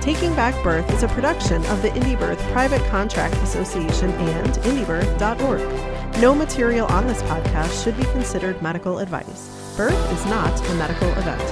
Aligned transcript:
Taking 0.00 0.34
Back 0.34 0.54
Birth 0.64 0.90
is 0.94 1.02
a 1.02 1.08
production 1.08 1.62
of 1.66 1.82
the 1.82 1.90
Indie 1.90 2.18
Birth 2.18 2.40
Private 2.52 2.80
Contract 2.88 3.34
Association 3.42 4.10
and 4.10 4.48
indiebirth.org. 4.64 6.20
No 6.22 6.34
material 6.34 6.86
on 6.86 7.06
this 7.06 7.20
podcast 7.24 7.84
should 7.84 7.98
be 7.98 8.04
considered 8.04 8.62
medical 8.62 9.00
advice. 9.00 9.74
Birth 9.76 10.12
is 10.14 10.24
not 10.24 10.58
a 10.70 10.74
medical 10.76 11.10
event. 11.18 11.42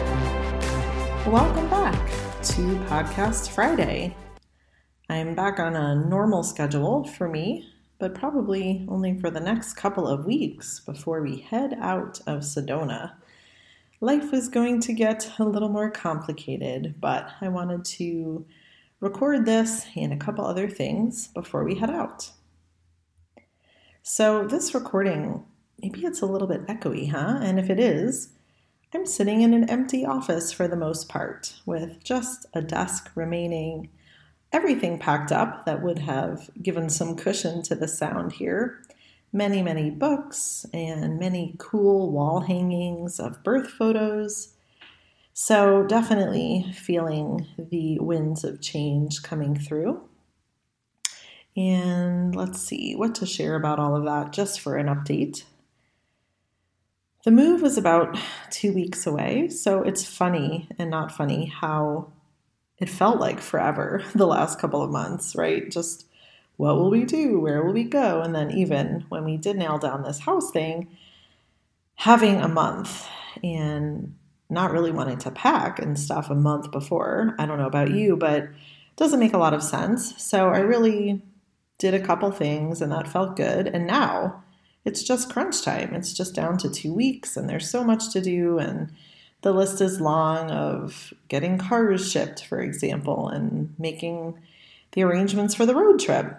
Welcome 1.27 1.69
back 1.69 2.09
to 2.45 2.63
Podcast 2.87 3.51
Friday. 3.51 4.17
I'm 5.11 5.35
back 5.35 5.61
on 5.61 5.77
a 5.77 5.95
normal 5.95 6.43
schedule 6.43 7.05
for 7.05 7.29
me, 7.29 7.69
but 7.99 8.15
probably 8.15 8.87
only 8.89 9.21
for 9.21 9.31
the 9.31 9.41
next 9.41 9.75
couple 9.75 10.09
of 10.09 10.25
weeks 10.25 10.81
before 10.81 11.21
we 11.21 11.37
head 11.37 11.77
out 11.83 12.21
of 12.27 12.41
Sedona 12.41 13.13
life 14.01 14.31
was 14.31 14.49
going 14.49 14.81
to 14.83 14.93
get 14.93 15.31
a 15.39 15.45
little 15.45 15.69
more 15.69 15.91
complicated, 15.91 16.95
but 17.01 17.31
I 17.41 17.49
wanted 17.49 17.85
to 17.85 18.47
record 19.01 19.45
this 19.45 19.87
and 19.97 20.13
a 20.13 20.17
couple 20.17 20.45
other 20.45 20.69
things 20.69 21.29
before 21.29 21.65
we 21.65 21.77
head 21.77 21.91
out. 21.91 22.31
So, 24.03 24.47
this 24.47 24.75
recording, 24.75 25.45
maybe 25.83 26.05
it's 26.05 26.23
a 26.23 26.27
little 26.27 26.49
bit 26.49 26.67
echoey, 26.67 27.11
huh? 27.11 27.41
And 27.43 27.59
if 27.59 27.69
it 27.69 27.79
is, 27.79 28.31
I'm 28.95 29.05
sitting 29.05 29.43
in 29.43 29.53
an 29.53 29.69
empty 29.69 30.07
office 30.07 30.51
for 30.51 30.67
the 30.67 30.77
most 30.77 31.09
part, 31.09 31.61
with 31.67 32.03
just 32.03 32.47
a 32.55 32.63
desk 32.63 33.11
remaining, 33.15 33.91
everything 34.51 34.99
packed 34.99 35.31
up 35.31 35.67
that 35.67 35.83
would 35.83 35.99
have 35.99 36.49
given 36.63 36.89
some 36.89 37.17
cushion 37.17 37.63
to 37.65 37.75
the 37.75 37.87
sound 37.87 38.33
here, 38.33 38.83
many, 39.33 39.63
many 39.63 39.91
books 39.91 40.67
and 40.73 41.19
many 41.19 41.55
cool 41.59 42.11
wall 42.11 42.41
hangings 42.41 43.21
of 43.21 43.43
birth 43.43 43.71
photos. 43.71 44.55
So, 45.33 45.85
definitely 45.85 46.73
feeling 46.75 47.47
the 47.57 47.99
winds 48.01 48.43
of 48.43 48.61
change 48.61 49.23
coming 49.23 49.57
through. 49.57 50.03
And 51.57 52.35
let's 52.35 52.61
see 52.61 52.95
what 52.95 53.15
to 53.17 53.27
share 53.27 53.55
about 53.55 53.79
all 53.79 53.97
of 53.97 54.05
that 54.05 54.33
just 54.33 54.61
for 54.61 54.77
an 54.77 54.87
update. 54.87 55.45
The 57.25 57.31
move 57.31 57.63
was 57.63 57.77
about 57.77 58.17
two 58.51 58.73
weeks 58.73 59.07
away, 59.07 59.49
so 59.49 59.83
it's 59.83 60.05
funny 60.05 60.69
and 60.79 60.91
not 60.91 61.13
funny 61.13 61.47
how 61.47 62.13
it 62.79 62.89
felt 62.89 63.19
like 63.19 63.41
forever 63.41 64.03
the 64.15 64.27
last 64.27 64.59
couple 64.61 64.83
of 64.83 64.91
months, 64.91 65.37
right? 65.37 65.71
Just 65.71 66.08
what 66.59 66.77
will 66.77 66.91
we 66.91 67.05
do? 67.05 67.41
Where 67.41 67.63
will 67.63 67.73
we 67.73 67.85
go? 67.85 68.21
And 68.21 68.35
then, 68.35 68.51
even 68.51 69.07
when 69.09 69.25
we 69.25 69.37
did 69.37 69.57
nail 69.57 69.79
down 69.79 70.03
this 70.03 70.19
house 70.19 70.51
thing, 70.51 70.89
having 71.95 72.37
a 72.37 72.49
month 72.49 73.07
and 73.43 74.15
not 74.51 74.73
really 74.73 74.91
wanting 74.91 75.19
to 75.19 75.31
pack 75.31 75.79
and 75.79 75.99
stuff 75.99 76.31
a 76.31 76.35
month 76.35 76.71
before, 76.71 77.35
I 77.39 77.47
don't 77.47 77.59
know 77.59 77.67
about 77.67 77.93
you, 77.93 78.17
but 78.17 78.49
doesn't 78.97 79.21
make 79.21 79.35
a 79.35 79.39
lot 79.39 79.55
of 79.55 79.63
sense. 79.63 80.21
So, 80.21 80.49
I 80.49 80.59
really 80.59 81.23
did 81.79 81.95
a 81.95 82.01
couple 82.01 82.31
things 82.33 82.83
and 82.83 82.91
that 82.91 83.07
felt 83.07 83.37
good. 83.37 83.69
And 83.69 83.87
now 83.87 84.43
it's 84.85 85.05
just 85.05 85.31
crunch 85.33 85.63
time. 85.63 85.95
It's 85.95 86.13
just 86.13 86.35
down 86.35 86.59
to 86.59 86.69
two 86.69 86.93
weeks, 86.93 87.37
and 87.37 87.49
there's 87.49 87.71
so 87.71 87.85
much 87.85 88.11
to 88.15 88.21
do. 88.21 88.59
And 88.59 88.91
the 89.43 89.53
list 89.53 89.81
is 89.81 90.01
long 90.01 90.51
of 90.51 91.13
getting 91.29 91.57
cars 91.57 92.11
shipped, 92.11 92.45
for 92.45 92.61
example, 92.61 93.29
and 93.29 93.75
making 93.79 94.39
the 94.93 95.03
arrangements 95.03 95.55
for 95.55 95.67
the 95.67 95.75
road 95.77 96.01
trip. 96.01 96.35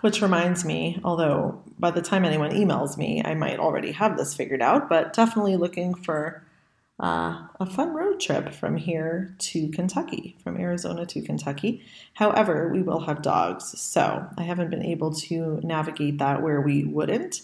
Which 0.00 0.22
reminds 0.22 0.64
me, 0.64 0.98
although 1.04 1.62
by 1.78 1.90
the 1.90 2.00
time 2.00 2.24
anyone 2.24 2.52
emails 2.52 2.96
me, 2.96 3.22
I 3.24 3.34
might 3.34 3.58
already 3.58 3.92
have 3.92 4.16
this 4.16 4.34
figured 4.34 4.62
out, 4.62 4.88
but 4.88 5.12
definitely 5.12 5.56
looking 5.56 5.94
for 5.94 6.42
uh, 7.00 7.46
a 7.58 7.66
fun 7.66 7.94
road 7.94 8.20
trip 8.20 8.52
from 8.52 8.76
here 8.76 9.34
to 9.38 9.68
Kentucky, 9.68 10.36
from 10.42 10.58
Arizona 10.58 11.06
to 11.06 11.22
Kentucky. 11.22 11.82
However, 12.14 12.70
we 12.72 12.82
will 12.82 13.00
have 13.00 13.22
dogs, 13.22 13.78
so 13.80 14.26
I 14.36 14.42
haven't 14.42 14.70
been 14.70 14.84
able 14.84 15.14
to 15.14 15.60
navigate 15.62 16.18
that 16.18 16.42
where 16.42 16.60
we 16.60 16.84
wouldn't. 16.84 17.40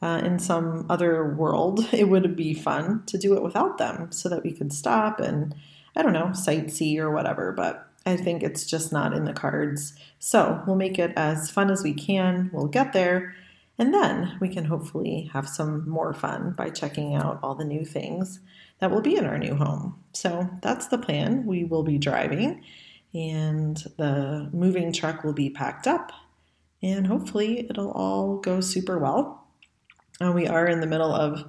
Uh, 0.00 0.20
in 0.24 0.38
some 0.38 0.86
other 0.88 1.34
world, 1.34 1.88
it 1.92 2.08
would 2.08 2.36
be 2.36 2.54
fun 2.54 3.02
to 3.06 3.18
do 3.18 3.34
it 3.34 3.42
without 3.42 3.78
them 3.78 4.10
so 4.10 4.28
that 4.28 4.42
we 4.42 4.52
could 4.52 4.72
stop 4.72 5.20
and, 5.20 5.54
I 5.94 6.02
don't 6.02 6.12
know, 6.12 6.28
sightsee 6.28 6.98
or 6.98 7.10
whatever, 7.10 7.52
but 7.52 7.87
I 8.08 8.16
think 8.16 8.42
it's 8.42 8.66
just 8.66 8.92
not 8.92 9.12
in 9.12 9.24
the 9.24 9.32
cards. 9.32 9.94
So 10.18 10.62
we'll 10.66 10.76
make 10.76 10.98
it 10.98 11.12
as 11.16 11.50
fun 11.50 11.70
as 11.70 11.82
we 11.82 11.92
can. 11.92 12.50
We'll 12.52 12.66
get 12.66 12.92
there. 12.92 13.34
And 13.78 13.94
then 13.94 14.36
we 14.40 14.48
can 14.48 14.64
hopefully 14.64 15.30
have 15.32 15.48
some 15.48 15.88
more 15.88 16.12
fun 16.12 16.52
by 16.56 16.70
checking 16.70 17.14
out 17.14 17.38
all 17.42 17.54
the 17.54 17.64
new 17.64 17.84
things 17.84 18.40
that 18.80 18.90
will 18.90 19.02
be 19.02 19.16
in 19.16 19.24
our 19.24 19.38
new 19.38 19.54
home. 19.54 20.02
So 20.12 20.48
that's 20.62 20.88
the 20.88 20.98
plan. 20.98 21.46
We 21.46 21.64
will 21.64 21.84
be 21.84 21.98
driving, 21.98 22.64
and 23.14 23.76
the 23.96 24.48
moving 24.52 24.92
truck 24.92 25.22
will 25.22 25.32
be 25.32 25.50
packed 25.50 25.86
up, 25.86 26.10
and 26.82 27.06
hopefully 27.06 27.66
it'll 27.68 27.92
all 27.92 28.38
go 28.38 28.60
super 28.60 28.98
well. 28.98 29.46
And 30.20 30.34
we 30.34 30.48
are 30.48 30.66
in 30.66 30.80
the 30.80 30.86
middle 30.86 31.12
of 31.12 31.44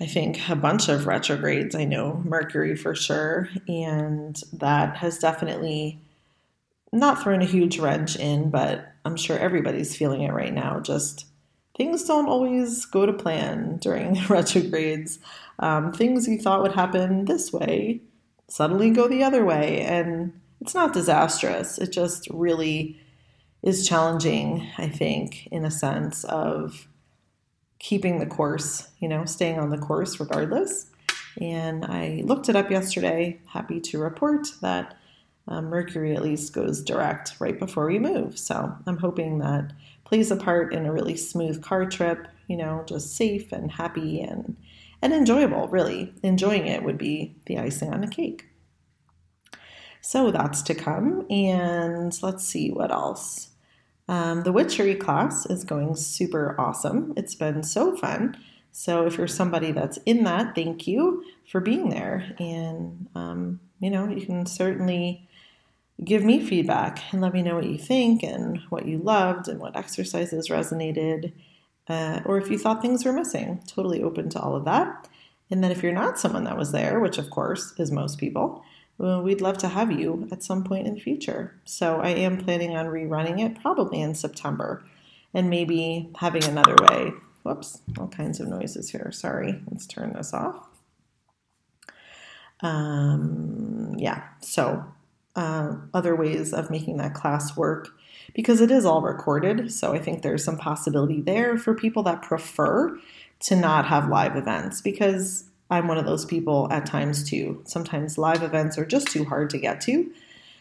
I 0.00 0.06
think, 0.06 0.48
a 0.48 0.56
bunch 0.56 0.88
of 0.88 1.06
retrogrades. 1.06 1.74
I 1.74 1.84
know 1.84 2.22
Mercury 2.24 2.74
for 2.74 2.94
sure, 2.94 3.48
and 3.68 4.40
that 4.54 4.96
has 4.96 5.18
definitely 5.18 6.00
not 6.92 7.22
thrown 7.22 7.42
a 7.42 7.46
huge 7.46 7.78
wrench 7.78 8.16
in, 8.16 8.50
but 8.50 8.92
I'm 9.04 9.16
sure 9.16 9.38
everybody's 9.38 9.96
feeling 9.96 10.22
it 10.22 10.32
right 10.32 10.54
now. 10.54 10.80
Just 10.80 11.26
things 11.76 12.04
don't 12.04 12.28
always 12.28 12.84
go 12.86 13.06
to 13.06 13.12
plan 13.12 13.76
during 13.76 14.18
retrogrades. 14.28 15.18
Um, 15.58 15.92
things 15.92 16.26
you 16.26 16.38
thought 16.38 16.62
would 16.62 16.72
happen 16.72 17.26
this 17.26 17.52
way 17.52 18.00
suddenly 18.48 18.90
go 18.90 19.06
the 19.06 19.22
other 19.22 19.44
way, 19.44 19.82
and 19.82 20.32
it's 20.60 20.74
not 20.74 20.92
disastrous. 20.92 21.78
It 21.78 21.92
just 21.92 22.28
really 22.30 22.98
is 23.62 23.86
challenging, 23.86 24.66
I 24.78 24.88
think, 24.88 25.46
in 25.48 25.64
a 25.64 25.70
sense 25.70 26.24
of 26.24 26.88
keeping 27.80 28.20
the 28.20 28.26
course, 28.26 28.88
you 29.00 29.08
know, 29.08 29.24
staying 29.24 29.58
on 29.58 29.70
the 29.70 29.78
course 29.78 30.20
regardless. 30.20 30.86
And 31.40 31.84
I 31.84 32.22
looked 32.24 32.48
it 32.48 32.54
up 32.54 32.70
yesterday. 32.70 33.40
Happy 33.46 33.80
to 33.80 33.98
report 33.98 34.46
that 34.60 34.96
um, 35.48 35.66
Mercury 35.66 36.14
at 36.14 36.22
least 36.22 36.52
goes 36.52 36.82
direct 36.82 37.34
right 37.40 37.58
before 37.58 37.86
we 37.86 37.98
move. 37.98 38.38
So 38.38 38.72
I'm 38.86 38.98
hoping 38.98 39.38
that 39.38 39.72
plays 40.04 40.30
a 40.30 40.36
part 40.36 40.72
in 40.72 40.86
a 40.86 40.92
really 40.92 41.16
smooth 41.16 41.62
car 41.62 41.86
trip, 41.86 42.28
you 42.46 42.56
know, 42.56 42.84
just 42.86 43.16
safe 43.16 43.50
and 43.50 43.72
happy 43.72 44.20
and 44.20 44.56
and 45.02 45.14
enjoyable, 45.14 45.66
really. 45.68 46.12
Enjoying 46.22 46.66
it 46.66 46.82
would 46.82 46.98
be 46.98 47.34
the 47.46 47.58
icing 47.58 47.92
on 47.92 48.02
the 48.02 48.06
cake. 48.06 48.44
So 50.02 50.30
that's 50.30 50.60
to 50.62 50.74
come. 50.74 51.26
And 51.30 52.12
let's 52.22 52.44
see 52.44 52.70
what 52.70 52.90
else. 52.90 53.49
Um, 54.10 54.42
the 54.42 54.50
witchery 54.50 54.96
class 54.96 55.46
is 55.46 55.62
going 55.62 55.94
super 55.94 56.60
awesome. 56.60 57.14
It's 57.16 57.36
been 57.36 57.62
so 57.62 57.96
fun. 57.96 58.36
So 58.72 59.06
if 59.06 59.16
you're 59.16 59.28
somebody 59.28 59.70
that's 59.70 59.98
in 59.98 60.24
that, 60.24 60.56
thank 60.56 60.88
you 60.88 61.22
for 61.48 61.60
being 61.60 61.90
there. 61.90 62.34
And, 62.40 63.08
um, 63.14 63.60
you 63.78 63.88
know, 63.88 64.08
you 64.08 64.26
can 64.26 64.46
certainly 64.46 65.28
give 66.04 66.24
me 66.24 66.44
feedback 66.44 67.00
and 67.12 67.22
let 67.22 67.32
me 67.32 67.42
know 67.42 67.54
what 67.54 67.66
you 67.66 67.78
think 67.78 68.24
and 68.24 68.58
what 68.68 68.84
you 68.84 68.98
loved 68.98 69.46
and 69.46 69.60
what 69.60 69.76
exercises 69.76 70.48
resonated. 70.48 71.32
Uh, 71.86 72.18
or 72.24 72.36
if 72.36 72.50
you 72.50 72.58
thought 72.58 72.82
things 72.82 73.04
were 73.04 73.12
missing, 73.12 73.62
totally 73.68 74.02
open 74.02 74.28
to 74.30 74.40
all 74.40 74.56
of 74.56 74.64
that. 74.64 75.08
And 75.52 75.62
then 75.62 75.70
if 75.70 75.84
you're 75.84 75.92
not 75.92 76.18
someone 76.18 76.44
that 76.44 76.58
was 76.58 76.72
there, 76.72 76.98
which 76.98 77.18
of 77.18 77.30
course 77.30 77.74
is 77.78 77.92
most 77.92 78.18
people, 78.18 78.64
well, 79.00 79.22
we'd 79.22 79.40
love 79.40 79.56
to 79.56 79.68
have 79.68 79.90
you 79.90 80.28
at 80.30 80.42
some 80.42 80.62
point 80.62 80.86
in 80.86 80.94
the 80.94 81.00
future. 81.00 81.54
So 81.64 82.00
I 82.02 82.10
am 82.10 82.36
planning 82.36 82.76
on 82.76 82.84
rerunning 82.84 83.42
it 83.42 83.58
probably 83.58 83.98
in 83.98 84.14
September 84.14 84.84
and 85.32 85.48
maybe 85.48 86.10
having 86.16 86.44
another 86.44 86.76
way. 86.82 87.12
Whoops, 87.42 87.80
all 87.98 88.08
kinds 88.08 88.40
of 88.40 88.48
noises 88.48 88.90
here. 88.90 89.10
Sorry, 89.10 89.58
let's 89.70 89.86
turn 89.86 90.12
this 90.12 90.34
off. 90.34 90.68
Um, 92.60 93.94
yeah, 93.96 94.22
so 94.40 94.84
uh, 95.34 95.76
other 95.94 96.14
ways 96.14 96.52
of 96.52 96.70
making 96.70 96.98
that 96.98 97.14
class 97.14 97.56
work 97.56 97.88
because 98.34 98.60
it 98.60 98.70
is 98.70 98.84
all 98.84 99.00
recorded. 99.00 99.72
So 99.72 99.94
I 99.94 99.98
think 99.98 100.20
there's 100.20 100.44
some 100.44 100.58
possibility 100.58 101.22
there 101.22 101.56
for 101.56 101.74
people 101.74 102.02
that 102.02 102.20
prefer 102.20 102.98
to 103.40 103.56
not 103.56 103.86
have 103.86 104.10
live 104.10 104.36
events 104.36 104.82
because 104.82 105.44
I'm 105.70 105.88
one 105.88 105.98
of 105.98 106.06
those 106.06 106.24
people 106.24 106.68
at 106.70 106.86
times 106.86 107.28
too. 107.28 107.62
Sometimes 107.64 108.18
live 108.18 108.42
events 108.42 108.76
are 108.76 108.84
just 108.84 109.08
too 109.08 109.24
hard 109.24 109.50
to 109.50 109.58
get 109.58 109.80
to. 109.82 110.10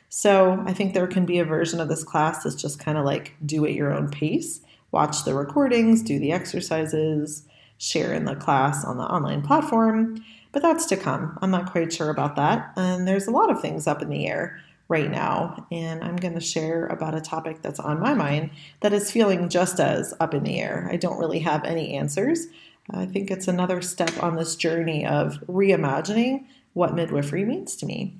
So 0.10 0.64
I 0.66 0.74
think 0.74 0.94
there 0.94 1.08
can 1.08 1.26
be 1.26 1.40
a 1.40 1.46
version 1.46 1.80
of 1.80 1.88
this 1.88 2.04
class 2.04 2.44
that's 2.44 2.56
just 2.56 2.80
kind 2.80 2.98
of 2.98 3.06
like 3.06 3.36
do 3.46 3.66
at 3.66 3.74
your 3.74 3.94
own 3.94 4.10
pace, 4.10 4.62
watch 4.92 5.24
the 5.24 5.36
recordings, 5.36 6.02
do 6.02 6.20
the 6.20 6.32
exercises, 6.32 7.44
share 7.78 8.14
in 8.14 8.26
the 8.26 8.36
class 8.36 8.84
on 8.84 8.98
the 8.98 9.04
online 9.04 9.42
platform. 9.42 10.24
But 10.52 10.64
that's 10.64 10.88
to 10.88 10.98
come. 10.98 11.38
I'm 11.42 11.52
not 11.52 11.72
quite 11.72 11.94
sure 11.94 12.10
about 12.10 12.36
that. 12.38 12.74
And 12.76 13.08
there's 13.08 13.28
a 13.28 13.32
lot 13.32 13.52
of 13.52 13.62
things 13.62 13.86
up 13.86 14.02
in 14.02 14.10
the 14.10 14.28
air 14.28 14.60
right 14.88 15.12
now. 15.12 15.68
And 15.72 16.04
I'm 16.04 16.16
going 16.16 16.34
to 16.34 16.40
share 16.40 16.88
about 16.88 17.14
a 17.14 17.22
topic 17.22 17.62
that's 17.62 17.80
on 17.80 18.00
my 18.00 18.16
mind 18.16 18.50
that 18.80 18.92
is 18.92 19.12
feeling 19.12 19.48
just 19.48 19.80
as 19.80 20.14
up 20.20 20.34
in 20.34 20.44
the 20.44 20.60
air. 20.60 20.90
I 20.92 20.98
don't 20.98 21.20
really 21.20 21.40
have 21.40 21.64
any 21.64 21.94
answers. 21.94 22.48
I 22.92 23.06
think 23.06 23.30
it's 23.30 23.48
another 23.48 23.82
step 23.82 24.22
on 24.22 24.36
this 24.36 24.56
journey 24.56 25.06
of 25.06 25.44
reimagining 25.48 26.46
what 26.74 26.96
midwifery 26.96 27.46
means 27.46 27.76
to 27.78 27.86
me. 27.86 28.16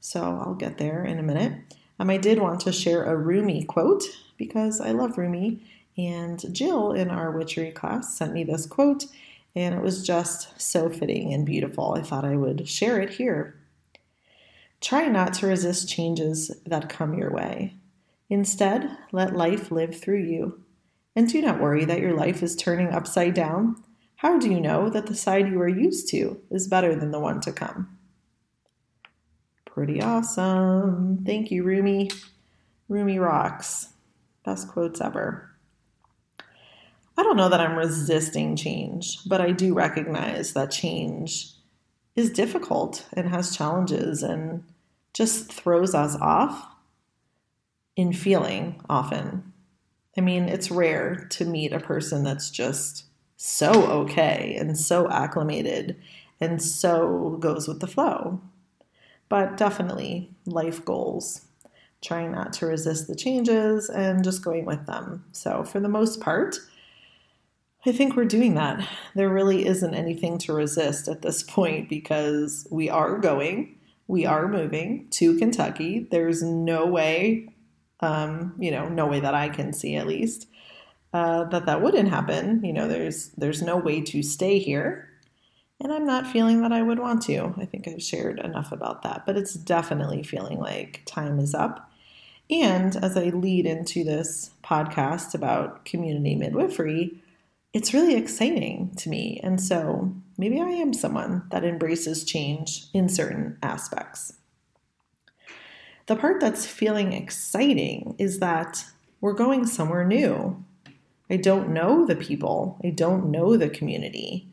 So 0.00 0.22
I'll 0.22 0.54
get 0.54 0.78
there 0.78 1.04
in 1.04 1.18
a 1.18 1.22
minute. 1.22 1.52
Um, 1.98 2.10
I 2.10 2.16
did 2.16 2.40
want 2.40 2.60
to 2.60 2.72
share 2.72 3.04
a 3.04 3.16
Rumi 3.16 3.64
quote 3.64 4.02
because 4.36 4.80
I 4.80 4.90
love 4.90 5.18
Rumi. 5.18 5.60
And 5.96 6.42
Jill 6.54 6.92
in 6.92 7.10
our 7.10 7.30
witchery 7.30 7.70
class 7.70 8.16
sent 8.16 8.32
me 8.32 8.44
this 8.44 8.64
quote, 8.64 9.04
and 9.54 9.74
it 9.74 9.82
was 9.82 10.06
just 10.06 10.60
so 10.60 10.88
fitting 10.88 11.34
and 11.34 11.44
beautiful. 11.44 11.94
I 11.94 12.02
thought 12.02 12.24
I 12.24 12.36
would 12.36 12.66
share 12.66 12.98
it 13.00 13.10
here. 13.10 13.54
Try 14.80 15.06
not 15.08 15.34
to 15.34 15.46
resist 15.46 15.88
changes 15.88 16.50
that 16.66 16.88
come 16.88 17.14
your 17.16 17.30
way. 17.30 17.74
Instead, 18.30 18.96
let 19.12 19.36
life 19.36 19.70
live 19.70 20.00
through 20.00 20.22
you. 20.22 20.62
And 21.14 21.28
do 21.28 21.42
not 21.42 21.60
worry 21.60 21.84
that 21.84 22.00
your 22.00 22.14
life 22.14 22.42
is 22.42 22.56
turning 22.56 22.88
upside 22.88 23.34
down. 23.34 23.76
How 24.22 24.38
do 24.38 24.48
you 24.48 24.60
know 24.60 24.88
that 24.88 25.06
the 25.06 25.16
side 25.16 25.48
you 25.48 25.60
are 25.60 25.68
used 25.68 26.08
to 26.10 26.40
is 26.48 26.68
better 26.68 26.94
than 26.94 27.10
the 27.10 27.18
one 27.18 27.40
to 27.40 27.50
come? 27.50 27.98
Pretty 29.64 30.00
awesome. 30.00 31.24
Thank 31.26 31.50
you, 31.50 31.64
Rumi. 31.64 32.08
Rumi 32.88 33.18
rocks. 33.18 33.88
Best 34.44 34.68
quotes 34.68 35.00
ever. 35.00 35.50
I 37.18 37.24
don't 37.24 37.36
know 37.36 37.48
that 37.48 37.60
I'm 37.60 37.76
resisting 37.76 38.54
change, 38.54 39.18
but 39.26 39.40
I 39.40 39.50
do 39.50 39.74
recognize 39.74 40.52
that 40.52 40.70
change 40.70 41.54
is 42.14 42.30
difficult 42.30 43.04
and 43.14 43.28
has 43.28 43.56
challenges 43.56 44.22
and 44.22 44.62
just 45.14 45.52
throws 45.52 45.96
us 45.96 46.14
off 46.20 46.64
in 47.96 48.12
feeling 48.12 48.80
often. 48.88 49.52
I 50.16 50.20
mean, 50.20 50.44
it's 50.44 50.70
rare 50.70 51.26
to 51.30 51.44
meet 51.44 51.72
a 51.72 51.80
person 51.80 52.22
that's 52.22 52.50
just 52.50 53.06
so 53.44 53.72
okay 53.72 54.56
and 54.56 54.78
so 54.78 55.10
acclimated 55.10 56.00
and 56.40 56.62
so 56.62 57.36
goes 57.40 57.66
with 57.66 57.80
the 57.80 57.88
flow. 57.88 58.40
But 59.28 59.56
definitely 59.56 60.30
life 60.46 60.84
goals, 60.84 61.46
trying 62.00 62.30
not 62.30 62.52
to 62.54 62.66
resist 62.66 63.08
the 63.08 63.16
changes 63.16 63.90
and 63.90 64.22
just 64.22 64.44
going 64.44 64.64
with 64.64 64.86
them. 64.86 65.24
So, 65.32 65.64
for 65.64 65.80
the 65.80 65.88
most 65.88 66.20
part, 66.20 66.56
I 67.84 67.90
think 67.90 68.14
we're 68.14 68.26
doing 68.26 68.54
that. 68.54 68.86
There 69.16 69.28
really 69.28 69.66
isn't 69.66 69.94
anything 69.94 70.38
to 70.38 70.52
resist 70.52 71.08
at 71.08 71.22
this 71.22 71.42
point 71.56 71.88
because 71.88 72.68
we 72.70 72.88
are 72.88 73.18
going, 73.18 73.76
we 74.06 74.24
are 74.24 74.46
moving 74.46 75.08
to 75.12 75.36
Kentucky. 75.36 76.06
There's 76.12 76.44
no 76.44 76.86
way, 76.86 77.48
um, 77.98 78.54
you 78.56 78.70
know, 78.70 78.88
no 78.88 79.06
way 79.06 79.18
that 79.18 79.34
I 79.34 79.48
can 79.48 79.72
see 79.72 79.96
at 79.96 80.06
least, 80.06 80.46
uh, 81.12 81.44
that 81.44 81.66
that 81.66 81.82
wouldn't 81.82 82.08
happen. 82.08 82.64
You 82.64 82.72
know, 82.72 82.88
there's 82.88 83.28
there's 83.30 83.62
no 83.62 83.76
way 83.76 84.00
to 84.02 84.22
stay 84.22 84.58
here, 84.58 85.08
and 85.80 85.92
I'm 85.92 86.06
not 86.06 86.26
feeling 86.26 86.62
that 86.62 86.72
I 86.72 86.82
would 86.82 86.98
want 86.98 87.22
to. 87.22 87.54
I 87.58 87.64
think 87.64 87.86
I've 87.86 88.02
shared 88.02 88.38
enough 88.38 88.72
about 88.72 89.02
that, 89.02 89.26
but 89.26 89.36
it's 89.36 89.54
definitely 89.54 90.22
feeling 90.22 90.58
like 90.58 91.02
time 91.06 91.38
is 91.38 91.54
up. 91.54 91.90
And 92.50 92.96
as 92.96 93.16
I 93.16 93.26
lead 93.30 93.66
into 93.66 94.04
this 94.04 94.50
podcast 94.62 95.34
about 95.34 95.84
community 95.84 96.34
midwifery, 96.34 97.22
it's 97.72 97.94
really 97.94 98.14
exciting 98.14 98.92
to 98.96 99.08
me. 99.08 99.40
And 99.42 99.60
so 99.60 100.14
maybe 100.36 100.60
I 100.60 100.68
am 100.68 100.92
someone 100.92 101.44
that 101.50 101.64
embraces 101.64 102.24
change 102.24 102.86
in 102.92 103.08
certain 103.08 103.56
aspects. 103.62 104.34
The 106.06 106.16
part 106.16 106.40
that's 106.40 106.66
feeling 106.66 107.12
exciting 107.12 108.16
is 108.18 108.40
that 108.40 108.84
we're 109.20 109.32
going 109.32 109.66
somewhere 109.66 110.04
new. 110.04 110.62
I 111.30 111.36
don't 111.36 111.70
know 111.70 112.06
the 112.06 112.16
people, 112.16 112.78
I 112.84 112.90
don't 112.90 113.30
know 113.30 113.56
the 113.56 113.70
community. 113.70 114.48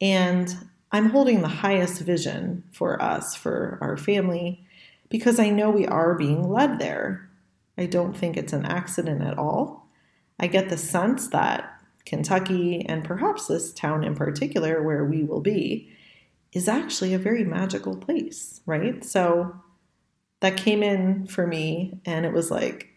And 0.00 0.54
I'm 0.92 1.10
holding 1.10 1.42
the 1.42 1.48
highest 1.48 2.00
vision 2.00 2.64
for 2.72 3.00
us, 3.02 3.34
for 3.34 3.78
our 3.80 3.96
family, 3.96 4.64
because 5.08 5.38
I 5.38 5.50
know 5.50 5.70
we 5.70 5.86
are 5.86 6.14
being 6.14 6.48
led 6.48 6.78
there. 6.78 7.28
I 7.76 7.86
don't 7.86 8.16
think 8.16 8.36
it's 8.36 8.52
an 8.52 8.66
accident 8.66 9.22
at 9.22 9.38
all. 9.38 9.86
I 10.38 10.46
get 10.46 10.68
the 10.68 10.78
sense 10.78 11.28
that 11.28 11.82
Kentucky, 12.04 12.84
and 12.86 13.04
perhaps 13.04 13.46
this 13.46 13.72
town 13.72 14.02
in 14.02 14.14
particular 14.14 14.82
where 14.82 15.04
we 15.04 15.24
will 15.24 15.40
be, 15.40 15.92
is 16.52 16.68
actually 16.68 17.12
a 17.12 17.18
very 17.18 17.44
magical 17.44 17.96
place, 17.96 18.60
right? 18.64 19.04
So 19.04 19.54
that 20.40 20.56
came 20.56 20.82
in 20.82 21.26
for 21.26 21.46
me, 21.46 22.00
and 22.06 22.24
it 22.24 22.32
was 22.32 22.50
like, 22.50 22.88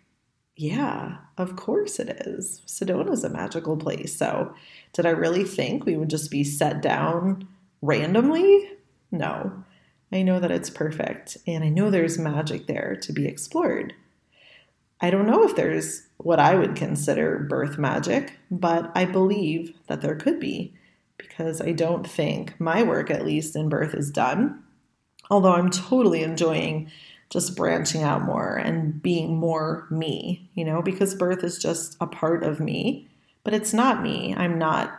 yeah, 0.56 1.18
of 1.38 1.56
course 1.56 2.00
it 2.00 2.10
is. 2.26 2.62
Sedona 2.68 3.12
is 3.12 3.24
a 3.24 3.30
magical 3.30 3.78
place. 3.78 4.16
So, 4.16 4.54
did 4.94 5.06
I 5.06 5.12
really 5.12 5.44
think 5.44 5.86
we 5.86 5.98
would 5.98 6.10
just 6.10 6.30
be 6.30 6.44
set 6.44 6.82
down 6.82 7.48
randomly? 7.82 8.70
No. 9.12 9.64
I 10.12 10.24
know 10.24 10.40
that 10.42 10.52
it's 10.52 10.70
perfect, 10.70 11.38
and 11.48 11.64
I 11.64 11.70
know 11.70 11.90
there's 11.90 12.20
magic 12.20 12.68
there 12.68 12.98
to 13.02 13.14
be 13.14 13.26
explored. 13.26 13.94
I 15.00 15.10
don't 15.10 15.26
know 15.26 15.44
if 15.44 15.56
there's 15.56 16.04
what 16.18 16.40
I 16.40 16.56
would 16.56 16.76
consider 16.76 17.40
birth 17.40 17.78
magic, 17.78 18.34
but 18.52 18.92
I 18.94 19.06
believe 19.06 19.74
that 19.88 20.02
there 20.02 20.16
could 20.16 20.40
be 20.40 20.74
because 21.18 21.62
I 21.62 21.72
don't 21.72 22.08
think 22.08 22.60
my 22.60 22.84
work, 22.84 23.10
at 23.10 23.26
least 23.26 23.56
in 23.56 23.70
birth, 23.70 23.94
is 23.94 24.12
done. 24.12 24.62
Although 25.30 25.54
I'm 25.54 25.70
totally 25.70 26.24
enjoying 26.24 26.92
just 27.32 27.56
branching 27.56 28.04
out 28.04 28.22
more 28.22 28.56
and 28.56 29.02
being 29.02 29.38
more 29.38 29.88
me, 29.90 30.50
you 30.54 30.66
know, 30.66 30.82
because 30.82 31.16
birth 31.16 31.44
is 31.44 31.58
just 31.58 31.96
a 32.02 32.06
part 32.06 32.44
of 32.44 32.60
me, 32.60 33.10
but 33.44 33.54
it's 33.54 33.74
not 33.74 34.04
me. 34.04 34.36
I'm 34.38 34.60
not 34.60 34.94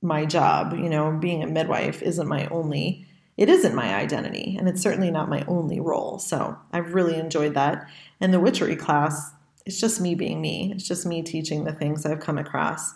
my 0.00 0.24
job, 0.24 0.74
you 0.74 0.88
know, 0.88 1.10
being 1.10 1.42
a 1.42 1.46
midwife 1.46 2.02
isn't 2.02 2.28
my 2.28 2.46
only 2.46 3.02
it 3.36 3.50
isn't 3.50 3.74
my 3.74 3.94
identity 3.94 4.56
and 4.58 4.66
it's 4.66 4.80
certainly 4.80 5.10
not 5.10 5.28
my 5.28 5.44
only 5.46 5.78
role. 5.78 6.18
So 6.18 6.56
I've 6.72 6.94
really 6.94 7.18
enjoyed 7.18 7.52
that. 7.52 7.86
And 8.18 8.32
the 8.32 8.40
witchery 8.40 8.76
class, 8.76 9.32
it's 9.66 9.78
just 9.78 10.00
me 10.00 10.14
being 10.14 10.40
me. 10.40 10.72
It's 10.74 10.88
just 10.88 11.04
me 11.04 11.22
teaching 11.22 11.64
the 11.64 11.72
things 11.72 12.06
I've 12.06 12.20
come 12.20 12.38
across 12.38 12.94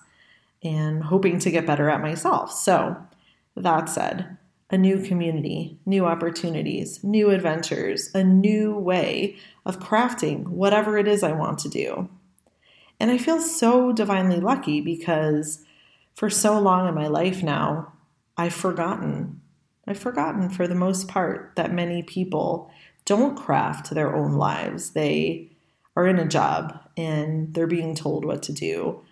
and 0.63 1.03
hoping 1.05 1.39
to 1.41 1.51
get 1.51 1.67
better 1.67 1.91
at 1.91 2.01
myself. 2.01 2.53
So 2.53 2.97
that 3.55 3.91
said, 3.91 4.39
a 4.71 4.79
new 4.79 5.03
community, 5.03 5.79
new 5.85 6.07
opportunities, 6.07 7.03
new 7.03 7.31
adventures, 7.31 8.11
a 8.15 8.23
new 8.23 8.75
way 8.77 9.37
of 9.67 9.81
crafting 9.81 10.47
whatever 10.47 10.97
it 10.97 11.09
is 11.09 11.23
I 11.23 11.33
want 11.33 11.59
to 11.61 11.69
do. 11.69 12.09
And 13.01 13.11
I 13.11 13.19
feel 13.19 13.41
so 13.41 13.93
divinely 13.93 14.39
lucky 14.39 14.81
because 14.81 15.65
for 16.15 16.31
so 16.31 16.59
long 16.59 16.89
in 16.89 16.95
my 16.95 17.09
life 17.09 17.43
now, 17.43 17.93
I've 18.37 18.55
forgotten 18.55 19.41
I've 19.87 19.99
forgotten 19.99 20.51
for 20.51 20.69
the 20.69 20.75
most 20.75 21.09
part 21.09 21.53
that 21.57 21.73
many 21.73 22.03
people 22.05 22.71
don't 23.05 23.37
craft 23.37 23.91
their 23.91 24.15
own 24.15 24.35
lives. 24.35 24.91
They 24.91 25.51
are 25.97 26.07
in 26.07 26.19
a 26.19 26.29
job 26.29 26.79
and 26.97 27.53
they're 27.55 27.67
being 27.67 27.97
told 27.97 28.25
what 28.25 28.43
to 28.45 28.53
do, 28.53 29.03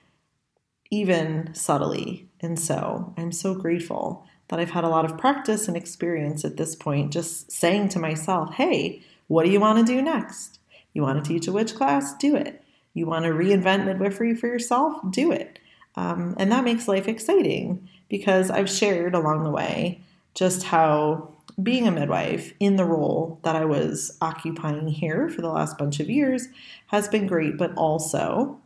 even 0.91 1.53
subtly. 1.53 2.29
And 2.41 2.61
so 2.61 3.13
I'm 3.17 3.33
so 3.33 3.57
grateful 3.57 4.28
that 4.49 4.59
I've 4.59 4.71
had 4.71 4.85
a 4.85 4.89
lot 4.89 5.05
of 5.05 5.19
practice 5.19 5.69
and 5.69 5.77
experience 5.77 6.45
at 6.45 6.57
this 6.57 6.75
point, 6.75 7.13
just 7.13 7.51
saying 7.53 7.91
to 7.91 7.99
myself, 7.99 8.55
hey, 8.55 9.03
what 9.27 9.45
do 9.45 9.51
you 9.51 9.61
want 9.61 9.79
to 9.79 9.93
do 9.93 10.01
next? 10.03 10.59
You 10.93 11.03
want 11.03 11.23
to 11.23 11.29
teach 11.29 11.47
a 11.47 11.53
witch 11.53 11.75
class? 11.75 12.15
Do 12.17 12.35
it. 12.35 12.63
You 12.95 13.07
want 13.07 13.25
to 13.25 13.31
reinvent 13.31 13.85
midwifery 13.85 14.35
for 14.35 14.47
yourself? 14.47 14.97
Do 15.11 15.31
it. 15.31 15.59
Um, 15.97 16.35
and 16.39 16.51
that 16.51 16.65
makes 16.65 16.89
life 16.89 17.09
exciting 17.09 17.89
because 18.09 18.51
I've 18.51 18.71
shared 18.71 19.15
along 19.15 19.45
the 19.45 19.51
way 19.51 20.01
just 20.35 20.65
how 20.65 21.35
being 21.63 21.89
a 21.89 21.91
midwife 21.91 22.55
in 22.61 22.77
the 22.77 22.85
role 22.85 23.41
that 23.43 23.57
I 23.57 23.65
was 23.65 24.17
occupying 24.21 24.89
here 24.89 25.29
for 25.29 25.41
the 25.41 25.49
last 25.49 25.77
bunch 25.77 25.99
of 25.99 26.09
years 26.09 26.49
has 26.87 27.09
been 27.09 27.27
great, 27.27 27.59
but 27.59 27.75
also 27.75 28.61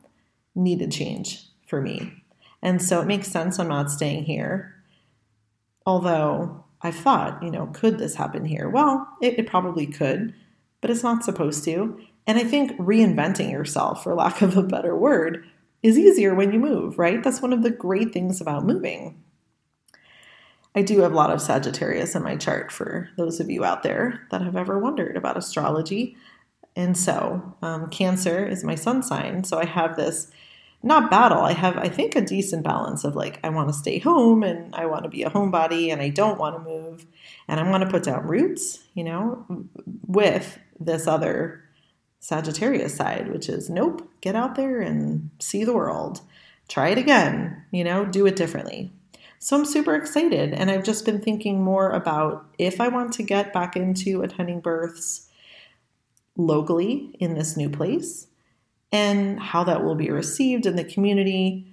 needed 0.54 0.92
change 0.92 1.46
for 1.66 1.80
me. 1.80 2.22
And 2.60 2.82
so 2.82 3.00
it 3.00 3.06
makes 3.06 3.28
sense 3.28 3.58
I'm 3.58 3.68
not 3.68 3.90
staying 3.90 4.24
here. 4.24 4.71
Although 5.86 6.64
I've 6.82 6.96
thought, 6.96 7.42
you 7.42 7.50
know, 7.50 7.66
could 7.66 7.98
this 7.98 8.14
happen 8.14 8.44
here? 8.44 8.68
Well, 8.68 9.08
it, 9.20 9.38
it 9.38 9.46
probably 9.46 9.86
could, 9.86 10.34
but 10.80 10.90
it's 10.90 11.02
not 11.02 11.24
supposed 11.24 11.64
to. 11.64 12.00
And 12.26 12.38
I 12.38 12.44
think 12.44 12.72
reinventing 12.78 13.50
yourself, 13.50 14.02
for 14.02 14.14
lack 14.14 14.42
of 14.42 14.56
a 14.56 14.62
better 14.62 14.96
word, 14.96 15.44
is 15.82 15.98
easier 15.98 16.34
when 16.34 16.52
you 16.52 16.60
move, 16.60 16.98
right? 16.98 17.22
That's 17.22 17.42
one 17.42 17.52
of 17.52 17.62
the 17.62 17.70
great 17.70 18.12
things 18.12 18.40
about 18.40 18.64
moving. 18.64 19.22
I 20.74 20.82
do 20.82 21.00
have 21.00 21.12
a 21.12 21.16
lot 21.16 21.30
of 21.30 21.42
Sagittarius 21.42 22.14
in 22.14 22.22
my 22.22 22.36
chart 22.36 22.72
for 22.72 23.10
those 23.16 23.40
of 23.40 23.50
you 23.50 23.64
out 23.64 23.82
there 23.82 24.26
that 24.30 24.40
have 24.40 24.56
ever 24.56 24.78
wondered 24.78 25.16
about 25.16 25.36
astrology. 25.36 26.16
And 26.74 26.96
so, 26.96 27.56
um, 27.60 27.90
Cancer 27.90 28.46
is 28.46 28.64
my 28.64 28.74
sun 28.74 29.02
sign. 29.02 29.44
So 29.44 29.58
I 29.58 29.66
have 29.66 29.96
this 29.96 30.30
not 30.82 31.10
battle. 31.10 31.40
I 31.40 31.52
have, 31.52 31.76
I 31.76 31.88
think, 31.88 32.16
a 32.16 32.20
decent 32.20 32.64
balance 32.64 33.04
of 33.04 33.14
like, 33.14 33.38
I 33.44 33.50
want 33.50 33.68
to 33.68 33.74
stay 33.74 33.98
home 33.98 34.42
and 34.42 34.74
I 34.74 34.86
want 34.86 35.04
to 35.04 35.08
be 35.08 35.22
a 35.22 35.30
homebody 35.30 35.92
and 35.92 36.00
I 36.00 36.08
don't 36.08 36.38
want 36.38 36.56
to 36.56 36.70
move 36.70 37.06
and 37.48 37.60
I 37.60 37.68
want 37.70 37.84
to 37.84 37.90
put 37.90 38.02
down 38.02 38.26
roots, 38.26 38.82
you 38.94 39.04
know, 39.04 39.46
with 40.06 40.58
this 40.80 41.06
other 41.06 41.62
Sagittarius 42.20 42.94
side, 42.94 43.32
which 43.32 43.48
is 43.48 43.70
nope, 43.70 44.08
get 44.20 44.34
out 44.34 44.54
there 44.54 44.80
and 44.80 45.30
see 45.38 45.64
the 45.64 45.72
world. 45.72 46.20
Try 46.68 46.88
it 46.88 46.98
again, 46.98 47.64
you 47.70 47.84
know, 47.84 48.04
do 48.04 48.26
it 48.26 48.36
differently. 48.36 48.92
So 49.38 49.56
I'm 49.56 49.64
super 49.64 49.94
excited. 49.94 50.54
And 50.54 50.70
I've 50.70 50.84
just 50.84 51.04
been 51.04 51.20
thinking 51.20 51.62
more 51.62 51.90
about 51.90 52.46
if 52.58 52.80
I 52.80 52.88
want 52.88 53.12
to 53.14 53.24
get 53.24 53.52
back 53.52 53.76
into 53.76 54.22
attending 54.22 54.60
births 54.60 55.28
locally 56.36 57.14
in 57.18 57.34
this 57.34 57.56
new 57.56 57.68
place 57.68 58.28
and 58.92 59.40
how 59.40 59.64
that 59.64 59.82
will 59.82 59.94
be 59.94 60.10
received 60.10 60.66
in 60.66 60.76
the 60.76 60.84
community. 60.84 61.66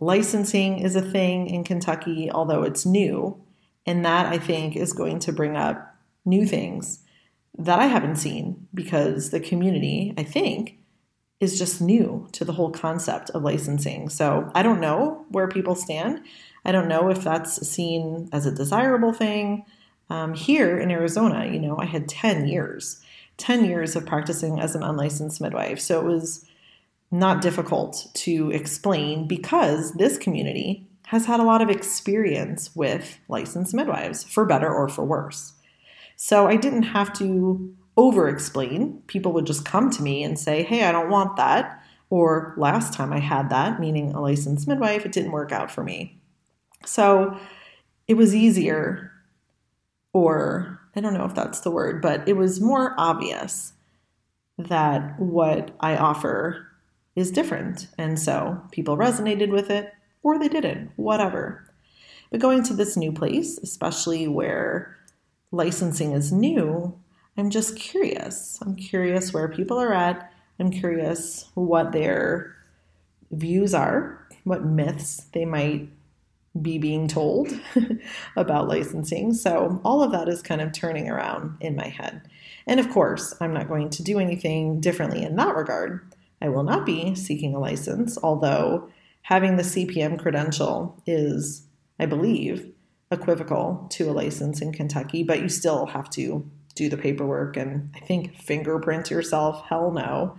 Licensing 0.00 0.80
is 0.80 0.96
a 0.96 1.00
thing 1.00 1.48
in 1.48 1.64
Kentucky, 1.64 2.30
although 2.30 2.64
it's 2.64 2.84
new. 2.84 3.40
And 3.86 4.04
that 4.04 4.26
I 4.26 4.38
think 4.38 4.76
is 4.76 4.92
going 4.92 5.20
to 5.20 5.32
bring 5.32 5.56
up 5.56 5.94
new 6.24 6.44
things 6.44 7.04
that 7.58 7.78
I 7.78 7.86
haven't 7.86 8.16
seen 8.16 8.68
because 8.74 9.30
the 9.30 9.40
community, 9.40 10.12
I 10.16 10.24
think, 10.24 10.78
is 11.40 11.58
just 11.58 11.80
new 11.80 12.28
to 12.32 12.44
the 12.44 12.52
whole 12.52 12.70
concept 12.70 13.30
of 13.30 13.42
licensing. 13.42 14.08
So 14.08 14.50
I 14.54 14.62
don't 14.62 14.80
know 14.80 15.24
where 15.30 15.48
people 15.48 15.74
stand. 15.74 16.22
I 16.64 16.72
don't 16.72 16.88
know 16.88 17.08
if 17.08 17.22
that's 17.22 17.66
seen 17.66 18.28
as 18.32 18.46
a 18.46 18.52
desirable 18.52 19.12
thing. 19.12 19.64
Um, 20.08 20.34
here 20.34 20.78
in 20.78 20.90
Arizona, 20.90 21.46
you 21.46 21.58
know, 21.58 21.76
I 21.78 21.84
had 21.84 22.08
10 22.08 22.48
years, 22.48 23.02
10 23.38 23.64
years 23.64 23.96
of 23.96 24.06
practicing 24.06 24.60
as 24.60 24.74
an 24.74 24.82
unlicensed 24.82 25.40
midwife. 25.40 25.80
So 25.80 26.00
it 26.00 26.04
was 26.04 26.45
not 27.10 27.40
difficult 27.40 28.06
to 28.14 28.50
explain 28.50 29.26
because 29.28 29.92
this 29.92 30.18
community 30.18 30.88
has 31.06 31.26
had 31.26 31.38
a 31.38 31.44
lot 31.44 31.62
of 31.62 31.70
experience 31.70 32.74
with 32.74 33.18
licensed 33.28 33.72
midwives, 33.72 34.24
for 34.24 34.44
better 34.44 34.72
or 34.72 34.88
for 34.88 35.04
worse. 35.04 35.52
So 36.16 36.48
I 36.48 36.56
didn't 36.56 36.82
have 36.82 37.12
to 37.18 37.74
over 37.96 38.28
explain. 38.28 39.02
People 39.06 39.32
would 39.32 39.46
just 39.46 39.64
come 39.64 39.90
to 39.90 40.02
me 40.02 40.24
and 40.24 40.38
say, 40.38 40.62
hey, 40.62 40.84
I 40.84 40.92
don't 40.92 41.10
want 41.10 41.36
that. 41.36 41.82
Or 42.10 42.54
last 42.56 42.92
time 42.92 43.12
I 43.12 43.18
had 43.18 43.50
that, 43.50 43.80
meaning 43.80 44.12
a 44.12 44.20
licensed 44.20 44.66
midwife, 44.68 45.06
it 45.06 45.12
didn't 45.12 45.32
work 45.32 45.52
out 45.52 45.70
for 45.70 45.84
me. 45.84 46.20
So 46.84 47.38
it 48.08 48.14
was 48.14 48.34
easier, 48.34 49.12
or 50.12 50.80
I 50.94 51.00
don't 51.00 51.14
know 51.14 51.24
if 51.24 51.34
that's 51.34 51.60
the 51.60 51.70
word, 51.70 52.00
but 52.02 52.28
it 52.28 52.34
was 52.34 52.60
more 52.60 52.94
obvious 52.98 53.72
that 54.58 55.18
what 55.20 55.72
I 55.80 55.96
offer 55.96 56.65
is 57.16 57.30
different. 57.30 57.88
And 57.98 58.20
so 58.20 58.62
people 58.70 58.96
resonated 58.96 59.50
with 59.50 59.70
it 59.70 59.92
or 60.22 60.38
they 60.38 60.48
didn't, 60.48 60.92
whatever. 60.96 61.68
But 62.30 62.40
going 62.40 62.62
to 62.64 62.74
this 62.74 62.96
new 62.96 63.10
place, 63.10 63.58
especially 63.58 64.28
where 64.28 64.96
licensing 65.50 66.12
is 66.12 66.32
new, 66.32 66.98
I'm 67.36 67.50
just 67.50 67.76
curious. 67.76 68.58
I'm 68.60 68.76
curious 68.76 69.32
where 69.32 69.48
people 69.48 69.78
are 69.78 69.92
at. 69.92 70.32
I'm 70.58 70.70
curious 70.70 71.46
what 71.54 71.92
their 71.92 72.56
views 73.30 73.74
are, 73.74 74.26
what 74.44 74.64
myths 74.64 75.24
they 75.32 75.44
might 75.44 75.88
be 76.62 76.78
being 76.78 77.06
told 77.06 77.52
about 78.36 78.68
licensing. 78.68 79.34
So, 79.34 79.80
all 79.84 80.02
of 80.02 80.12
that 80.12 80.28
is 80.28 80.40
kind 80.40 80.60
of 80.62 80.72
turning 80.72 81.08
around 81.08 81.58
in 81.60 81.76
my 81.76 81.88
head. 81.88 82.22
And 82.66 82.80
of 82.80 82.90
course, 82.90 83.34
I'm 83.40 83.52
not 83.52 83.68
going 83.68 83.90
to 83.90 84.02
do 84.02 84.18
anything 84.18 84.80
differently 84.80 85.22
in 85.22 85.36
that 85.36 85.54
regard. 85.54 86.00
I 86.40 86.48
will 86.48 86.62
not 86.62 86.86
be 86.86 87.14
seeking 87.14 87.54
a 87.54 87.58
license, 87.58 88.18
although 88.22 88.88
having 89.22 89.56
the 89.56 89.62
CPM 89.62 90.18
credential 90.18 91.02
is, 91.06 91.66
I 91.98 92.06
believe, 92.06 92.72
equivocal 93.10 93.86
to 93.90 94.10
a 94.10 94.12
license 94.12 94.60
in 94.60 94.72
Kentucky, 94.72 95.22
but 95.22 95.40
you 95.40 95.48
still 95.48 95.86
have 95.86 96.10
to 96.10 96.48
do 96.74 96.88
the 96.88 96.96
paperwork 96.96 97.56
and 97.56 97.90
I 97.94 98.00
think 98.00 98.36
fingerprint 98.36 99.10
yourself, 99.10 99.64
hell 99.68 99.90
no, 99.90 100.36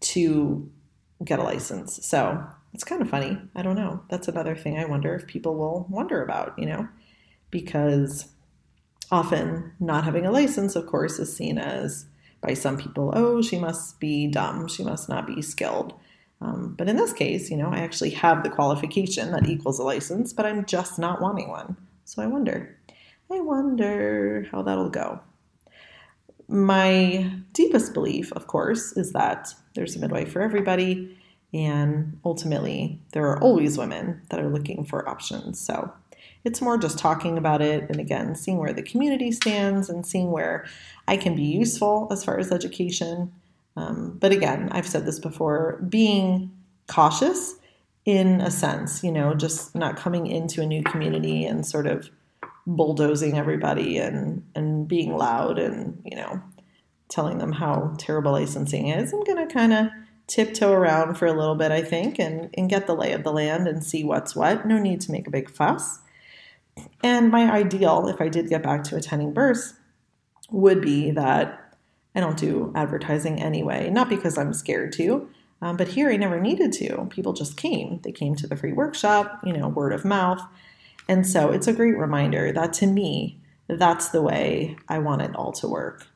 to 0.00 0.70
get 1.24 1.38
a 1.38 1.42
license. 1.42 2.06
So 2.06 2.46
it's 2.72 2.84
kind 2.84 3.02
of 3.02 3.10
funny. 3.10 3.38
I 3.54 3.62
don't 3.62 3.76
know. 3.76 4.02
That's 4.10 4.28
another 4.28 4.54
thing 4.54 4.78
I 4.78 4.84
wonder 4.84 5.14
if 5.14 5.26
people 5.26 5.56
will 5.56 5.86
wonder 5.88 6.22
about, 6.22 6.58
you 6.58 6.66
know, 6.66 6.88
because 7.50 8.28
often 9.10 9.72
not 9.80 10.04
having 10.04 10.26
a 10.26 10.30
license, 10.30 10.76
of 10.76 10.86
course, 10.86 11.18
is 11.18 11.34
seen 11.34 11.58
as 11.58 12.06
by 12.40 12.54
some 12.54 12.76
people, 12.76 13.12
oh, 13.14 13.42
she 13.42 13.58
must 13.58 13.98
be 14.00 14.26
dumb, 14.26 14.68
she 14.68 14.84
must 14.84 15.08
not 15.08 15.26
be 15.26 15.42
skilled. 15.42 15.94
Um, 16.40 16.74
but 16.76 16.88
in 16.88 16.96
this 16.96 17.12
case, 17.12 17.50
you 17.50 17.56
know, 17.56 17.68
I 17.68 17.78
actually 17.78 18.10
have 18.10 18.42
the 18.42 18.50
qualification 18.50 19.32
that 19.32 19.48
equals 19.48 19.78
a 19.78 19.82
license, 19.82 20.32
but 20.32 20.46
I'm 20.46 20.66
just 20.66 20.98
not 20.98 21.20
wanting 21.20 21.48
one. 21.48 21.76
So 22.04 22.22
I 22.22 22.26
wonder, 22.26 22.78
I 23.32 23.40
wonder 23.40 24.46
how 24.52 24.62
that'll 24.62 24.90
go. 24.90 25.20
My 26.48 27.32
deepest 27.52 27.94
belief, 27.94 28.32
of 28.32 28.46
course, 28.46 28.92
is 28.92 29.12
that 29.12 29.48
there's 29.74 29.96
a 29.96 29.98
midwife 29.98 30.30
for 30.30 30.42
everybody, 30.42 31.16
and 31.52 32.18
ultimately, 32.24 33.00
there 33.12 33.26
are 33.26 33.42
always 33.42 33.78
women 33.78 34.20
that 34.30 34.38
are 34.38 34.48
looking 34.48 34.84
for 34.84 35.08
options. 35.08 35.58
So 35.58 35.92
it's 36.46 36.62
more 36.62 36.78
just 36.78 36.96
talking 36.96 37.36
about 37.36 37.60
it 37.60 37.90
and 37.90 37.98
again, 37.98 38.36
seeing 38.36 38.58
where 38.58 38.72
the 38.72 38.80
community 38.80 39.32
stands 39.32 39.90
and 39.90 40.06
seeing 40.06 40.30
where 40.30 40.64
I 41.08 41.16
can 41.16 41.34
be 41.34 41.42
useful 41.42 42.06
as 42.12 42.24
far 42.24 42.38
as 42.38 42.52
education. 42.52 43.32
Um, 43.76 44.16
but 44.20 44.30
again, 44.30 44.68
I've 44.70 44.86
said 44.86 45.04
this 45.04 45.18
before 45.18 45.82
being 45.88 46.52
cautious 46.86 47.56
in 48.04 48.40
a 48.40 48.52
sense, 48.52 49.02
you 49.02 49.10
know, 49.10 49.34
just 49.34 49.74
not 49.74 49.96
coming 49.96 50.28
into 50.28 50.62
a 50.62 50.66
new 50.66 50.84
community 50.84 51.44
and 51.44 51.66
sort 51.66 51.88
of 51.88 52.08
bulldozing 52.64 53.36
everybody 53.36 53.98
and, 53.98 54.44
and 54.54 54.86
being 54.86 55.16
loud 55.16 55.58
and, 55.58 56.00
you 56.04 56.16
know, 56.16 56.40
telling 57.08 57.38
them 57.38 57.50
how 57.50 57.92
terrible 57.98 58.30
licensing 58.30 58.86
is. 58.86 59.12
I'm 59.12 59.24
going 59.24 59.48
to 59.48 59.52
kind 59.52 59.72
of 59.72 59.88
tiptoe 60.28 60.72
around 60.72 61.16
for 61.16 61.26
a 61.26 61.32
little 61.32 61.56
bit, 61.56 61.72
I 61.72 61.82
think, 61.82 62.20
and, 62.20 62.50
and 62.54 62.70
get 62.70 62.86
the 62.86 62.94
lay 62.94 63.10
of 63.12 63.24
the 63.24 63.32
land 63.32 63.66
and 63.66 63.82
see 63.82 64.04
what's 64.04 64.36
what. 64.36 64.64
No 64.64 64.78
need 64.78 65.00
to 65.02 65.10
make 65.10 65.26
a 65.26 65.30
big 65.32 65.50
fuss. 65.50 65.98
And 67.02 67.30
my 67.30 67.50
ideal, 67.50 68.08
if 68.08 68.20
I 68.20 68.28
did 68.28 68.48
get 68.48 68.62
back 68.62 68.84
to 68.84 68.96
attending 68.96 69.32
births, 69.32 69.74
would 70.50 70.80
be 70.80 71.10
that 71.12 71.74
I 72.14 72.20
don't 72.20 72.38
do 72.38 72.72
advertising 72.74 73.42
anyway, 73.42 73.90
not 73.90 74.08
because 74.08 74.38
I'm 74.38 74.52
scared 74.52 74.92
to, 74.94 75.28
um, 75.60 75.76
but 75.76 75.88
here 75.88 76.10
I 76.10 76.16
never 76.16 76.40
needed 76.40 76.72
to. 76.74 77.06
People 77.10 77.32
just 77.32 77.56
came. 77.56 78.00
They 78.02 78.12
came 78.12 78.34
to 78.36 78.46
the 78.46 78.56
free 78.56 78.72
workshop, 78.72 79.40
you 79.44 79.52
know, 79.52 79.68
word 79.68 79.92
of 79.92 80.04
mouth. 80.04 80.40
And 81.08 81.26
so 81.26 81.50
it's 81.50 81.66
a 81.66 81.72
great 81.72 81.96
reminder 81.96 82.52
that 82.52 82.72
to 82.74 82.86
me, 82.86 83.40
that's 83.68 84.08
the 84.08 84.22
way 84.22 84.76
I 84.88 84.98
want 84.98 85.22
it 85.22 85.34
all 85.34 85.52
to 85.52 85.68
work. 85.68 86.06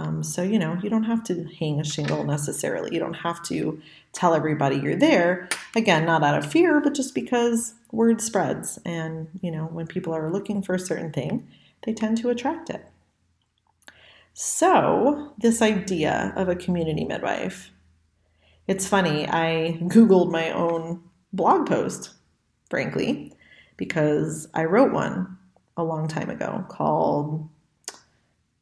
Um, 0.00 0.22
so, 0.22 0.42
you 0.42 0.58
know, 0.58 0.78
you 0.82 0.88
don't 0.88 1.04
have 1.04 1.22
to 1.24 1.44
hang 1.58 1.78
a 1.78 1.84
shingle 1.84 2.24
necessarily. 2.24 2.94
You 2.94 3.00
don't 3.00 3.14
have 3.14 3.42
to 3.44 3.80
tell 4.12 4.34
everybody 4.34 4.76
you're 4.76 4.96
there. 4.96 5.48
Again, 5.76 6.06
not 6.06 6.22
out 6.22 6.38
of 6.38 6.50
fear, 6.50 6.80
but 6.80 6.94
just 6.94 7.14
because 7.14 7.74
word 7.92 8.20
spreads. 8.22 8.78
And, 8.84 9.28
you 9.42 9.50
know, 9.50 9.64
when 9.66 9.86
people 9.86 10.14
are 10.14 10.30
looking 10.30 10.62
for 10.62 10.74
a 10.74 10.78
certain 10.78 11.12
thing, 11.12 11.46
they 11.84 11.92
tend 11.92 12.16
to 12.18 12.30
attract 12.30 12.70
it. 12.70 12.86
So, 14.32 15.34
this 15.36 15.60
idea 15.60 16.32
of 16.34 16.48
a 16.48 16.56
community 16.56 17.04
midwife, 17.04 17.70
it's 18.66 18.86
funny, 18.86 19.28
I 19.28 19.78
Googled 19.82 20.30
my 20.30 20.50
own 20.50 21.02
blog 21.32 21.66
post, 21.66 22.14
frankly, 22.70 23.34
because 23.76 24.48
I 24.54 24.64
wrote 24.64 24.92
one 24.92 25.36
a 25.76 25.84
long 25.84 26.08
time 26.08 26.30
ago 26.30 26.64
called 26.68 27.48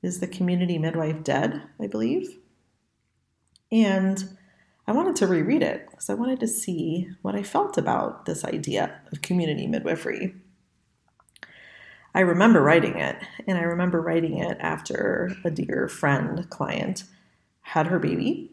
Is 0.02 0.20
the 0.20 0.28
Community 0.28 0.78
Midwife 0.78 1.24
Dead? 1.24 1.62
I 1.80 1.86
believe. 1.86 2.38
And 3.70 4.36
I 4.86 4.92
wanted 4.92 5.16
to 5.16 5.26
reread 5.26 5.62
it 5.62 5.86
because 5.90 6.08
I 6.08 6.14
wanted 6.14 6.40
to 6.40 6.48
see 6.48 7.10
what 7.22 7.34
I 7.34 7.42
felt 7.42 7.76
about 7.76 8.24
this 8.24 8.44
idea 8.44 9.02
of 9.12 9.22
community 9.22 9.66
midwifery. 9.66 10.34
I 12.14 12.20
remember 12.20 12.62
writing 12.62 12.96
it, 12.96 13.16
and 13.46 13.58
I 13.58 13.62
remember 13.62 14.00
writing 14.00 14.38
it 14.38 14.56
after 14.60 15.36
a 15.44 15.50
dear 15.50 15.88
friend, 15.88 16.48
client, 16.48 17.04
had 17.60 17.88
her 17.88 17.98
baby 17.98 18.52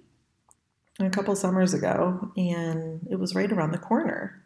a 0.99 1.09
couple 1.09 1.35
summers 1.35 1.73
ago, 1.73 2.31
and 2.35 3.07
it 3.09 3.17
was 3.17 3.35
right 3.35 3.51
around 3.51 3.71
the 3.71 3.77
corner. 3.77 4.43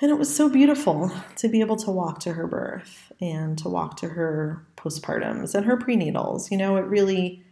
And 0.00 0.10
it 0.10 0.18
was 0.18 0.34
so 0.34 0.48
beautiful 0.48 1.12
to 1.36 1.48
be 1.48 1.60
able 1.60 1.76
to 1.76 1.90
walk 1.90 2.20
to 2.20 2.32
her 2.32 2.46
birth 2.46 3.12
and 3.20 3.58
to 3.58 3.68
walk 3.68 3.96
to 3.98 4.08
her 4.08 4.64
postpartums 4.76 5.54
and 5.54 5.66
her 5.66 5.76
prenatals. 5.76 6.50
You 6.50 6.56
know, 6.56 6.76
it 6.76 6.86
really 6.86 7.44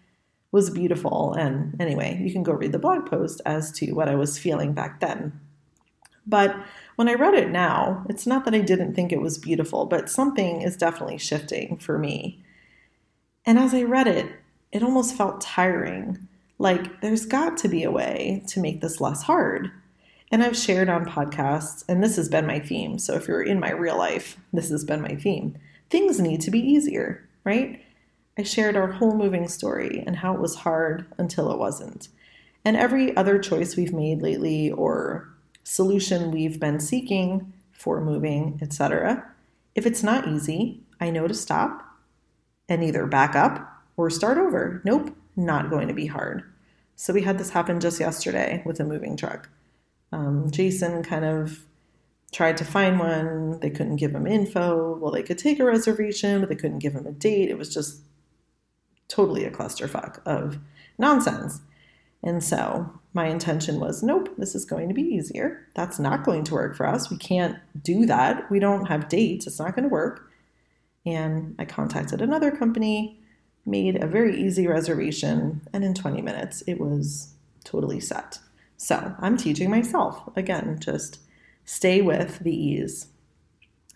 was 0.51 0.71
beautiful. 0.71 1.35
And 1.35 1.79
anyway, 1.79 2.19
you 2.23 2.33
can 2.33 2.43
go 2.43 2.53
read 2.53 2.73
the 2.73 2.79
blog 2.79 3.09
post 3.09 3.43
as 3.45 3.71
to 3.73 3.93
what 3.93 4.09
I 4.09 4.15
was 4.15 4.39
feeling 4.39 4.73
back 4.73 5.01
then. 5.01 5.39
But 6.27 6.57
when 6.97 7.09
I 7.09 7.15
read 7.15 7.35
it 7.35 7.51
now, 7.51 8.05
it's 8.09 8.27
not 8.27 8.45
that 8.45 8.55
I 8.55 8.61
didn't 8.61 8.95
think 8.95 9.13
it 9.13 9.21
was 9.21 9.39
beautiful, 9.39 9.87
but 9.87 10.11
something 10.11 10.63
is 10.63 10.77
definitely 10.77 11.19
shifting 11.19 11.77
for 11.77 11.99
me. 11.99 12.43
And 13.45 13.59
as 13.59 13.75
I 13.75 13.83
read 13.83 14.07
it, 14.07 14.31
it 14.73 14.83
almost 14.83 15.17
felt 15.17 15.41
tiring. 15.41 16.29
Like, 16.59 17.01
there's 17.01 17.25
got 17.25 17.57
to 17.59 17.69
be 17.69 17.83
a 17.83 17.91
way 17.91 18.43
to 18.49 18.61
make 18.61 18.81
this 18.81 19.01
less 19.01 19.23
hard. 19.23 19.71
And 20.31 20.43
I've 20.43 20.57
shared 20.57 20.89
on 20.89 21.07
podcasts, 21.07 21.85
and 21.89 22.03
this 22.03 22.17
has 22.17 22.29
been 22.29 22.47
my 22.47 22.61
theme. 22.61 22.99
So 22.99 23.15
if 23.15 23.27
you're 23.27 23.43
in 23.43 23.61
my 23.61 23.71
real 23.71 23.97
life, 23.97 24.37
this 24.53 24.69
has 24.71 24.85
been 24.85 25.01
my 25.01 25.15
theme. 25.15 25.57
Things 25.89 26.21
need 26.21 26.43
to 26.43 26.51
be 26.51 26.61
easier, 26.61 27.27
right? 27.45 27.83
I 28.37 28.43
shared 28.43 28.77
our 28.77 28.93
whole 28.93 29.15
moving 29.15 29.49
story 29.49 30.05
and 30.07 30.17
how 30.17 30.35
it 30.35 30.41
was 30.41 30.57
hard 30.57 31.07
until 31.17 31.51
it 31.51 31.59
wasn't. 31.59 32.09
And 32.65 32.77
every 32.77 33.17
other 33.17 33.39
choice 33.39 33.75
we've 33.75 33.93
made 33.93 34.21
lately 34.21 34.71
or 34.71 35.29
solution 35.65 36.31
we've 36.31 36.61
been 36.61 36.79
seeking 36.81 37.53
for 37.73 38.01
moving, 38.01 38.59
etc. 38.61 39.25
If 39.75 39.87
it's 39.87 40.03
not 40.03 40.29
easy, 40.29 40.83
I 41.01 41.11
know 41.11 41.27
to 41.27 41.35
stop 41.35 41.85
and 42.69 42.85
either 42.85 43.07
back 43.07 43.35
up 43.35 43.83
or 43.97 44.11
start 44.11 44.37
over. 44.37 44.83
Nope, 44.85 45.17
not 45.37 45.71
going 45.71 45.89
to 45.89 45.95
be 45.95 46.07
hard. 46.07 46.45
So 46.97 47.13
we 47.13 47.23
had 47.23 47.39
this 47.39 47.51
happen 47.51 47.81
just 47.81 48.01
yesterday 48.01 48.63
with 48.67 48.81
a 48.81 48.85
moving 48.85 49.17
truck. 49.17 49.49
Um, 50.13 50.51
Jason 50.51 51.03
kind 51.03 51.25
of 51.25 51.65
tried 52.33 52.57
to 52.59 52.65
find 52.65 52.99
one. 52.99 53.61
They 53.61 53.71
couldn't 53.71 53.97
give 53.97 54.15
him 54.15 54.27
info. 54.27 54.97
Well, 54.97 55.13
they 55.13 55.23
could 55.23 55.39
take 55.39 55.59
a 55.59 55.65
reservation, 55.65 56.41
but 56.41 56.49
they 56.49 56.57
couldn't 56.57 56.81
give 56.81 56.95
him 56.95 57.07
a 57.07 57.13
date. 57.13 57.51
It 57.51 57.59
was 57.59 57.73
just 57.73 58.03
totally 59.09 59.45
a 59.45 59.51
clusterfuck 59.51 60.21
of 60.27 60.59
nonsense. 60.99 61.61
And 62.23 62.43
so 62.43 62.93
my 63.15 63.27
intention 63.27 63.81
was 63.81 64.03
nope, 64.03 64.29
this 64.37 64.55
is 64.55 64.65
going 64.65 64.89
to 64.89 64.95
be 64.95 65.03
easier. 65.03 65.67
That's 65.75 65.99
not 65.99 66.25
going 66.25 66.45
to 66.45 66.55
work 66.55 66.77
for 66.77 66.87
us. 66.87 67.11
We 67.11 67.17
can't 67.17 67.57
do 67.83 68.07
that. 68.07 68.51
We 68.51 68.59
don't 68.59 68.87
have 68.87 69.09
dates. 69.09 69.47
It's 69.47 69.59
not 69.59 69.75
going 69.75 69.85
to 69.85 69.89
work. 69.89 70.31
And 71.07 71.55
I 71.59 71.65
contacted 71.65 72.21
another 72.21 72.51
company, 72.51 73.21
made 73.65 74.03
a 74.03 74.07
very 74.07 74.39
easy 74.39 74.67
reservation, 74.67 75.63
and 75.73 75.85
in 75.85 75.95
20 75.95 76.21
minutes 76.21 76.63
it 76.67 76.79
was 76.79 77.35
totally 77.65 78.01
set. 78.01 78.41
So 78.79 79.15
I'm 79.19 79.37
teaching 79.37 79.71
myself 79.71 80.23
again, 80.37 80.79
just 80.79 81.19
stay 81.65 82.01
with 82.01 82.39
the 82.39 82.55
ease. 82.55 83.09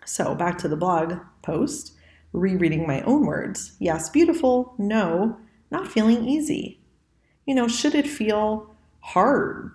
So 0.05 0.35
back 0.35 0.57
to 0.59 0.67
the 0.67 0.75
blog 0.75 1.15
post, 1.41 1.93
rereading 2.33 2.85
my 2.85 3.01
own 3.01 3.25
words. 3.25 3.77
Yes, 3.79 4.09
beautiful. 4.09 4.75
No, 4.77 5.37
not 5.71 5.87
feeling 5.87 6.27
easy. 6.27 6.81
You 7.45 7.55
know, 7.55 7.67
should 7.67 7.95
it 7.95 8.07
feel 8.07 8.75
hard 8.99 9.71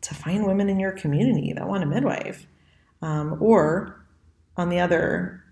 to 0.00 0.14
find 0.14 0.44
women 0.44 0.68
in 0.68 0.80
your 0.80 0.92
community 0.92 1.52
that 1.52 1.68
want 1.68 1.84
a 1.84 1.86
midwife? 1.86 2.46
Um, 3.00 3.38
or 3.40 4.04
on 4.56 4.70
the 4.70 4.80
other 4.80 5.44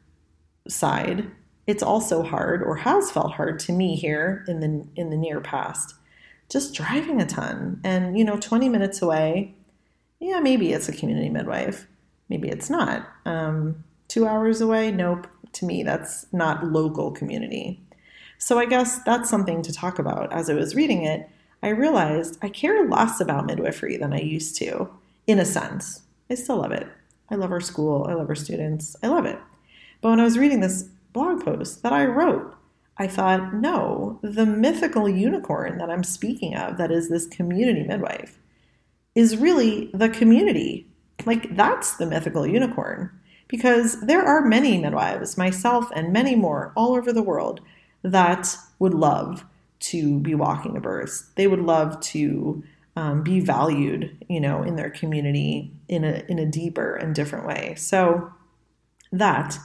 side, 0.69 1.31
it's 1.69 1.83
also 1.83 2.25
hard 2.25 2.61
or 2.61 2.77
has 2.77 3.13
felt 3.13 3.35
hard 3.35 3.61
to 3.61 3.73
me 3.73 3.95
here 3.95 4.45
in 4.49 4.59
the 4.59 5.01
in 5.01 5.11
the 5.11 5.17
near 5.17 5.41
past 5.41 5.95
just 6.49 6.75
driving 6.75 7.21
a 7.21 7.27
ton. 7.27 7.81
And, 7.85 8.19
you 8.19 8.25
know, 8.25 8.39
20 8.39 8.69
minutes 8.69 9.03
away, 9.03 9.55
yeah, 10.21 10.41
maybe 10.41 10.73
it's 10.73 10.89
a 10.89 10.93
community 10.93 11.29
midwife. 11.29 11.87
Maybe 12.29 12.49
it's 12.49 12.71
not. 12.71 13.09
Um, 13.25 13.85
two 14.09 14.27
hours 14.27 14.61
away, 14.61 14.91
nope. 14.91 15.27
To 15.53 15.67
me, 15.67 15.83
that's 15.83 16.27
not 16.33 16.67
local 16.67 17.11
community. 17.11 17.81
So 18.39 18.59
I 18.59 18.67
guess 18.67 19.03
that's 19.05 19.31
something 19.31 19.63
to 19.63 19.73
talk 19.73 19.99
about. 19.99 20.33
As 20.33 20.51
I 20.51 20.55
was 20.55 20.75
reading 20.75 21.05
it, 21.05 21.29
I 21.63 21.69
realized 21.69 22.39
I 22.43 22.49
care 22.49 22.87
less 22.89 23.21
about 23.21 23.47
midwifery 23.47 23.97
than 23.97 24.13
I 24.13 24.21
used 24.21 24.57
to, 24.57 24.91
in 25.27 25.39
a 25.39 25.45
sense. 25.45 26.03
I 26.31 26.35
still 26.35 26.59
love 26.59 26.73
it. 26.73 26.87
I 27.31 27.37
love 27.37 27.53
our 27.53 27.61
school. 27.61 28.07
I 28.09 28.15
love 28.15 28.29
our 28.29 28.35
students. 28.35 28.97
I 29.03 29.09
love 29.09 29.25
it. 29.25 29.39
But 30.01 30.11
when 30.11 30.21
I 30.21 30.25
was 30.25 30.39
reading 30.39 30.61
this 30.61 30.83
blog 31.13 31.45
post 31.45 31.83
that 31.83 31.93
I 31.93 32.05
wrote 32.05 32.56
I 32.99 33.07
thought, 33.07 33.55
no, 33.55 34.19
the 34.23 34.47
mythical 34.47 35.09
unicorn 35.09 35.79
that 35.79 35.91
I'm 35.91 36.05
speaking 36.05 36.57
of, 36.57 36.79
that 36.79 36.91
is 36.91 37.09
this 37.09 37.27
community 37.27 37.83
midwife, 37.83 38.39
is 39.15 39.37
really 39.37 39.91
the 39.93 40.09
community. 40.09 40.87
Like, 41.25 41.55
that's 41.55 41.97
the 41.97 42.07
mythical 42.07 42.47
unicorn. 42.47 43.11
Because 43.49 44.01
there 44.01 44.23
are 44.23 44.45
many 44.45 44.79
midwives, 44.79 45.39
myself 45.39 45.91
and 45.95 46.13
many 46.13 46.35
more 46.35 46.73
all 46.75 46.97
over 46.97 47.13
the 47.13 47.23
world, 47.23 47.61
that 48.03 48.57
would 48.79 48.95
love 48.95 49.45
to 49.79 50.19
be 50.21 50.35
walking 50.35 50.77
a 50.77 50.81
birth. 50.81 51.31
They 51.37 51.47
would 51.47 51.61
love 51.61 52.01
to 52.01 52.65
um, 52.97 53.23
be 53.23 53.41
valued, 53.41 54.17
you 54.29 54.41
know, 54.41 54.63
in 54.63 54.77
their 54.77 54.91
community 54.91 55.71
in 55.89 56.03
a 56.03 56.25
in 56.29 56.39
a 56.39 56.47
deeper 56.47 56.97
and 56.97 57.15
different 57.15 57.47
way. 57.47 57.75
So 57.77 58.33
that 59.13 59.59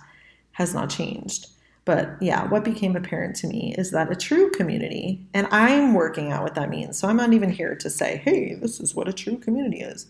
has 0.52 0.74
not 0.74 0.90
changed. 0.90 1.48
But 1.92 2.16
yeah, 2.22 2.48
what 2.48 2.64
became 2.64 2.96
apparent 2.96 3.36
to 3.38 3.48
me 3.48 3.76
is 3.78 3.92
that 3.92 4.10
a 4.10 4.16
true 4.16 4.50
community, 4.52 5.28
and 5.34 5.46
I'm 5.52 5.94
working 5.94 6.32
out 6.32 6.42
what 6.42 6.56
that 6.56 6.70
means. 6.70 6.98
So 6.98 7.10
I'm 7.10 7.18
not 7.18 7.34
even 7.34 7.50
here 7.50 7.76
to 7.76 7.90
say, 7.90 8.22
hey, 8.24 8.54
this 8.54 8.80
is 8.80 8.96
what 8.96 9.10
a 9.10 9.14
true 9.14 9.38
community 9.38 9.82
is. 9.82 10.06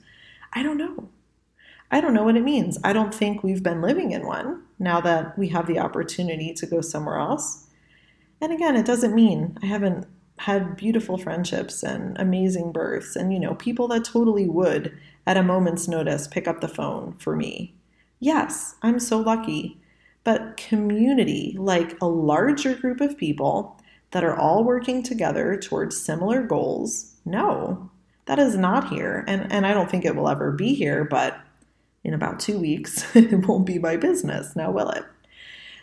I 0.54 0.62
don't 0.62 0.78
know. 0.78 1.10
I 1.90 2.00
don't 2.00 2.14
know 2.14 2.22
what 2.22 2.38
it 2.38 2.44
means. 2.44 2.78
I 2.84 2.94
don't 2.94 3.12
think 3.12 3.42
we've 3.42 3.64
been 3.64 3.82
living 3.82 4.12
in 4.12 4.28
one 4.28 4.62
now 4.78 5.02
that 5.02 5.36
we 5.40 5.48
have 5.48 5.66
the 5.66 5.80
opportunity 5.80 6.54
to 6.54 6.68
go 6.68 6.82
somewhere 6.82 7.18
else. 7.18 7.66
And 8.40 8.54
again, 8.54 8.76
it 8.76 8.86
doesn't 8.86 9.16
mean 9.16 9.58
I 9.64 9.66
haven't 9.66 10.06
had 10.38 10.78
beautiful 10.78 11.18
friendships 11.18 11.82
and 11.82 12.16
amazing 12.20 12.74
births 12.74 13.16
and, 13.16 13.34
you 13.34 13.40
know, 13.40 13.56
people 13.56 13.88
that 13.88 14.06
totally 14.06 14.48
would, 14.48 14.96
at 15.26 15.36
a 15.36 15.42
moment's 15.42 15.88
notice, 15.88 16.28
pick 16.28 16.48
up 16.48 16.62
the 16.62 16.68
phone 16.68 17.16
for 17.18 17.36
me. 17.36 17.74
Yes, 18.20 18.76
I'm 18.84 19.00
so 19.00 19.18
lucky 19.18 19.81
but 20.24 20.58
community, 20.58 21.56
like 21.60 21.98
a 22.02 22.08
larger 22.08 22.76
group 22.76 23.02
of 23.02 23.18
people 23.18 23.80
that 24.12 24.24
are 24.24 24.38
all 24.38 24.64
working 24.64 25.02
together 25.02 25.58
towards 25.58 26.02
similar 26.02 26.44
goals, 26.44 27.16
no, 27.26 27.90
that 28.26 28.40
is 28.40 28.56
not 28.56 28.90
here. 28.90 29.24
And, 29.28 29.52
and 29.52 29.66
I 29.66 29.74
don't 29.74 29.90
think 29.90 30.06
it 30.06 30.16
will 30.16 30.30
ever 30.30 30.52
be 30.52 30.74
here, 30.74 31.04
but 31.06 31.40
in 32.04 32.14
about 32.14 32.40
two 32.40 32.60
weeks, 32.60 33.04
it 33.16 33.48
won't 33.48 33.66
be 33.66 33.80
my 33.80 33.98
business, 33.98 34.56
now 34.56 34.72
will 34.72 34.90
it? 34.90 35.06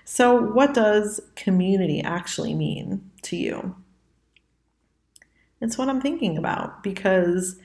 So, 0.04 0.40
what 0.40 0.72
does 0.72 1.20
community 1.36 2.00
actually 2.00 2.54
mean 2.54 3.10
to 3.22 3.36
you? 3.36 3.76
It's 5.60 5.76
what 5.76 5.88
I'm 5.88 6.00
thinking 6.00 6.38
about 6.38 6.82
because 6.82 7.58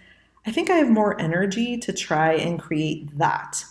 I 0.46 0.52
think 0.52 0.70
I 0.70 0.76
have 0.76 0.90
more 0.90 1.20
energy 1.22 1.78
to 1.78 1.94
try 1.94 2.34
and 2.34 2.60
create 2.60 3.18
that 3.18 3.64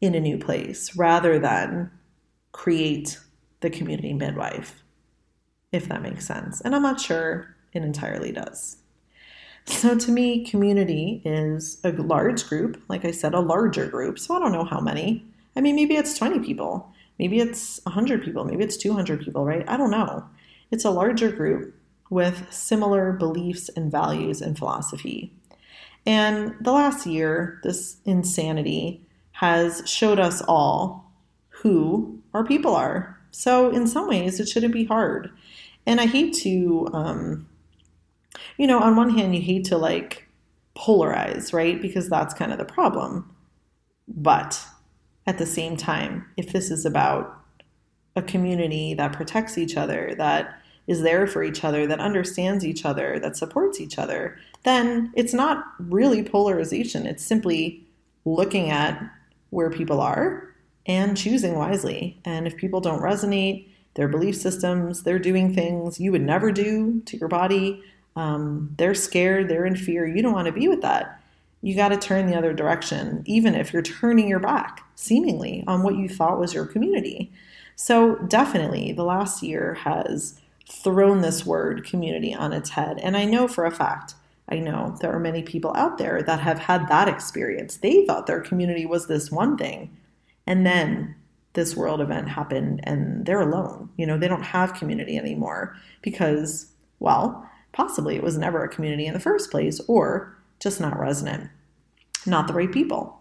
in 0.00 0.14
a 0.14 0.20
new 0.20 0.36
place 0.36 0.94
rather 0.94 1.38
than 1.38 1.90
create 2.52 3.18
the 3.60 3.70
community 3.70 4.12
midwife, 4.14 4.82
if 5.72 5.88
that 5.88 6.02
makes 6.02 6.26
sense. 6.26 6.60
And 6.60 6.74
I'm 6.74 6.82
not 6.82 7.00
sure 7.00 7.56
it 7.72 7.82
entirely 7.82 8.32
does. 8.32 8.76
So 9.66 9.96
to 9.96 10.10
me, 10.10 10.44
community 10.44 11.20
is 11.24 11.78
a 11.84 11.92
large 11.92 12.48
group, 12.48 12.82
like 12.88 13.04
I 13.04 13.10
said, 13.10 13.34
a 13.34 13.40
larger 13.40 13.86
group. 13.86 14.18
So 14.18 14.34
I 14.34 14.38
don't 14.38 14.52
know 14.52 14.64
how 14.64 14.80
many. 14.80 15.26
I 15.54 15.60
mean, 15.60 15.76
maybe 15.76 15.96
it's 15.96 16.16
20 16.16 16.40
people, 16.40 16.90
maybe 17.18 17.40
it's 17.40 17.80
100 17.82 18.22
people, 18.22 18.44
maybe 18.44 18.64
it's 18.64 18.76
200 18.76 19.20
people, 19.20 19.44
right? 19.44 19.68
I 19.68 19.76
don't 19.76 19.90
know. 19.90 20.24
It's 20.70 20.84
a 20.84 20.90
larger 20.90 21.30
group 21.30 21.74
with 22.10 22.46
similar 22.50 23.12
beliefs 23.12 23.68
and 23.68 23.90
values 23.90 24.40
and 24.40 24.56
philosophy. 24.56 25.32
And 26.06 26.54
the 26.60 26.72
last 26.72 27.06
year, 27.06 27.60
this 27.62 27.98
insanity 28.04 29.02
has 29.32 29.82
showed 29.84 30.18
us 30.18 30.42
all 30.48 31.07
who 31.62 32.20
our 32.34 32.44
people 32.44 32.74
are. 32.74 33.18
So, 33.30 33.70
in 33.70 33.86
some 33.86 34.08
ways, 34.08 34.40
it 34.40 34.48
shouldn't 34.48 34.72
be 34.72 34.84
hard. 34.84 35.30
And 35.86 36.00
I 36.00 36.06
hate 36.06 36.34
to, 36.42 36.88
um, 36.92 37.48
you 38.56 38.66
know, 38.66 38.80
on 38.80 38.96
one 38.96 39.10
hand, 39.10 39.34
you 39.34 39.42
hate 39.42 39.64
to 39.66 39.78
like 39.78 40.28
polarize, 40.76 41.52
right? 41.52 41.80
Because 41.80 42.08
that's 42.08 42.34
kind 42.34 42.52
of 42.52 42.58
the 42.58 42.64
problem. 42.64 43.34
But 44.06 44.64
at 45.26 45.38
the 45.38 45.46
same 45.46 45.76
time, 45.76 46.26
if 46.36 46.52
this 46.52 46.70
is 46.70 46.86
about 46.86 47.34
a 48.16 48.22
community 48.22 48.94
that 48.94 49.12
protects 49.12 49.58
each 49.58 49.76
other, 49.76 50.14
that 50.16 50.60
is 50.86 51.02
there 51.02 51.26
for 51.26 51.44
each 51.44 51.64
other, 51.64 51.86
that 51.86 52.00
understands 52.00 52.64
each 52.64 52.84
other, 52.84 53.18
that 53.20 53.36
supports 53.36 53.80
each 53.80 53.98
other, 53.98 54.38
then 54.64 55.12
it's 55.14 55.34
not 55.34 55.64
really 55.78 56.22
polarization. 56.22 57.06
It's 57.06 57.24
simply 57.24 57.86
looking 58.24 58.70
at 58.70 59.02
where 59.50 59.70
people 59.70 60.00
are 60.00 60.48
and 60.88 61.16
choosing 61.16 61.54
wisely. 61.54 62.18
And 62.24 62.46
if 62.46 62.56
people 62.56 62.80
don't 62.80 63.02
resonate, 63.02 63.68
their 63.94 64.08
belief 64.08 64.36
systems, 64.36 65.02
they're 65.02 65.18
doing 65.18 65.52
things 65.52 66.00
you 66.00 66.12
would 66.12 66.22
never 66.22 66.52
do 66.52 67.00
to 67.06 67.16
your 67.16 67.28
body, 67.28 67.82
um, 68.16 68.74
they're 68.78 68.94
scared, 68.94 69.48
they're 69.48 69.66
in 69.66 69.76
fear, 69.76 70.06
you 70.06 70.22
don't 70.22 70.32
want 70.32 70.46
to 70.46 70.52
be 70.52 70.68
with 70.68 70.82
that. 70.82 71.20
You 71.62 71.74
got 71.74 71.88
to 71.88 71.96
turn 71.96 72.26
the 72.26 72.36
other 72.38 72.52
direction, 72.52 73.22
even 73.26 73.54
if 73.54 73.72
you're 73.72 73.82
turning 73.82 74.28
your 74.28 74.38
back, 74.38 74.84
seemingly, 74.94 75.64
on 75.66 75.82
what 75.82 75.96
you 75.96 76.08
thought 76.08 76.38
was 76.38 76.54
your 76.54 76.66
community. 76.66 77.32
So, 77.74 78.16
definitely, 78.16 78.92
the 78.92 79.04
last 79.04 79.42
year 79.42 79.74
has 79.74 80.40
thrown 80.68 81.20
this 81.20 81.44
word 81.44 81.84
community 81.84 82.32
on 82.32 82.52
its 82.52 82.70
head. 82.70 82.98
And 83.02 83.16
I 83.16 83.24
know 83.24 83.48
for 83.48 83.64
a 83.64 83.70
fact, 83.70 84.14
I 84.48 84.60
know 84.60 84.96
there 85.00 85.12
are 85.12 85.20
many 85.20 85.42
people 85.42 85.72
out 85.76 85.98
there 85.98 86.22
that 86.22 86.40
have 86.40 86.58
had 86.60 86.88
that 86.88 87.08
experience. 87.08 87.76
They 87.76 88.06
thought 88.06 88.26
their 88.26 88.40
community 88.40 88.86
was 88.86 89.06
this 89.06 89.30
one 89.30 89.56
thing, 89.56 89.96
and 90.48 90.64
then 90.64 91.14
this 91.52 91.76
world 91.76 92.00
event 92.00 92.30
happened 92.30 92.80
and 92.84 93.26
they're 93.26 93.42
alone. 93.42 93.90
You 93.98 94.06
know, 94.06 94.16
they 94.16 94.28
don't 94.28 94.42
have 94.42 94.74
community 94.74 95.16
anymore 95.18 95.76
because 96.02 96.72
Well, 97.00 97.48
possibly 97.72 98.16
it 98.16 98.22
was 98.22 98.38
never 98.38 98.64
a 98.64 98.68
community 98.68 99.06
in 99.06 99.12
the 99.12 99.20
first 99.20 99.50
place 99.50 99.78
or 99.86 100.36
just 100.58 100.80
not 100.80 100.98
resonant, 100.98 101.50
not 102.26 102.48
the 102.48 102.54
right 102.54 102.72
people. 102.72 103.20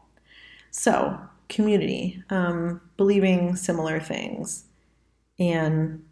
So, 0.72 1.20
community, 1.50 2.24
um, 2.30 2.82
believing 2.96 3.56
similar 3.56 4.00
things, 4.00 4.64
and 5.38 6.04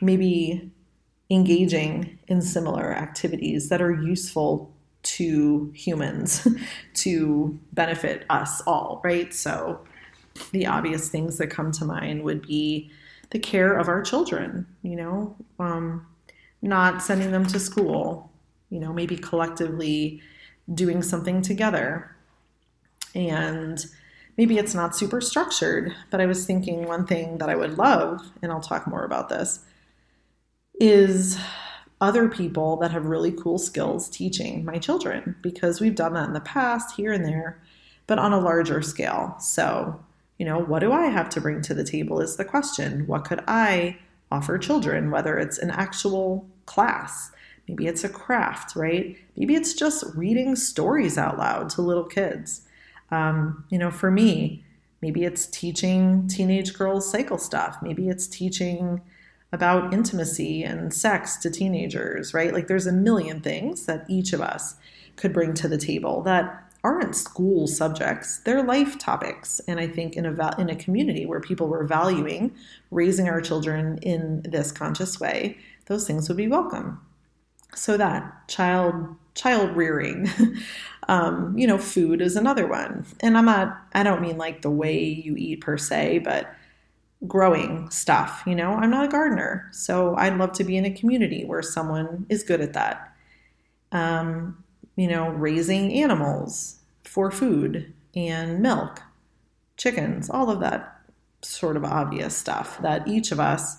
maybe 0.00 0.70
engaging 1.30 2.18
in 2.28 2.42
similar 2.42 2.92
activities 2.92 3.70
that 3.70 3.82
are 3.82 3.92
useful 3.92 4.72
to 5.02 5.72
humans 5.74 6.46
to 6.94 7.58
benefit 7.72 8.24
us 8.30 8.60
all, 8.66 9.00
right? 9.04 9.32
So, 9.34 9.84
the 10.52 10.66
obvious 10.66 11.08
things 11.08 11.38
that 11.38 11.48
come 11.48 11.72
to 11.72 11.84
mind 11.84 12.22
would 12.22 12.46
be 12.46 12.90
the 13.30 13.38
care 13.38 13.76
of 13.76 13.88
our 13.88 14.02
children, 14.02 14.66
you 14.82 14.96
know, 14.96 15.36
um, 15.58 16.06
not 16.62 17.02
sending 17.02 17.30
them 17.30 17.46
to 17.46 17.58
school, 17.58 18.30
you 18.70 18.80
know, 18.80 18.92
maybe 18.92 19.16
collectively 19.16 20.20
doing 20.72 21.02
something 21.02 21.42
together. 21.42 22.14
And 23.14 23.84
maybe 24.36 24.58
it's 24.58 24.74
not 24.74 24.96
super 24.96 25.20
structured, 25.20 25.94
but 26.10 26.20
I 26.20 26.26
was 26.26 26.46
thinking 26.46 26.86
one 26.86 27.06
thing 27.06 27.38
that 27.38 27.48
I 27.48 27.56
would 27.56 27.78
love, 27.78 28.20
and 28.42 28.50
I'll 28.50 28.60
talk 28.60 28.86
more 28.86 29.04
about 29.04 29.28
this, 29.28 29.60
is 30.80 31.38
other 32.00 32.28
people 32.28 32.76
that 32.76 32.90
have 32.90 33.06
really 33.06 33.32
cool 33.32 33.58
skills 33.58 34.08
teaching 34.08 34.64
my 34.64 34.78
children 34.78 35.36
because 35.42 35.80
we've 35.80 35.94
done 35.94 36.14
that 36.14 36.26
in 36.26 36.34
the 36.34 36.40
past 36.40 36.96
here 36.96 37.12
and 37.12 37.24
there, 37.24 37.60
but 38.06 38.18
on 38.18 38.32
a 38.32 38.40
larger 38.40 38.82
scale. 38.82 39.36
So, 39.38 40.00
you 40.44 40.50
know, 40.50 40.58
what 40.58 40.80
do 40.80 40.92
I 40.92 41.06
have 41.06 41.30
to 41.30 41.40
bring 41.40 41.62
to 41.62 41.72
the 41.72 41.84
table 41.84 42.20
is 42.20 42.36
the 42.36 42.44
question. 42.44 43.06
What 43.06 43.24
could 43.24 43.42
I 43.48 43.96
offer 44.30 44.58
children, 44.58 45.10
whether 45.10 45.38
it's 45.38 45.56
an 45.56 45.70
actual 45.70 46.46
class, 46.66 47.32
maybe 47.66 47.86
it's 47.86 48.04
a 48.04 48.10
craft, 48.10 48.76
right? 48.76 49.16
Maybe 49.38 49.54
it's 49.54 49.72
just 49.72 50.04
reading 50.14 50.54
stories 50.54 51.16
out 51.16 51.38
loud 51.38 51.70
to 51.70 51.80
little 51.80 52.04
kids. 52.04 52.60
Um, 53.10 53.64
you 53.70 53.78
know, 53.78 53.90
for 53.90 54.10
me, 54.10 54.62
maybe 55.00 55.24
it's 55.24 55.46
teaching 55.46 56.28
teenage 56.28 56.74
girls 56.74 57.10
cycle 57.10 57.38
stuff. 57.38 57.78
Maybe 57.80 58.10
it's 58.10 58.26
teaching 58.26 59.00
about 59.50 59.94
intimacy 59.94 60.62
and 60.62 60.92
sex 60.92 61.38
to 61.38 61.50
teenagers, 61.50 62.34
right? 62.34 62.52
Like 62.52 62.66
there's 62.66 62.86
a 62.86 62.92
million 62.92 63.40
things 63.40 63.86
that 63.86 64.04
each 64.10 64.34
of 64.34 64.42
us 64.42 64.74
could 65.16 65.32
bring 65.32 65.54
to 65.54 65.68
the 65.68 65.78
table 65.78 66.20
that 66.24 66.63
aren't 66.84 67.16
school 67.16 67.66
subjects, 67.66 68.38
they're 68.44 68.62
life 68.62 68.98
topics. 68.98 69.60
And 69.66 69.80
I 69.80 69.88
think 69.88 70.16
in 70.16 70.26
a, 70.26 70.60
in 70.60 70.68
a 70.68 70.76
community 70.76 71.26
where 71.26 71.40
people 71.40 71.66
were 71.66 71.84
valuing 71.84 72.54
raising 72.90 73.28
our 73.28 73.40
children 73.40 73.98
in 74.02 74.42
this 74.42 74.70
conscious 74.70 75.18
way, 75.18 75.56
those 75.86 76.06
things 76.06 76.28
would 76.28 76.36
be 76.36 76.46
welcome. 76.46 77.00
So 77.74 77.96
that 77.96 78.46
child 78.48 79.16
child 79.34 79.74
rearing, 79.76 80.28
um, 81.08 81.58
you 81.58 81.66
know, 81.66 81.78
food 81.78 82.20
is 82.20 82.36
another 82.36 82.66
one. 82.66 83.04
And 83.20 83.36
I'm 83.36 83.46
not, 83.46 83.76
I 83.92 84.02
don't 84.04 84.22
mean 84.22 84.38
like 84.38 84.62
the 84.62 84.70
way 84.70 85.02
you 85.02 85.34
eat 85.36 85.60
per 85.60 85.76
se, 85.76 86.20
but 86.20 86.54
growing 87.26 87.90
stuff. 87.90 88.42
You 88.46 88.54
know, 88.54 88.72
I'm 88.72 88.90
not 88.90 89.06
a 89.06 89.08
gardener, 89.08 89.68
so 89.72 90.14
I'd 90.16 90.36
love 90.36 90.52
to 90.52 90.64
be 90.64 90.76
in 90.76 90.84
a 90.84 90.90
community 90.90 91.44
where 91.44 91.62
someone 91.62 92.26
is 92.28 92.42
good 92.42 92.60
at 92.60 92.74
that. 92.74 93.12
Um, 93.92 94.63
you 94.96 95.08
know, 95.08 95.28
raising 95.30 95.92
animals 95.92 96.80
for 97.02 97.30
food 97.30 97.92
and 98.14 98.60
milk, 98.60 99.02
chickens, 99.76 100.30
all 100.30 100.50
of 100.50 100.60
that 100.60 101.00
sort 101.42 101.76
of 101.76 101.84
obvious 101.84 102.36
stuff 102.36 102.80
that 102.80 103.06
each 103.06 103.32
of 103.32 103.40
us 103.40 103.78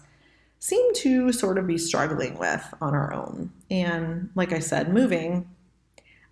seem 0.59 0.93
to 0.95 1.31
sort 1.31 1.57
of 1.57 1.67
be 1.67 1.77
struggling 1.77 2.37
with 2.37 2.73
on 2.81 2.93
our 2.93 3.13
own. 3.13 3.51
And 3.69 4.29
like 4.35 4.51
I 4.51 4.59
said, 4.59 4.93
moving, 4.93 5.49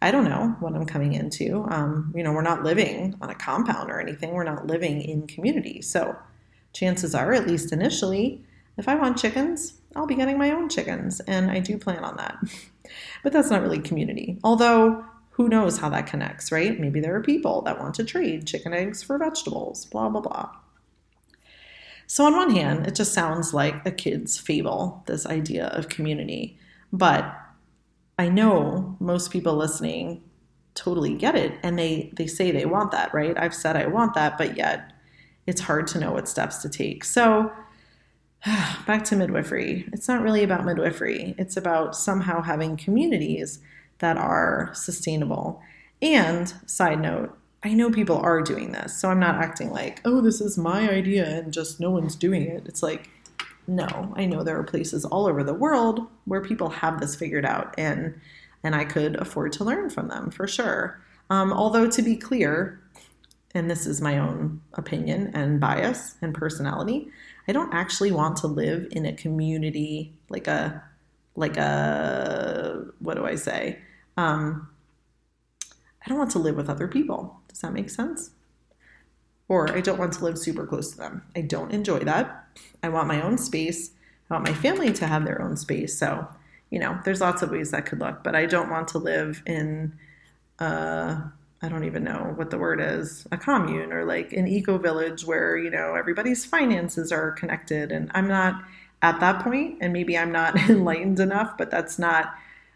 I 0.02 0.12
don't 0.12 0.26
know 0.26 0.56
what 0.60 0.76
I'm 0.76 0.86
coming 0.86 1.14
into. 1.14 1.66
Um, 1.70 2.14
you 2.16 2.24
know, 2.24 2.34
we're 2.34 2.42
not 2.42 2.64
living 2.64 3.16
on 3.22 3.30
a 3.30 3.36
compound 3.36 3.90
or 3.90 4.02
anything, 4.02 4.32
we're 4.32 4.44
not 4.44 4.68
living 4.68 5.02
in 5.02 5.28
community. 5.28 5.82
So, 5.82 6.18
chances 6.74 7.14
are, 7.14 7.34
at 7.34 7.48
least 7.48 7.72
initially, 7.72 8.44
if 8.78 8.88
I 8.88 8.96
want 8.96 9.18
chickens, 9.18 9.80
I'll 9.96 10.08
be 10.08 10.16
getting 10.16 10.38
my 10.38 10.52
own 10.52 10.68
chickens, 10.68 11.20
and 11.22 11.52
I 11.52 11.60
do 11.60 11.78
plan 11.78 12.04
on 12.04 12.18
that. 12.18 12.38
but 13.24 13.34
that's 13.34 13.50
not 13.50 13.62
really 13.62 13.80
community. 13.80 14.40
Although, 14.44 15.06
who 15.32 15.50
knows 15.50 15.80
how 15.80 15.90
that 15.90 16.08
connects, 16.08 16.52
right? 16.52 16.80
Maybe 16.80 17.00
there 17.00 17.16
are 17.16 17.22
people 17.24 17.62
that 17.64 17.80
want 17.80 17.96
to 17.96 18.04
trade 18.04 18.46
chicken 18.46 18.74
eggs 18.74 19.02
for 19.02 19.18
vegetables, 19.18 19.86
blah, 19.86 20.10
blah, 20.10 20.22
blah. 20.22 20.50
So, 22.06 22.26
on 22.26 22.36
one 22.36 22.52
hand, 22.52 22.86
it 22.86 22.96
just 22.96 23.14
sounds 23.14 23.54
like 23.54 23.86
a 23.86 23.92
kid's 23.92 24.38
fable, 24.38 25.04
this 25.08 25.26
idea 25.26 25.68
of 25.68 25.90
community. 25.90 26.58
But 26.92 27.36
I 28.20 28.30
know 28.30 28.96
most 29.00 29.32
people 29.32 29.56
listening 29.56 30.22
totally 30.76 31.16
get 31.16 31.36
it 31.36 31.54
and 31.64 31.78
they, 31.78 32.12
they 32.16 32.28
say 32.28 32.52
they 32.52 32.66
want 32.66 32.92
that, 32.92 33.14
right? 33.14 33.38
I've 33.38 33.54
said 33.54 33.76
I 33.76 33.88
want 33.88 34.14
that, 34.16 34.38
but 34.38 34.58
yet 34.58 34.92
it's 35.46 35.62
hard 35.62 35.88
to 35.88 36.00
know 36.00 36.12
what 36.12 36.28
steps 36.28 36.58
to 36.58 36.70
take. 36.70 37.04
So, 37.04 37.52
back 38.86 39.04
to 39.06 39.16
midwifery. 39.16 39.88
It's 39.94 40.08
not 40.08 40.22
really 40.22 40.44
about 40.44 40.66
midwifery, 40.66 41.36
it's 41.38 41.58
about 41.58 41.96
somehow 41.96 42.42
having 42.42 42.78
communities 42.78 43.60
that 44.00 44.18
are 44.18 44.72
sustainable. 44.74 45.62
And, 46.02 46.54
side 46.66 47.00
note, 47.00 47.38
I 47.64 47.74
know 47.74 47.90
people 47.90 48.18
are 48.18 48.42
doing 48.42 48.74
this, 48.74 49.00
so 49.00 49.10
I'm 49.10 49.20
not 49.20 49.36
acting 49.36 49.72
like, 49.72 50.02
oh, 50.04 50.20
this 50.20 50.42
is 50.42 50.58
my 50.58 50.90
idea 50.90 51.26
and 51.26 51.54
just 51.54 51.80
no 51.80 51.90
one's 51.90 52.16
doing 52.16 52.42
it. 52.42 52.64
It's 52.66 52.84
like, 52.84 53.10
no, 53.68 54.14
I 54.18 54.26
know 54.26 54.44
there 54.44 54.60
are 54.60 54.64
places 54.64 55.06
all 55.06 55.26
over 55.26 55.44
the 55.44 55.54
world 55.54 56.06
where 56.26 56.42
people 56.42 56.70
have 56.70 57.00
this 57.00 57.16
figured 57.16 57.46
out, 57.46 57.74
and 57.78 58.20
and 58.66 58.76
I 58.76 58.86
could 58.86 59.16
afford 59.18 59.54
to 59.54 59.64
learn 59.64 59.90
from 59.90 60.08
them 60.10 60.32
for 60.32 60.48
sure. 60.48 61.02
Um, 61.30 61.54
although 61.54 61.90
to 61.90 62.02
be 62.02 62.18
clear, 62.18 62.82
and 63.56 63.70
this 63.70 63.86
is 63.86 64.02
my 64.02 64.18
own 64.18 64.62
opinion 64.74 65.32
and 65.34 65.60
bias 65.60 66.16
and 66.22 66.34
personality, 66.34 67.10
I 67.48 67.52
don't 67.52 67.74
actually 67.74 68.12
want 68.12 68.38
to 68.38 68.48
live 68.48 68.88
in 68.92 69.06
a 69.06 69.14
community 69.14 70.14
like 70.30 70.48
a 70.48 70.84
like 71.36 71.58
a 71.58 72.86
what 73.00 73.16
do 73.16 73.26
I 73.26 73.36
say? 73.36 73.80
Um, 74.18 74.70
I 76.06 76.10
don't 76.10 76.18
want 76.18 76.32
to 76.32 76.40
live 76.40 76.56
with 76.56 76.70
other 76.70 76.88
people. 76.88 77.40
Does 77.48 77.60
that 77.60 77.74
make 77.74 77.90
sense? 77.90 78.32
Or 79.48 79.72
I 79.76 79.82
don't 79.82 80.00
want 80.00 80.14
to 80.14 80.24
live 80.24 80.38
super 80.38 80.66
close 80.66 80.92
to 80.92 80.98
them. 80.98 81.24
I 81.36 81.42
don't 81.42 81.72
enjoy 81.72 82.00
that. 82.00 82.48
I 82.82 82.90
want 82.90 83.08
my 83.08 83.22
own 83.22 83.38
space. 83.38 83.92
I 84.30 84.36
want 84.36 84.48
my 84.48 84.54
family 84.54 84.92
to 84.94 85.08
have 85.08 85.26
their 85.26 85.42
own 85.42 85.58
space. 85.58 85.98
So, 85.98 86.28
you 86.70 86.80
know, 86.80 87.00
there's 87.04 87.22
lots 87.22 87.42
of 87.42 87.52
ways 87.52 87.72
that 87.72 87.86
could 87.86 88.00
look, 88.00 88.24
but 88.24 88.36
I 88.36 88.46
don't 88.46 88.70
want 88.70 88.88
to 88.90 88.98
live 88.98 89.42
in 89.46 89.94
uh 90.60 91.22
I 91.64 91.70
don't 91.70 91.86
even 91.86 92.04
know 92.04 92.34
what 92.36 92.50
the 92.50 92.58
word 92.58 92.82
is, 92.82 93.26
a 93.32 93.38
commune 93.38 93.94
or 93.94 94.04
like 94.04 94.34
an 94.34 94.50
eco 94.50 94.78
village 94.78 95.26
where, 95.26 95.58
you 95.58 95.70
know, 95.70 95.96
everybody's 95.96 96.44
finances 96.44 97.10
are 97.10 97.32
connected. 97.32 97.90
And 97.90 98.12
I'm 98.14 98.28
not 98.28 98.62
at 99.02 99.22
that 99.22 99.42
point, 99.42 99.78
and 99.80 99.94
maybe 99.94 100.18
I'm 100.18 100.32
not 100.32 100.58
enlightened 100.70 101.22
enough, 101.22 101.58
but 101.58 101.72
that's 101.72 101.98
not 101.98 102.34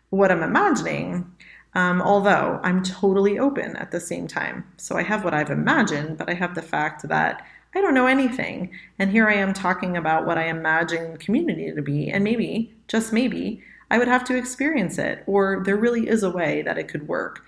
what 0.09 0.31
I'm 0.31 0.41
imagining. 0.41 1.29
Um, 1.75 2.01
although 2.01 2.61
I'm 2.63 2.81
totally 2.81 3.37
open 3.37 3.75
at 3.75 3.91
the 3.91 3.99
same 3.99 4.25
time. 4.25 4.63
So 4.77 4.97
I 4.97 5.03
have 5.03 5.25
what 5.25 5.33
I've 5.33 5.51
imagined, 5.51 6.17
but 6.17 6.29
I 6.29 6.33
have 6.33 6.55
the 6.55 6.61
fact 6.61 7.07
that 7.09 7.45
I 7.75 7.81
don't 7.81 7.93
know 7.93 8.07
anything. 8.07 8.71
And 8.97 9.11
here 9.11 9.27
I 9.27 9.35
am 9.35 9.53
talking 9.53 9.97
about 9.97 10.25
what 10.25 10.37
I 10.37 10.47
imagine 10.47 11.17
community 11.17 11.73
to 11.73 11.81
be. 11.81 12.09
And 12.09 12.23
maybe, 12.23 12.73
just 12.87 13.11
maybe, 13.11 13.61
I 13.91 13.97
would 13.97 14.07
have 14.07 14.23
to 14.25 14.37
experience 14.37 14.97
it, 14.97 15.23
or 15.27 15.61
there 15.65 15.75
really 15.75 16.07
is 16.07 16.23
a 16.23 16.31
way 16.31 16.61
that 16.61 16.77
it 16.77 16.87
could 16.87 17.07
work 17.07 17.43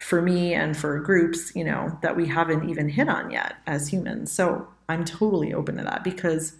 for 0.00 0.22
me 0.22 0.54
and 0.54 0.76
for 0.76 0.98
groups, 1.00 1.52
you 1.54 1.64
know, 1.64 1.98
that 2.02 2.16
we 2.16 2.26
haven't 2.26 2.68
even 2.68 2.88
hit 2.88 3.08
on 3.08 3.30
yet 3.30 3.56
as 3.66 3.88
humans. 3.88 4.30
So 4.32 4.68
I'm 4.88 5.04
totally 5.04 5.52
open 5.52 5.76
to 5.76 5.84
that 5.84 6.04
because 6.04 6.56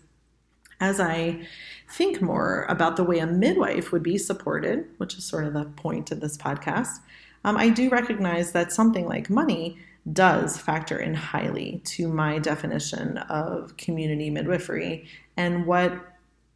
as 0.81 1.01
I 1.01 1.47
think 1.91 2.21
more 2.21 2.67
about 2.69 2.97
the 2.97 3.05
way 3.05 3.19
a 3.19 3.27
midwife 3.27 3.91
would 3.93 4.03
be 4.03 4.19
supported, 4.19 4.85
which 4.99 5.17
is 5.17 5.25
sort 5.25 5.45
of 5.45 5.55
the 5.55 5.65
point 5.65 6.11
of 6.11 6.21
this 6.21 6.37
podcast, 6.37 6.99
um, 7.45 7.57
I 7.57 7.69
do 7.69 7.89
recognize 7.89 8.53
that 8.53 8.73
something 8.73 9.07
like 9.07 9.31
money 9.31 9.79
does 10.13 10.57
factor 10.57 10.99
in 10.99 11.15
highly 11.15 11.83
to 11.85 12.09
my 12.09 12.39
definition 12.39 13.19
of 13.19 13.77
community 13.77 14.31
midwifery 14.31 15.07
and 15.37 15.67
what 15.67 15.93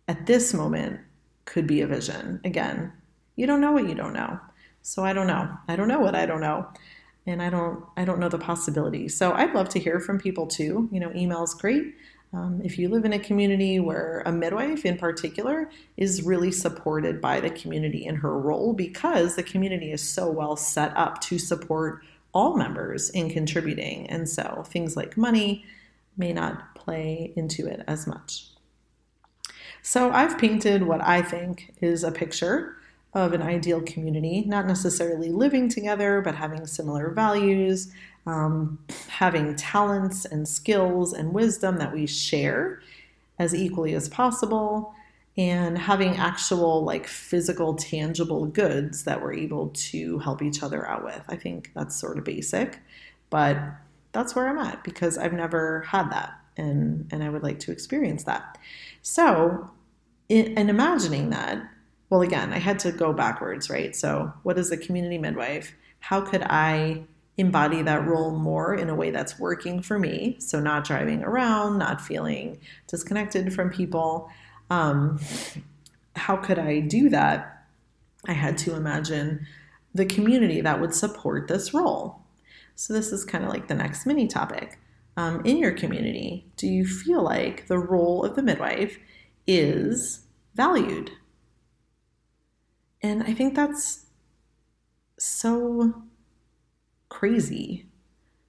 at 0.08 0.26
this 0.26 0.54
moment 0.54 1.00
could 1.44 1.66
be 1.66 1.80
a 1.80 1.86
vision. 1.86 2.40
Again, 2.44 2.92
you 3.36 3.46
don't 3.46 3.60
know 3.60 3.72
what 3.72 3.88
you 3.88 3.94
don't 3.94 4.12
know. 4.12 4.38
So 4.82 5.04
I 5.04 5.12
don't 5.12 5.26
know. 5.26 5.56
I 5.68 5.76
don't 5.76 5.88
know 5.88 6.00
what 6.00 6.14
I 6.14 6.26
don't 6.26 6.40
know. 6.40 6.68
And 7.26 7.40
I 7.40 7.50
don't 7.50 7.84
I 7.96 8.04
don't 8.04 8.18
know 8.18 8.28
the 8.28 8.38
possibilities. 8.38 9.16
So 9.16 9.32
I'd 9.32 9.54
love 9.54 9.68
to 9.70 9.78
hear 9.78 10.00
from 10.00 10.18
people 10.18 10.46
too. 10.46 10.88
You 10.92 11.00
know, 11.00 11.12
email's 11.14 11.54
great. 11.54 11.94
Um, 12.34 12.62
if 12.64 12.78
you 12.78 12.88
live 12.88 13.04
in 13.04 13.12
a 13.12 13.18
community 13.18 13.78
where 13.78 14.22
a 14.24 14.32
midwife 14.32 14.86
in 14.86 14.96
particular 14.96 15.70
is 15.98 16.22
really 16.22 16.50
supported 16.50 17.20
by 17.20 17.40
the 17.40 17.50
community 17.50 18.06
in 18.06 18.16
her 18.16 18.38
role 18.38 18.72
because 18.72 19.36
the 19.36 19.42
community 19.42 19.92
is 19.92 20.00
so 20.00 20.30
well 20.30 20.56
set 20.56 20.96
up 20.96 21.20
to 21.22 21.38
support 21.38 22.02
all 22.32 22.56
members 22.56 23.10
in 23.10 23.28
contributing. 23.28 24.08
And 24.08 24.28
so 24.28 24.64
things 24.66 24.96
like 24.96 25.18
money 25.18 25.64
may 26.16 26.32
not 26.32 26.74
play 26.74 27.34
into 27.36 27.66
it 27.66 27.82
as 27.86 28.06
much. 28.06 28.46
So 29.82 30.10
I've 30.10 30.38
painted 30.38 30.84
what 30.84 31.02
I 31.02 31.20
think 31.20 31.74
is 31.82 32.02
a 32.02 32.12
picture 32.12 32.76
of 33.14 33.32
an 33.32 33.42
ideal 33.42 33.82
community, 33.82 34.44
not 34.46 34.66
necessarily 34.66 35.30
living 35.30 35.68
together, 35.68 36.22
but 36.22 36.34
having 36.34 36.66
similar 36.66 37.10
values, 37.10 37.92
um, 38.26 38.78
having 39.08 39.54
talents 39.54 40.24
and 40.24 40.48
skills 40.48 41.12
and 41.12 41.32
wisdom 41.32 41.76
that 41.76 41.92
we 41.92 42.06
share 42.06 42.80
as 43.38 43.54
equally 43.54 43.94
as 43.94 44.08
possible, 44.08 44.94
and 45.36 45.78
having 45.78 46.16
actual, 46.16 46.84
like, 46.84 47.06
physical, 47.06 47.74
tangible 47.74 48.46
goods 48.46 49.04
that 49.04 49.22
we're 49.22 49.32
able 49.32 49.68
to 49.70 50.18
help 50.18 50.42
each 50.42 50.62
other 50.62 50.86
out 50.86 51.04
with. 51.04 51.22
I 51.28 51.36
think 51.36 51.70
that's 51.74 51.96
sort 51.96 52.18
of 52.18 52.24
basic, 52.24 52.80
but 53.30 53.58
that's 54.12 54.34
where 54.34 54.48
I'm 54.48 54.58
at 54.58 54.84
because 54.84 55.16
I've 55.16 55.32
never 55.32 55.80
had 55.82 56.10
that 56.12 56.34
and, 56.56 57.08
and 57.10 57.24
I 57.24 57.30
would 57.30 57.42
like 57.42 57.58
to 57.60 57.72
experience 57.72 58.24
that. 58.24 58.58
So, 59.00 59.70
in, 60.28 60.58
in 60.58 60.68
imagining 60.68 61.30
that, 61.30 61.62
well, 62.12 62.20
again, 62.20 62.52
I 62.52 62.58
had 62.58 62.78
to 62.80 62.92
go 62.92 63.14
backwards, 63.14 63.70
right? 63.70 63.96
So, 63.96 64.30
what 64.42 64.58
is 64.58 64.68
the 64.68 64.76
community 64.76 65.16
midwife? 65.16 65.74
How 66.00 66.20
could 66.20 66.42
I 66.42 67.04
embody 67.38 67.80
that 67.80 68.06
role 68.06 68.32
more 68.32 68.74
in 68.74 68.90
a 68.90 68.94
way 68.94 69.10
that's 69.10 69.38
working 69.38 69.80
for 69.80 69.98
me? 69.98 70.36
So, 70.38 70.60
not 70.60 70.84
driving 70.84 71.24
around, 71.24 71.78
not 71.78 72.02
feeling 72.02 72.60
disconnected 72.86 73.54
from 73.54 73.70
people. 73.70 74.28
Um, 74.68 75.20
how 76.14 76.36
could 76.36 76.58
I 76.58 76.80
do 76.80 77.08
that? 77.08 77.64
I 78.28 78.34
had 78.34 78.58
to 78.58 78.74
imagine 78.74 79.46
the 79.94 80.04
community 80.04 80.60
that 80.60 80.82
would 80.82 80.92
support 80.92 81.48
this 81.48 81.72
role. 81.72 82.20
So, 82.74 82.92
this 82.92 83.10
is 83.10 83.24
kind 83.24 83.42
of 83.42 83.48
like 83.48 83.68
the 83.68 83.74
next 83.74 84.04
mini 84.04 84.28
topic. 84.28 84.78
Um, 85.16 85.40
in 85.46 85.56
your 85.56 85.72
community, 85.72 86.44
do 86.58 86.66
you 86.66 86.86
feel 86.86 87.22
like 87.22 87.68
the 87.68 87.78
role 87.78 88.22
of 88.22 88.36
the 88.36 88.42
midwife 88.42 88.98
is 89.46 90.26
valued? 90.54 91.12
And 93.02 93.22
I 93.24 93.34
think 93.34 93.54
that's 93.54 94.06
so 95.18 96.02
crazy 97.08 97.86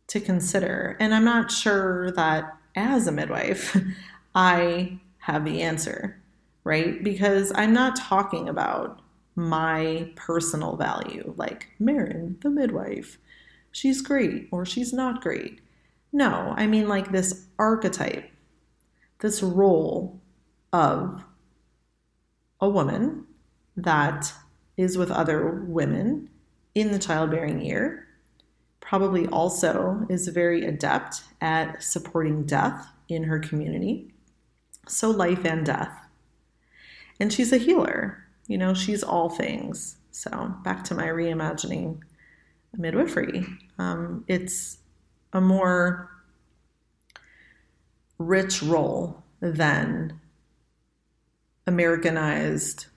to 0.08 0.20
consider. 0.20 0.96
And 1.00 1.14
I'm 1.14 1.26
not 1.26 1.52
sure 1.52 2.12
that 2.12 2.56
as 2.76 3.08
a 3.08 3.12
midwife, 3.12 3.76
I 4.36 5.00
have 5.20 5.46
the 5.46 5.62
answer, 5.62 6.22
right? 6.64 7.04
Because 7.04 7.52
I'm 7.56 7.74
not 7.74 7.96
talking 7.96 8.48
about 8.50 9.02
my 9.36 10.12
personal 10.16 10.76
value, 10.76 11.34
like 11.38 11.70
Maryn, 11.80 12.38
the 12.42 12.50
midwife. 12.50 13.18
She's 13.72 14.02
great 14.02 14.50
or 14.52 14.66
she's 14.66 14.94
not 14.94 15.22
great. 15.22 15.62
No, 16.12 16.54
I 16.56 16.68
mean 16.68 16.88
like 16.88 17.12
this 17.12 17.48
archetype, 17.58 18.30
this 19.20 19.42
role 19.42 20.22
of 20.72 21.24
a 22.62 22.70
woman 22.70 23.26
that 23.76 24.32
is 24.78 24.98
with 24.98 25.12
other 25.12 25.64
women 25.68 26.30
in 26.76 26.92
the 26.92 27.00
childbearing 27.00 27.62
year. 27.62 28.08
Probably 28.80 29.28
also 29.28 30.06
is 30.10 30.28
very 30.28 30.66
adept 30.66 31.24
at 31.42 31.82
supporting 31.84 32.46
death 32.46 32.88
in 33.08 33.24
her 33.24 33.40
community. 33.40 34.14
So, 34.88 35.10
life 35.10 35.46
and 35.46 35.66
death. 35.66 35.98
And 37.20 37.32
she's 37.32 37.54
a 37.54 37.58
healer. 37.58 38.26
You 38.48 38.58
know, 38.58 38.74
she's 38.74 39.04
all 39.04 39.30
things. 39.30 39.98
So, 40.12 40.54
back 40.64 40.84
to 40.86 40.96
my 40.96 41.08
reimagining 41.08 42.02
midwifery. 42.76 43.46
Um, 43.78 44.26
it's 44.28 44.80
a 45.32 45.40
more 45.40 46.10
rich 48.18 48.62
role 48.62 49.24
than 49.40 50.20
Americanized 51.66 52.88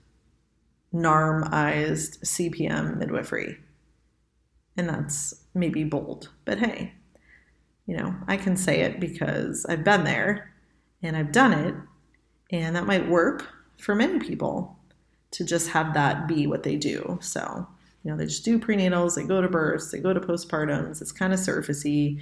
NARMized 0.93 2.19
CPM 2.19 2.97
midwifery. 2.97 3.57
And 4.75 4.87
that's 4.87 5.33
maybe 5.53 5.83
bold, 5.83 6.29
but 6.45 6.59
hey, 6.59 6.93
you 7.87 7.97
know, 7.97 8.15
I 8.27 8.37
can 8.37 8.55
say 8.55 8.81
it 8.81 8.99
because 8.99 9.65
I've 9.67 9.83
been 9.83 10.03
there 10.03 10.53
and 11.01 11.15
I've 11.15 11.31
done 11.31 11.53
it, 11.53 11.75
and 12.51 12.75
that 12.75 12.85
might 12.85 13.09
work 13.09 13.47
for 13.79 13.95
many 13.95 14.19
people 14.19 14.77
to 15.31 15.43
just 15.43 15.69
have 15.69 15.93
that 15.93 16.27
be 16.27 16.47
what 16.47 16.63
they 16.63 16.75
do. 16.75 17.17
So, 17.21 17.67
you 18.03 18.11
know, 18.11 18.17
they 18.17 18.25
just 18.25 18.45
do 18.45 18.59
prenatals, 18.59 19.15
they 19.15 19.23
go 19.23 19.41
to 19.41 19.49
births, 19.49 19.91
they 19.91 19.99
go 19.99 20.13
to 20.13 20.19
postpartums, 20.19 21.01
it's 21.01 21.11
kind 21.11 21.33
of 21.33 21.39
surfacey, 21.39 22.19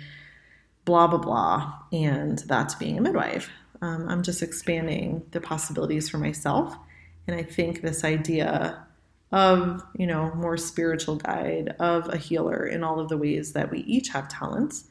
blah, 0.85 1.07
blah, 1.07 1.19
blah. 1.19 1.73
And 1.91 2.39
that's 2.39 2.75
being 2.75 2.97
a 2.97 3.01
midwife. 3.01 3.49
Um, 3.81 4.07
I'm 4.07 4.23
just 4.23 4.41
expanding 4.41 5.23
the 5.31 5.41
possibilities 5.41 6.09
for 6.09 6.17
myself 6.17 6.75
and 7.27 7.35
I 7.35 7.43
think 7.43 7.81
this 7.81 8.03
idea 8.03 8.85
of, 9.31 9.83
you 9.97 10.07
know, 10.07 10.33
more 10.35 10.57
spiritual 10.57 11.17
guide, 11.17 11.75
of 11.79 12.07
a 12.09 12.17
healer 12.17 12.65
in 12.65 12.83
all 12.83 12.99
of 12.99 13.09
the 13.09 13.17
ways 13.17 13.53
that 13.53 13.71
we 13.71 13.79
each 13.79 14.09
have 14.09 14.27
talents 14.27 14.85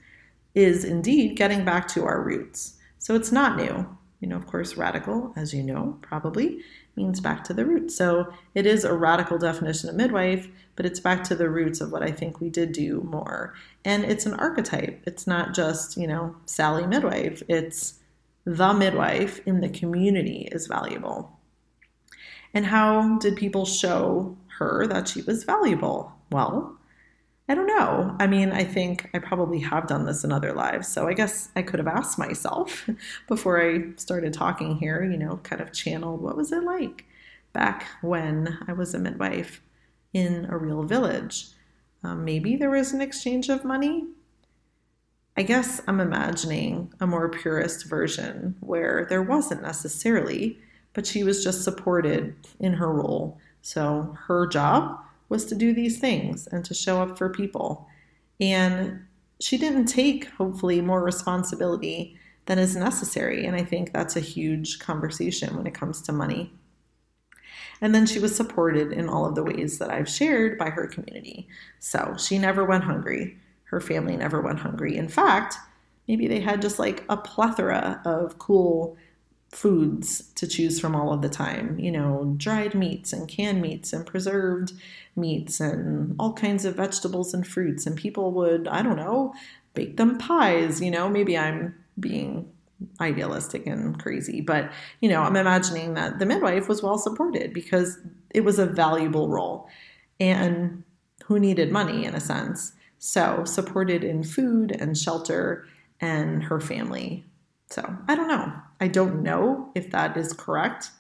is 0.55 0.85
indeed 0.85 1.37
getting 1.37 1.65
back 1.65 1.89
to 1.89 2.05
our 2.05 2.23
roots. 2.23 2.77
So 2.99 3.15
it's 3.15 3.33
not 3.33 3.57
new. 3.57 3.97
You 4.21 4.29
know, 4.29 4.37
of 4.37 4.47
course, 4.47 4.77
radical, 4.77 5.33
as 5.37 5.53
you 5.53 5.63
know, 5.63 5.99
probably 6.01 6.61
means 6.97 7.21
back 7.21 7.45
to 7.45 7.53
the 7.53 7.67
roots. 7.67 7.97
So 7.97 8.33
it 8.55 8.67
is 8.67 8.85
a 8.85 8.95
radical 8.95 9.37
definition 9.37 9.89
of 9.89 9.97
midwife, 9.97 10.49
but 10.77 10.87
it's 10.87 11.01
back 11.01 11.25
to 11.25 11.35
the 11.35 11.51
roots 11.51 11.81
of 11.81 11.93
what 11.93 12.03
I 12.03 12.11
think 12.11 12.41
we 12.41 12.49
did 12.49 12.73
do 12.73 13.03
more. 13.03 13.55
And 13.85 14.05
it's 14.05 14.27
an 14.27 14.35
archetype. 14.35 15.03
It's 15.07 15.27
not 15.27 15.55
just, 15.55 15.97
you 15.97 16.07
know, 16.07 16.37
Sally 16.47 16.87
midwife. 16.87 17.43
It's 17.49 18.01
the 18.45 18.73
midwife 18.73 19.41
in 19.47 19.61
the 19.61 19.69
community 19.69 20.49
is 20.53 20.67
valuable. 20.67 21.39
And 22.55 22.67
how 22.67 23.19
did 23.19 23.37
people 23.37 23.67
show 23.67 24.39
her 24.59 24.87
that 24.87 25.09
she 25.09 25.23
was 25.23 25.45
valuable? 25.45 26.13
Well, 26.31 26.79
I 27.49 27.55
don't 27.55 27.67
know. 27.67 28.17
I 28.19 28.27
mean, 28.27 28.53
I 28.53 28.65
think 28.65 29.11
I 29.13 29.19
probably 29.19 29.59
have 29.59 29.87
done 29.87 30.07
this 30.07 30.25
in 30.25 30.33
other 30.33 30.55
lives. 30.55 30.89
So 30.89 31.09
I 31.09 31.13
guess 31.13 31.51
I 31.55 31.63
could 31.63 31.79
have 31.79 31.89
asked 31.89 32.19
myself 32.19 32.89
before 33.29 33.61
I 33.61 33.93
started 33.97 34.33
talking 34.33 34.77
here, 34.77 35.05
you 35.05 35.19
know, 35.19 35.41
kind 35.43 35.61
of 35.61 35.73
channeled 35.73 36.23
what 36.23 36.37
was 36.37 36.53
it 36.53 36.63
like 36.63 37.05
back 37.53 37.87
when 38.01 38.59
I 38.67 38.73
was 38.73 38.95
a 38.95 38.99
midwife 38.99 39.61
in 40.15 40.47
a 40.49 40.57
real 40.57 40.85
village. 40.85 41.49
Um, 42.03 42.25
maybe 42.25 42.57
there 42.57 42.71
was 42.71 42.93
an 42.93 43.03
exchange 43.03 43.49
of 43.49 43.65
money. 43.65 44.07
I 45.37 45.43
guess 45.43 45.83
I'm 45.87 46.01
imagining 46.01 46.93
a 47.01 47.07
more 47.07 47.29
purist 47.29 47.87
version 47.87 48.57
where 48.61 49.07
there 49.09 49.23
wasn't 49.23 49.63
necessarily 49.63 50.59
but 50.95 51.07
she 51.07 51.25
was 51.25 51.45
just 51.45 51.63
supported 51.63 52.35
in 52.61 52.73
her 52.73 52.91
role. 52.91 53.39
So 53.63 54.17
her 54.27 54.47
job 54.47 54.99
was 55.29 55.45
to 55.47 55.55
do 55.55 55.75
these 55.75 55.99
things 55.99 56.47
and 56.47 56.65
to 56.65 56.75
show 56.75 57.03
up 57.03 57.19
for 57.19 57.29
people. 57.29 57.87
And 58.41 59.05
she 59.41 59.59
didn't 59.59 59.87
take, 59.87 60.27
hopefully, 60.27 60.81
more 60.81 61.03
responsibility 61.03 62.17
than 62.47 62.59
is 62.59 62.77
necessary. 62.77 63.45
And 63.47 63.57
I 63.57 63.65
think 63.65 63.93
that's 63.93 64.17
a 64.17 64.21
huge 64.21 64.79
conversation 64.79 65.57
when 65.57 65.67
it 65.67 65.75
comes 65.75 66.03
to 66.03 66.13
money. 66.13 66.53
And 67.81 67.95
then 67.95 68.07
she 68.07 68.19
was 68.19 68.35
supported 68.35 68.93
in 68.93 69.09
all 69.09 69.27
of 69.27 69.35
the 69.35 69.43
ways 69.43 69.79
that 69.79 69.91
I've 69.91 70.09
shared 70.09 70.59
by 70.59 70.71
her 70.71 70.87
community. 70.87 71.49
So 71.81 72.15
she 72.19 72.39
never 72.39 72.65
went 72.65 72.85
hungry. 72.85 73.37
Her 73.65 73.81
family 73.81 74.17
never 74.17 74.41
went 74.41 74.61
hungry. 74.61 74.97
In 74.97 75.09
fact, 75.09 75.57
maybe 76.07 76.29
they 76.29 76.41
had 76.41 76.63
just 76.63 76.79
like 76.79 77.03
a 77.09 77.17
plethora 77.17 78.01
of 78.05 78.39
cool 78.39 78.97
foods 79.55 80.33
to 80.35 80.49
choose 80.49 80.81
from 80.81 80.97
all 80.97 81.13
of 81.13 81.23
the 81.23 81.29
time. 81.29 81.79
You 81.79 81.93
know, 81.93 82.35
dried 82.37 82.75
meats 82.75 83.13
and 83.13 83.29
canned 83.29 83.63
meats 83.63 83.93
and 83.93 84.05
preserved 84.05 84.73
meats 85.15 85.61
and 85.61 86.17
all 86.19 86.33
kinds 86.33 86.65
of 86.65 86.75
vegetables 86.75 87.33
and 87.33 87.47
fruits. 87.47 87.87
And 87.87 87.97
people 87.97 88.33
would, 88.33 88.67
I 88.67 88.83
don't 88.83 88.97
know, 88.97 89.33
bake 89.75 89.97
them 89.97 90.19
pies. 90.19 90.81
You 90.81 90.91
know, 90.91 91.09
maybe 91.09 91.39
I'm 91.39 91.75
being 91.99 92.51
idealistic 93.01 93.67
and 93.67 93.99
crazy, 94.03 94.41
but, 94.41 94.71
you 95.01 95.09
know, 95.09 95.23
I'm 95.23 95.37
imagining 95.37 95.95
that 95.95 96.19
the 96.19 96.27
midwife 96.27 96.69
was 96.69 96.83
well 96.83 96.99
supported 96.99 97.55
because 97.55 97.99
it 98.31 98.43
was 98.43 98.59
a 98.59 98.67
valuable 98.67 99.29
role. 99.29 99.69
And 100.19 100.83
who 101.27 101.39
needed 101.39 101.71
money 101.71 102.05
in 102.05 102.15
a 102.15 102.21
sense? 102.21 102.73
So, 102.99 103.45
supported 103.45 104.03
in 104.03 104.25
food 104.25 104.77
and 104.79 104.99
shelter 104.99 105.67
and 106.01 106.43
her 106.43 106.61
family 106.61 107.25
so 107.75 107.97
I 108.09 108.15
don't 108.15 108.29
know. 108.29 108.53
I 108.85 108.89
don't 108.89 109.23
know 109.23 109.71
if 109.75 109.93
that 109.93 110.15
is 110.15 110.35
correct. 110.35 110.91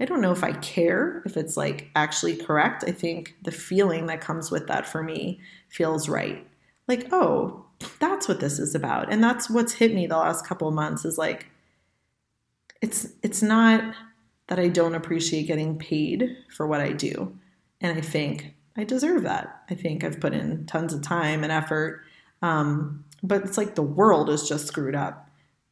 I 0.00 0.04
don't 0.04 0.20
know 0.20 0.32
if 0.32 0.42
I 0.42 0.50
care 0.50 1.22
if 1.24 1.36
it's 1.36 1.56
like 1.56 1.88
actually 1.94 2.34
correct. 2.34 2.82
I 2.88 2.90
think 2.90 3.36
the 3.42 3.52
feeling 3.52 4.06
that 4.06 4.20
comes 4.20 4.50
with 4.50 4.66
that 4.66 4.84
for 4.84 5.00
me 5.00 5.38
feels 5.68 6.08
right. 6.08 6.44
Like, 6.88 7.06
oh, 7.12 7.66
that's 8.00 8.26
what 8.26 8.40
this 8.40 8.58
is 8.58 8.74
about. 8.74 9.12
And 9.12 9.22
that's 9.22 9.48
what's 9.48 9.74
hit 9.74 9.94
me 9.94 10.08
the 10.08 10.16
last 10.16 10.44
couple 10.44 10.66
of 10.66 10.74
months 10.74 11.04
is 11.04 11.18
like 11.18 11.46
it's 12.82 13.06
it's 13.22 13.42
not 13.42 13.94
that 14.48 14.58
I 14.58 14.66
don't 14.66 14.96
appreciate 14.96 15.46
getting 15.46 15.78
paid 15.78 16.36
for 16.50 16.66
what 16.66 16.80
I 16.80 16.90
do. 16.90 17.38
And 17.80 17.96
I 17.96 18.00
think 18.00 18.56
I 18.76 18.82
deserve 18.82 19.22
that. 19.22 19.62
I 19.70 19.76
think 19.76 20.02
I've 20.02 20.18
put 20.18 20.32
in 20.32 20.66
tons 20.66 20.92
of 20.92 21.02
time 21.02 21.44
and 21.44 21.52
effort. 21.52 22.02
Um, 22.42 23.04
but 23.22 23.42
it's 23.42 23.56
like 23.56 23.76
the 23.76 23.82
world 23.82 24.28
is 24.30 24.48
just 24.48 24.66
screwed 24.66 24.96
up 24.96 25.29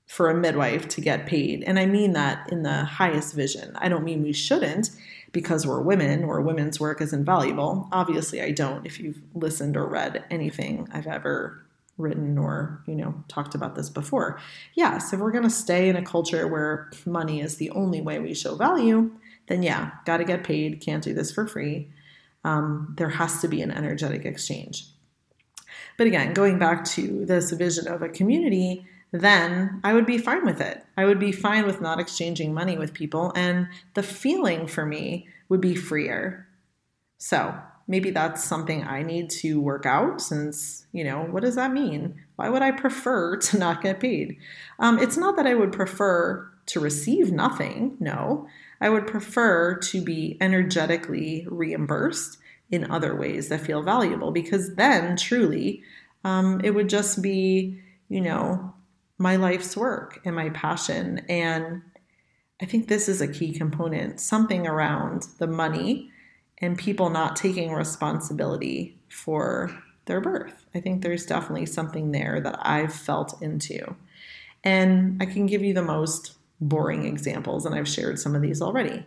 for 0.09 0.31
a 0.31 0.35
midwife 0.35 0.89
to 0.89 1.01
get 1.01 1.27
paid. 1.27 1.63
And 1.63 1.79
I 1.79 1.87
mean 1.87 2.15
that 2.15 2.51
in 2.51 2.63
the 2.63 2.85
highest 2.85 3.35
vision. 3.35 3.73
I 3.77 3.89
don't 3.89 4.05
mean 4.05 4.23
we 4.23 4.33
shouldn't 4.33 4.91
because 5.33 5.67
we're 5.67 5.83
women 5.83 6.25
or 6.25 6.41
women's 6.41 6.81
work 6.81 7.03
is 7.03 7.13
invaluable. 7.13 7.87
Obviously, 7.93 8.41
I 8.41 8.51
don't. 8.51 8.87
If 8.87 8.99
you've 8.99 9.21
listened 9.35 9.77
or 9.77 9.87
read 9.87 10.25
anything 10.31 10.89
I've 10.93 11.07
ever 11.07 11.63
written 11.99 12.39
or, 12.39 12.83
you 12.87 12.95
know, 12.95 13.23
talked 13.29 13.55
about 13.55 13.75
this 13.75 13.91
before. 13.91 14.41
Yes, 14.75 15.13
if 15.13 15.21
we're 15.21 15.33
going 15.33 15.45
to 15.45 15.51
stay 15.51 15.91
in 15.91 15.97
a 15.97 16.03
culture 16.03 16.49
where 16.49 16.91
money 17.05 17.41
is 17.41 17.57
the 17.57 17.71
only 17.71 18.01
way 18.01 18.19
we 18.19 18.33
show 18.35 18.55
value, 18.55 19.11
then 19.49 19.63
yeah, 19.63 19.91
got 20.07 20.19
to 20.19 20.25
get 20.25 20.45
paid, 20.45 20.81
can't 20.81 21.05
do 21.05 21.13
this 21.13 21.31
for 21.33 21.47
free. 21.47 21.91
Um, 22.45 22.95
there 22.97 23.11
has 23.11 23.41
to 23.43 23.49
be 23.49 23.61
an 23.61 23.73
energetic 23.73 24.25
exchange. 24.25 24.87
But 25.99 26.07
again, 26.07 26.33
going 26.33 26.59
back 26.59 26.85
to 26.87 27.27
this 27.27 27.51
vision 27.51 27.89
of 27.89 28.01
a 28.01 28.09
community, 28.09 28.87
then 29.13 29.81
I 29.85 29.95
would 29.95 30.07
be 30.07 30.19
fine 30.19 30.45
with 30.45 30.61
it. 30.61 30.85
I 30.97 31.05
would 31.05 31.19
be 31.19 31.33
fine 31.33 31.67
with 31.67 31.81
not 31.81 32.01
exchanging 32.01 32.53
money 32.53 32.77
with 32.77 32.93
people, 32.93 33.33
and 33.35 33.69
the 33.95 34.03
feeling 34.03 34.67
for 34.67 34.85
me 34.85 35.29
would 35.49 35.61
be 35.61 35.75
freer. 35.75 36.47
So 37.19 37.55
maybe 37.87 38.11
that's 38.11 38.45
something 38.45 38.85
I 38.85 39.03
need 39.03 39.31
to 39.31 39.61
work 39.61 39.87
out 39.87 40.21
since, 40.21 40.87
you 40.93 41.03
know, 41.03 41.23
what 41.23 41.43
does 41.43 41.57
that 41.57 41.73
mean? 41.73 42.15
Why 42.37 42.51
would 42.51 42.63
I 42.63 42.71
prefer 42.71 43.37
to 43.49 43.59
not 43.59 43.83
get 43.83 44.01
paid? 44.01 44.37
Um, 44.79 44.99
it's 44.99 45.17
not 45.17 45.37
that 45.37 45.47
I 45.47 45.55
would 45.55 45.73
prefer 45.73 46.49
to 46.67 46.81
receive 46.81 47.33
nothing, 47.33 47.97
no. 47.99 48.47
I 48.81 48.91
would 48.91 49.07
prefer 49.07 49.77
to 49.77 50.03
be 50.03 50.37
energetically 50.41 51.47
reimbursed 51.51 52.39
in 52.71 52.91
other 52.91 53.17
ways 53.17 53.49
that 53.49 53.63
feel 53.63 53.83
valuable 53.83 54.31
because 54.31 54.75
then 54.75 55.17
truly 55.17 55.83
um, 56.25 56.61
it 56.63 56.75
would 56.75 56.89
just 56.89 57.23
be, 57.23 57.81
you 58.09 58.21
know, 58.21 58.75
my 59.19 59.37
life's 59.37 59.77
work 59.77 60.21
and 60.25 60.35
my 60.35 60.51
passion. 60.51 61.19
And 61.29 61.83
I 62.63 62.67
think 62.67 62.89
this 62.89 63.09
is 63.09 63.21
a 63.21 63.29
key 63.29 63.53
component 63.53 64.21
something 64.21 64.67
around 64.67 65.27
the 65.39 65.47
money 65.47 66.11
and 66.59 66.79
people 66.79 67.11
not 67.11 67.37
taking 67.37 67.73
responsibility 67.73 68.99
for 69.09 69.71
their 70.07 70.21
birth. 70.21 70.67
I 70.75 70.81
think 70.81 71.03
there's 71.03 71.27
definitely 71.27 71.67
something 71.67 72.13
there 72.13 72.41
that 72.41 72.59
I've 72.67 72.95
felt 72.95 73.41
into. 73.43 73.95
And 74.65 75.23
I 75.23 75.27
can 75.27 75.47
give 75.47 75.63
you 75.63 75.73
the 75.73 75.83
most 75.83 76.33
boring 76.61 77.07
examples, 77.07 77.65
and 77.65 77.75
I've 77.75 77.87
shared 77.87 78.19
some 78.19 78.35
of 78.35 78.43
these 78.43 78.61
already. 78.61 79.05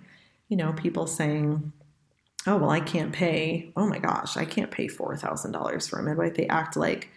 You 0.47 0.56
know, 0.56 0.71
people 0.74 1.08
saying, 1.08 1.74
oh, 2.47 2.58
well, 2.58 2.69
I 2.69 2.80
can't 2.80 3.12
pay, 3.12 3.71
oh 3.76 3.88
my 3.88 4.00
gosh, 4.00 4.38
I 4.38 4.45
can't 4.45 4.71
pay 4.71 4.88
$4,000 4.88 5.89
for 5.89 6.00
a 6.00 6.04
midwife. 6.04 6.36
They 6.36 6.47
act 6.47 6.78
like 6.78 7.10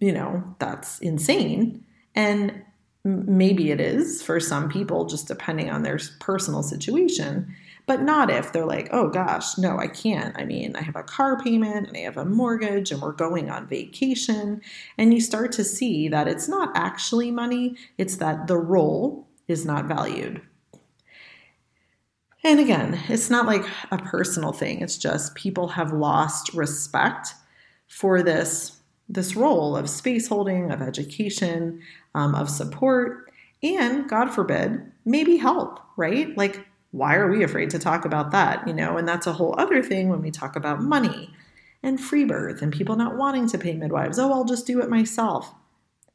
you 0.00 0.12
know, 0.12 0.42
that's 0.58 0.98
insane. 1.00 1.84
And 2.14 2.62
maybe 3.04 3.70
it 3.70 3.80
is 3.80 4.22
for 4.22 4.40
some 4.40 4.68
people, 4.68 5.06
just 5.06 5.28
depending 5.28 5.70
on 5.70 5.82
their 5.82 5.98
personal 6.20 6.62
situation, 6.62 7.54
but 7.86 8.02
not 8.02 8.30
if 8.30 8.52
they're 8.52 8.66
like, 8.66 8.88
oh 8.90 9.08
gosh, 9.08 9.56
no, 9.58 9.78
I 9.78 9.86
can't. 9.86 10.36
I 10.36 10.44
mean, 10.44 10.74
I 10.74 10.82
have 10.82 10.96
a 10.96 11.04
car 11.04 11.40
payment 11.40 11.86
and 11.86 11.96
I 11.96 12.00
have 12.00 12.16
a 12.16 12.24
mortgage 12.24 12.90
and 12.90 13.00
we're 13.00 13.12
going 13.12 13.48
on 13.48 13.68
vacation. 13.68 14.60
And 14.98 15.14
you 15.14 15.20
start 15.20 15.52
to 15.52 15.64
see 15.64 16.08
that 16.08 16.26
it's 16.26 16.48
not 16.48 16.72
actually 16.74 17.30
money, 17.30 17.76
it's 17.96 18.16
that 18.16 18.48
the 18.48 18.58
role 18.58 19.28
is 19.46 19.64
not 19.64 19.84
valued. 19.86 20.40
And 22.42 22.60
again, 22.60 23.00
it's 23.08 23.30
not 23.30 23.46
like 23.46 23.64
a 23.90 23.98
personal 23.98 24.52
thing, 24.52 24.80
it's 24.80 24.98
just 24.98 25.36
people 25.36 25.68
have 25.68 25.92
lost 25.92 26.54
respect 26.54 27.34
for 27.86 28.22
this 28.22 28.75
this 29.08 29.36
role 29.36 29.76
of 29.76 29.88
space 29.88 30.28
holding, 30.28 30.70
of 30.70 30.82
education, 30.82 31.80
um, 32.14 32.34
of 32.34 32.50
support, 32.50 33.30
and 33.62 34.08
God 34.08 34.30
forbid, 34.30 34.92
maybe 35.04 35.36
help, 35.36 35.80
right? 35.96 36.36
Like, 36.36 36.66
why 36.90 37.16
are 37.16 37.30
we 37.30 37.42
afraid 37.42 37.70
to 37.70 37.78
talk 37.78 38.04
about 38.04 38.30
that? 38.32 38.66
You 38.66 38.74
know, 38.74 38.96
and 38.96 39.06
that's 39.06 39.26
a 39.26 39.32
whole 39.32 39.54
other 39.58 39.82
thing 39.82 40.08
when 40.08 40.22
we 40.22 40.30
talk 40.30 40.56
about 40.56 40.82
money 40.82 41.30
and 41.82 42.00
free 42.00 42.24
birth 42.24 42.62
and 42.62 42.72
people 42.72 42.96
not 42.96 43.16
wanting 43.16 43.48
to 43.48 43.58
pay 43.58 43.74
midwives. 43.74 44.18
Oh, 44.18 44.32
I'll 44.32 44.44
just 44.44 44.66
do 44.66 44.80
it 44.80 44.88
myself. 44.88 45.54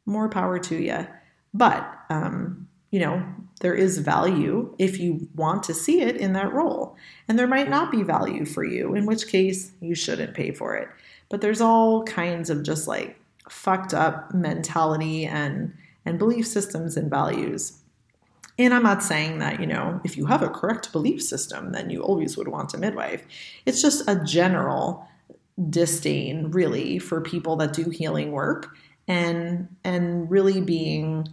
More 0.05 0.29
power 0.29 0.59
to 0.59 0.75
you. 0.75 1.07
But, 1.53 1.87
um, 2.09 2.67
you 2.89 2.99
know, 2.99 3.23
there 3.61 3.75
is 3.75 3.99
value 3.99 4.73
if 4.79 4.99
you 4.99 5.29
want 5.35 5.63
to 5.63 5.73
see 5.73 6.01
it 6.01 6.17
in 6.17 6.33
that 6.33 6.53
role. 6.53 6.95
And 7.27 7.37
there 7.37 7.47
might 7.47 7.69
not 7.69 7.91
be 7.91 8.03
value 8.03 8.45
for 8.45 8.63
you, 8.63 8.95
in 8.95 9.05
which 9.05 9.27
case 9.27 9.71
you 9.81 9.95
shouldn't 9.95 10.33
pay 10.33 10.51
for 10.51 10.75
it. 10.75 10.89
But 11.31 11.41
there's 11.41 11.61
all 11.61 12.03
kinds 12.03 12.49
of 12.49 12.61
just 12.61 12.87
like 12.87 13.17
fucked 13.49 13.93
up 13.93 14.33
mentality 14.33 15.25
and 15.25 15.73
and 16.05 16.19
belief 16.19 16.47
systems 16.47 16.97
and 16.97 17.09
values. 17.09 17.79
And 18.57 18.73
I'm 18.73 18.83
not 18.83 19.01
saying 19.01 19.39
that, 19.39 19.59
you 19.59 19.67
know, 19.67 20.01
if 20.03 20.17
you 20.17 20.25
have 20.25 20.41
a 20.41 20.49
correct 20.49 20.91
belief 20.91 21.21
system, 21.21 21.71
then 21.71 21.89
you 21.89 22.01
always 22.01 22.37
would 22.37 22.47
want 22.47 22.73
a 22.73 22.77
midwife. 22.77 23.23
It's 23.65 23.81
just 23.81 24.07
a 24.07 24.21
general 24.23 25.07
disdain 25.69 26.51
really 26.51 26.99
for 26.99 27.21
people 27.21 27.55
that 27.57 27.73
do 27.73 27.89
healing 27.89 28.31
work 28.31 28.75
and 29.07 29.67
and 29.83 30.29
really 30.29 30.61
being 30.61 31.27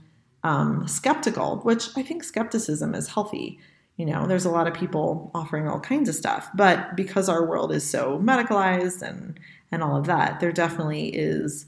um, 0.44 0.86
skeptical, 0.86 1.58
which 1.58 1.88
I 1.96 2.02
think 2.02 2.24
skepticism 2.24 2.94
is 2.94 3.08
healthy. 3.08 3.58
You 3.96 4.06
know, 4.06 4.26
there's 4.26 4.44
a 4.44 4.50
lot 4.50 4.68
of 4.68 4.74
people 4.74 5.30
offering 5.34 5.68
all 5.68 5.80
kinds 5.80 6.08
of 6.08 6.14
stuff, 6.14 6.48
but 6.54 6.94
because 6.94 7.28
our 7.28 7.44
world 7.44 7.72
is 7.72 7.88
so 7.88 8.18
medicalized 8.20 9.02
and 9.02 9.38
and 9.70 9.82
all 9.82 9.96
of 9.96 10.06
that. 10.06 10.40
There 10.40 10.52
definitely 10.52 11.08
is 11.08 11.66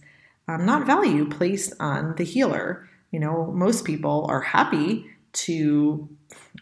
um, 0.49 0.67
not 0.67 0.87
value 0.87 1.29
placed 1.29 1.73
on 1.81 2.15
the 2.17 2.25
healer. 2.25 2.89
You 3.11 3.21
know, 3.21 3.53
most 3.53 3.85
people 3.85 4.27
are 4.29 4.41
happy 4.41 5.07
to 5.33 6.09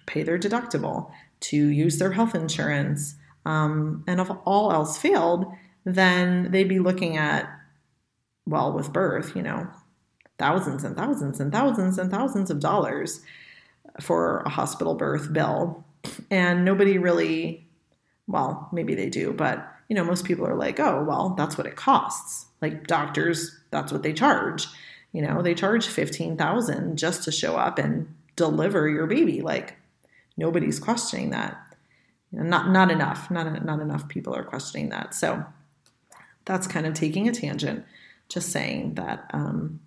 pay 0.06 0.22
their 0.22 0.38
deductible, 0.38 1.10
to 1.40 1.56
use 1.56 1.98
their 1.98 2.12
health 2.12 2.34
insurance, 2.34 3.14
um, 3.44 4.04
and 4.06 4.20
if 4.20 4.30
all 4.44 4.72
else 4.72 4.98
failed, 4.98 5.46
then 5.84 6.50
they'd 6.50 6.68
be 6.68 6.80
looking 6.80 7.16
at, 7.16 7.48
well, 8.46 8.72
with 8.72 8.92
birth, 8.92 9.34
you 9.34 9.42
know, 9.42 9.66
thousands 10.38 10.84
and 10.84 10.96
thousands 10.96 11.40
and 11.40 11.50
thousands 11.50 11.98
and 11.98 12.10
thousands 12.10 12.50
of 12.50 12.60
dollars 12.60 13.20
for 14.00 14.40
a 14.40 14.50
hospital 14.50 14.94
birth 14.94 15.32
bill. 15.32 15.84
And 16.30 16.64
nobody 16.64 16.98
really, 16.98 17.66
well, 18.26 18.68
maybe 18.72 18.94
they 18.94 19.08
do, 19.08 19.32
but 19.32 19.66
you 19.88 19.96
know, 19.96 20.04
most 20.04 20.24
people 20.24 20.46
are 20.46 20.56
like, 20.56 20.78
oh, 20.78 21.04
well, 21.04 21.30
that's 21.30 21.56
what 21.56 21.66
it 21.66 21.76
costs. 21.76 22.46
Like 22.60 22.86
doctors, 22.86 23.58
that's 23.70 23.92
what 23.92 24.02
they 24.02 24.12
charge. 24.12 24.66
You 25.12 25.22
know, 25.22 25.42
they 25.42 25.54
charge 25.54 25.86
15,000 25.86 26.96
just 26.96 27.24
to 27.24 27.32
show 27.32 27.56
up 27.56 27.78
and 27.78 28.14
deliver 28.36 28.88
your 28.88 29.06
baby. 29.06 29.40
Like 29.40 29.76
nobody's 30.36 30.78
questioning 30.78 31.30
that. 31.30 31.58
Not 32.30 32.70
not 32.70 32.90
enough. 32.90 33.30
Not 33.30 33.64
not 33.64 33.80
enough 33.80 34.06
people 34.08 34.34
are 34.34 34.44
questioning 34.44 34.90
that. 34.90 35.14
So 35.14 35.44
that's 36.44 36.66
kind 36.66 36.86
of 36.86 36.94
taking 36.94 37.28
a 37.28 37.32
tangent, 37.32 37.84
just 38.28 38.50
saying 38.50 38.94
that 38.94 39.30
um, 39.32 39.80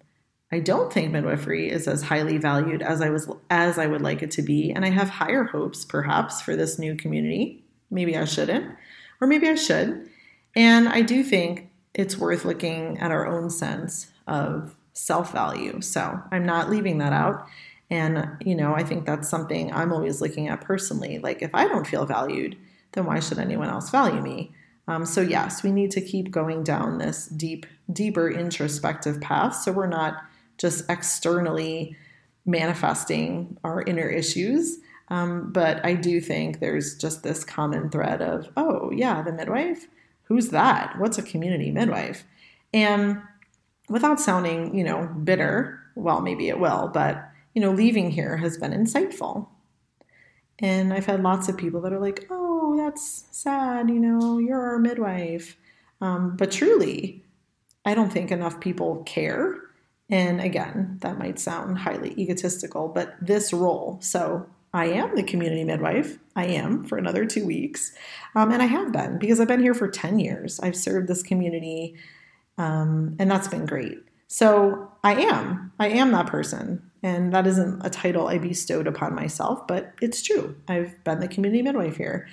I 0.51 0.59
don't 0.59 0.91
think 0.91 1.11
midwifery 1.11 1.69
is 1.69 1.87
as 1.87 2.01
highly 2.01 2.37
valued 2.37 2.81
as 2.81 3.01
I 3.01 3.09
was 3.09 3.29
as 3.49 3.77
I 3.77 3.85
would 3.87 4.01
like 4.01 4.23
it 4.23 4.31
to 4.31 4.41
be, 4.41 4.71
and 4.71 4.83
I 4.83 4.89
have 4.89 5.09
higher 5.09 5.43
hopes, 5.43 5.85
perhaps, 5.85 6.41
for 6.41 6.55
this 6.55 6.79
new 6.79 6.95
community. 6.95 7.63
Maybe 7.91 8.17
I 8.17 8.25
shouldn't, 8.25 8.75
or 9.21 9.27
maybe 9.27 9.47
I 9.47 9.55
should. 9.55 10.09
And 10.55 10.89
I 10.89 11.01
do 11.01 11.23
think 11.23 11.69
it's 11.93 12.17
worth 12.17 12.43
looking 12.43 12.97
at 12.97 13.11
our 13.11 13.27
own 13.27 13.49
sense 13.49 14.11
of 14.27 14.75
self 14.93 15.31
value. 15.31 15.79
So 15.81 16.19
I'm 16.31 16.45
not 16.45 16.69
leaving 16.69 16.97
that 16.97 17.13
out. 17.13 17.47
And, 17.89 18.37
you 18.43 18.55
know, 18.55 18.73
I 18.73 18.83
think 18.83 19.05
that's 19.05 19.29
something 19.29 19.71
I'm 19.71 19.91
always 19.91 20.21
looking 20.21 20.47
at 20.47 20.61
personally. 20.61 21.19
Like, 21.19 21.41
if 21.41 21.53
I 21.53 21.67
don't 21.67 21.85
feel 21.85 22.05
valued, 22.05 22.57
then 22.93 23.05
why 23.05 23.19
should 23.19 23.37
anyone 23.37 23.69
else 23.69 23.89
value 23.89 24.21
me? 24.21 24.53
Um, 24.87 25.05
so, 25.05 25.21
yes, 25.21 25.61
we 25.61 25.71
need 25.71 25.91
to 25.91 26.01
keep 26.01 26.31
going 26.31 26.63
down 26.63 26.97
this 26.97 27.27
deep, 27.27 27.65
deeper 27.91 28.29
introspective 28.29 29.19
path 29.21 29.55
so 29.55 29.71
we're 29.71 29.87
not 29.87 30.23
just 30.57 30.89
externally 30.89 31.95
manifesting 32.45 33.57
our 33.63 33.81
inner 33.83 34.07
issues 34.07 34.77
um, 35.11 35.51
but 35.51 35.85
I 35.85 35.93
do 35.93 36.21
think 36.21 36.61
there's 36.61 36.95
just 36.95 37.21
this 37.21 37.43
common 37.43 37.89
thread 37.89 38.21
of, 38.21 38.47
oh, 38.55 38.91
yeah, 38.91 39.21
the 39.21 39.33
midwife? 39.33 39.87
Who's 40.23 40.51
that? 40.51 40.97
What's 40.99 41.17
a 41.17 41.21
community 41.21 41.69
midwife? 41.69 42.23
And 42.73 43.21
without 43.89 44.21
sounding, 44.21 44.73
you 44.73 44.85
know, 44.85 45.07
bitter, 45.21 45.81
well, 45.95 46.21
maybe 46.21 46.47
it 46.47 46.59
will, 46.59 46.89
but, 46.93 47.29
you 47.53 47.61
know, 47.61 47.73
leaving 47.73 48.09
here 48.09 48.37
has 48.37 48.57
been 48.57 48.71
insightful. 48.71 49.49
And 50.59 50.93
I've 50.93 51.07
had 51.07 51.21
lots 51.21 51.49
of 51.49 51.57
people 51.57 51.81
that 51.81 51.91
are 51.91 51.99
like, 51.99 52.25
oh, 52.29 52.77
that's 52.77 53.25
sad, 53.31 53.89
you 53.89 53.99
know, 53.99 54.37
you're 54.37 54.61
our 54.61 54.79
midwife. 54.79 55.57
Um, 55.99 56.37
but 56.37 56.51
truly, 56.51 57.25
I 57.83 57.95
don't 57.95 58.13
think 58.13 58.31
enough 58.31 58.61
people 58.61 59.03
care. 59.03 59.57
And 60.09 60.39
again, 60.39 60.99
that 61.01 61.19
might 61.19 61.37
sound 61.37 61.79
highly 61.79 62.13
egotistical, 62.17 62.87
but 62.87 63.15
this 63.19 63.51
role, 63.51 63.99
so 64.01 64.47
I 64.73 64.85
am 64.85 65.15
the 65.15 65.23
community 65.23 65.63
midwife. 65.63 66.17
I 66.35 66.45
am 66.45 66.85
for 66.85 66.97
another 66.97 67.25
two 67.25 67.45
weeks. 67.45 67.93
Um, 68.35 68.51
and 68.51 68.61
I 68.61 68.65
have 68.65 68.91
been 68.91 69.19
because 69.19 69.39
I've 69.39 69.47
been 69.47 69.61
here 69.61 69.73
for 69.73 69.89
10 69.89 70.19
years. 70.19 70.59
I've 70.61 70.75
served 70.75 71.07
this 71.07 71.23
community, 71.23 71.95
um, 72.57 73.15
and 73.19 73.29
that's 73.29 73.49
been 73.49 73.65
great. 73.65 73.99
So 74.27 74.91
I 75.03 75.15
am. 75.15 75.73
I 75.77 75.89
am 75.89 76.11
that 76.11 76.27
person. 76.27 76.89
And 77.03 77.33
that 77.33 77.47
isn't 77.47 77.85
a 77.85 77.89
title 77.89 78.27
I 78.27 78.37
bestowed 78.37 78.87
upon 78.87 79.15
myself, 79.15 79.67
but 79.67 79.93
it's 80.01 80.21
true. 80.21 80.55
I've 80.67 81.03
been 81.03 81.19
the 81.19 81.27
community 81.27 81.63
midwife 81.63 81.97
here. 81.97 82.29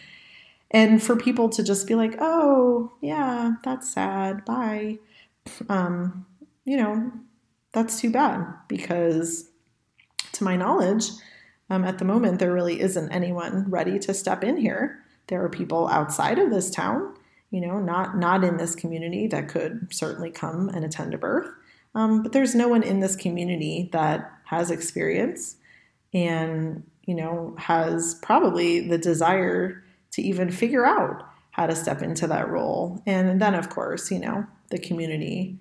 And 0.70 1.02
for 1.02 1.16
people 1.16 1.48
to 1.48 1.64
just 1.64 1.86
be 1.86 1.94
like, 1.94 2.16
oh, 2.20 2.92
yeah, 3.00 3.52
that's 3.64 3.92
sad, 3.92 4.44
bye, 4.44 4.98
um, 5.68 6.26
you 6.64 6.76
know, 6.76 7.10
that's 7.72 8.00
too 8.00 8.10
bad 8.10 8.46
because 8.68 9.48
to 10.32 10.44
my 10.44 10.56
knowledge, 10.56 11.04
um, 11.70 11.84
at 11.84 11.98
the 11.98 12.04
moment, 12.04 12.38
there 12.38 12.52
really 12.52 12.80
isn't 12.80 13.10
anyone 13.10 13.70
ready 13.70 13.98
to 14.00 14.14
step 14.14 14.42
in 14.42 14.56
here. 14.56 15.04
There 15.26 15.42
are 15.44 15.48
people 15.48 15.88
outside 15.88 16.38
of 16.38 16.50
this 16.50 16.70
town, 16.70 17.14
you 17.50 17.60
know, 17.60 17.78
not 17.78 18.16
not 18.16 18.44
in 18.44 18.56
this 18.56 18.74
community 18.74 19.26
that 19.28 19.48
could 19.48 19.88
certainly 19.90 20.30
come 20.30 20.68
and 20.70 20.84
attend 20.84 21.14
a 21.14 21.18
birth. 21.18 21.48
Um, 21.94 22.22
but 22.22 22.32
there's 22.32 22.54
no 22.54 22.68
one 22.68 22.82
in 22.82 23.00
this 23.00 23.16
community 23.16 23.88
that 23.92 24.30
has 24.44 24.70
experience 24.70 25.56
and 26.14 26.84
you 27.04 27.14
know 27.14 27.54
has 27.58 28.14
probably 28.22 28.88
the 28.88 28.98
desire 28.98 29.84
to 30.12 30.22
even 30.22 30.50
figure 30.50 30.86
out 30.86 31.28
how 31.50 31.66
to 31.66 31.74
step 31.74 32.02
into 32.02 32.26
that 32.28 32.48
role. 32.48 33.02
And 33.04 33.42
then, 33.42 33.54
of 33.54 33.68
course, 33.68 34.10
you 34.10 34.20
know, 34.20 34.46
the 34.70 34.78
community 34.78 35.58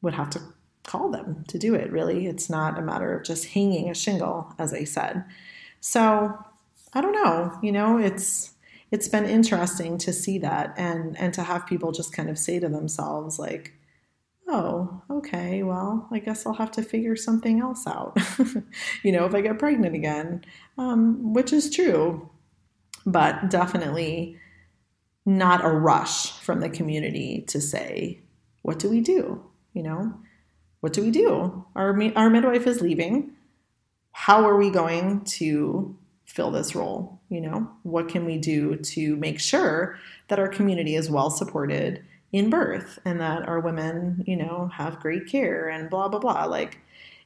would 0.00 0.14
have 0.14 0.30
to 0.30 0.40
call 0.84 1.10
them 1.10 1.44
to 1.48 1.58
do 1.58 1.74
it, 1.74 1.92
really. 1.92 2.26
It's 2.26 2.48
not 2.48 2.78
a 2.78 2.82
matter 2.82 3.14
of 3.14 3.24
just 3.24 3.46
hanging 3.48 3.90
a 3.90 3.94
shingle, 3.94 4.54
as 4.58 4.72
I 4.72 4.84
said. 4.84 5.24
So 5.86 6.38
I 6.94 7.02
don't 7.02 7.12
know, 7.12 7.58
you 7.62 7.70
know, 7.70 7.98
it's 7.98 8.54
it's 8.90 9.06
been 9.06 9.26
interesting 9.26 9.98
to 9.98 10.14
see 10.14 10.38
that 10.38 10.72
and 10.78 11.14
and 11.18 11.34
to 11.34 11.42
have 11.42 11.66
people 11.66 11.92
just 11.92 12.14
kind 12.14 12.30
of 12.30 12.38
say 12.38 12.58
to 12.58 12.70
themselves 12.70 13.38
like 13.38 13.74
oh 14.46 15.02
okay 15.10 15.62
well 15.62 16.06
i 16.12 16.18
guess 16.18 16.46
i'll 16.46 16.52
have 16.52 16.70
to 16.70 16.82
figure 16.82 17.16
something 17.16 17.60
else 17.60 17.86
out 17.86 18.16
you 19.02 19.10
know 19.10 19.24
if 19.24 19.34
i 19.34 19.40
get 19.40 19.58
pregnant 19.58 19.96
again 19.96 20.44
um, 20.78 21.32
which 21.32 21.52
is 21.52 21.74
true 21.74 22.30
but 23.06 23.50
definitely 23.50 24.38
not 25.26 25.64
a 25.64 25.70
rush 25.70 26.30
from 26.40 26.60
the 26.60 26.68
community 26.68 27.42
to 27.48 27.60
say 27.60 28.20
what 28.62 28.78
do 28.78 28.88
we 28.88 29.00
do 29.00 29.42
you 29.72 29.82
know 29.82 30.14
what 30.84 30.92
do 30.92 31.02
we 31.02 31.10
do? 31.10 31.64
Our, 31.74 31.98
our 32.14 32.28
midwife 32.28 32.66
is 32.66 32.82
leaving. 32.82 33.32
How 34.16 34.44
are 34.44 34.56
we 34.56 34.70
going 34.70 35.24
to 35.24 35.98
fill 36.24 36.52
this 36.52 36.74
role? 36.74 37.20
You 37.28 37.40
know, 37.40 37.70
what 37.82 38.08
can 38.08 38.24
we 38.24 38.38
do 38.38 38.76
to 38.76 39.16
make 39.16 39.40
sure 39.40 39.98
that 40.28 40.38
our 40.38 40.48
community 40.48 40.94
is 40.94 41.10
well 41.10 41.30
supported 41.30 42.02
in 42.32 42.48
birth 42.48 42.98
and 43.04 43.20
that 43.20 43.46
our 43.48 43.58
women, 43.58 44.22
you 44.24 44.36
know, 44.36 44.70
have 44.72 45.00
great 45.00 45.26
care 45.26 45.68
and 45.68 45.90
blah, 45.90 46.08
blah, 46.08 46.20
blah. 46.20 46.44
Like, 46.44 46.78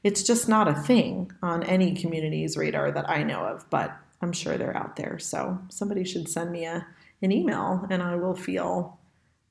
it's 0.02 0.22
just 0.22 0.48
not 0.48 0.66
a 0.66 0.74
thing 0.74 1.30
on 1.42 1.62
any 1.62 1.94
community's 1.94 2.56
radar 2.56 2.90
that 2.90 3.08
I 3.08 3.22
know 3.22 3.40
of, 3.40 3.68
but 3.68 3.94
I'm 4.22 4.32
sure 4.32 4.56
they're 4.56 4.76
out 4.76 4.96
there. 4.96 5.18
So 5.18 5.58
somebody 5.68 6.04
should 6.04 6.28
send 6.28 6.50
me 6.50 6.64
a, 6.64 6.86
an 7.20 7.32
email 7.32 7.86
and 7.90 8.02
I 8.02 8.16
will 8.16 8.34
feel 8.34 8.98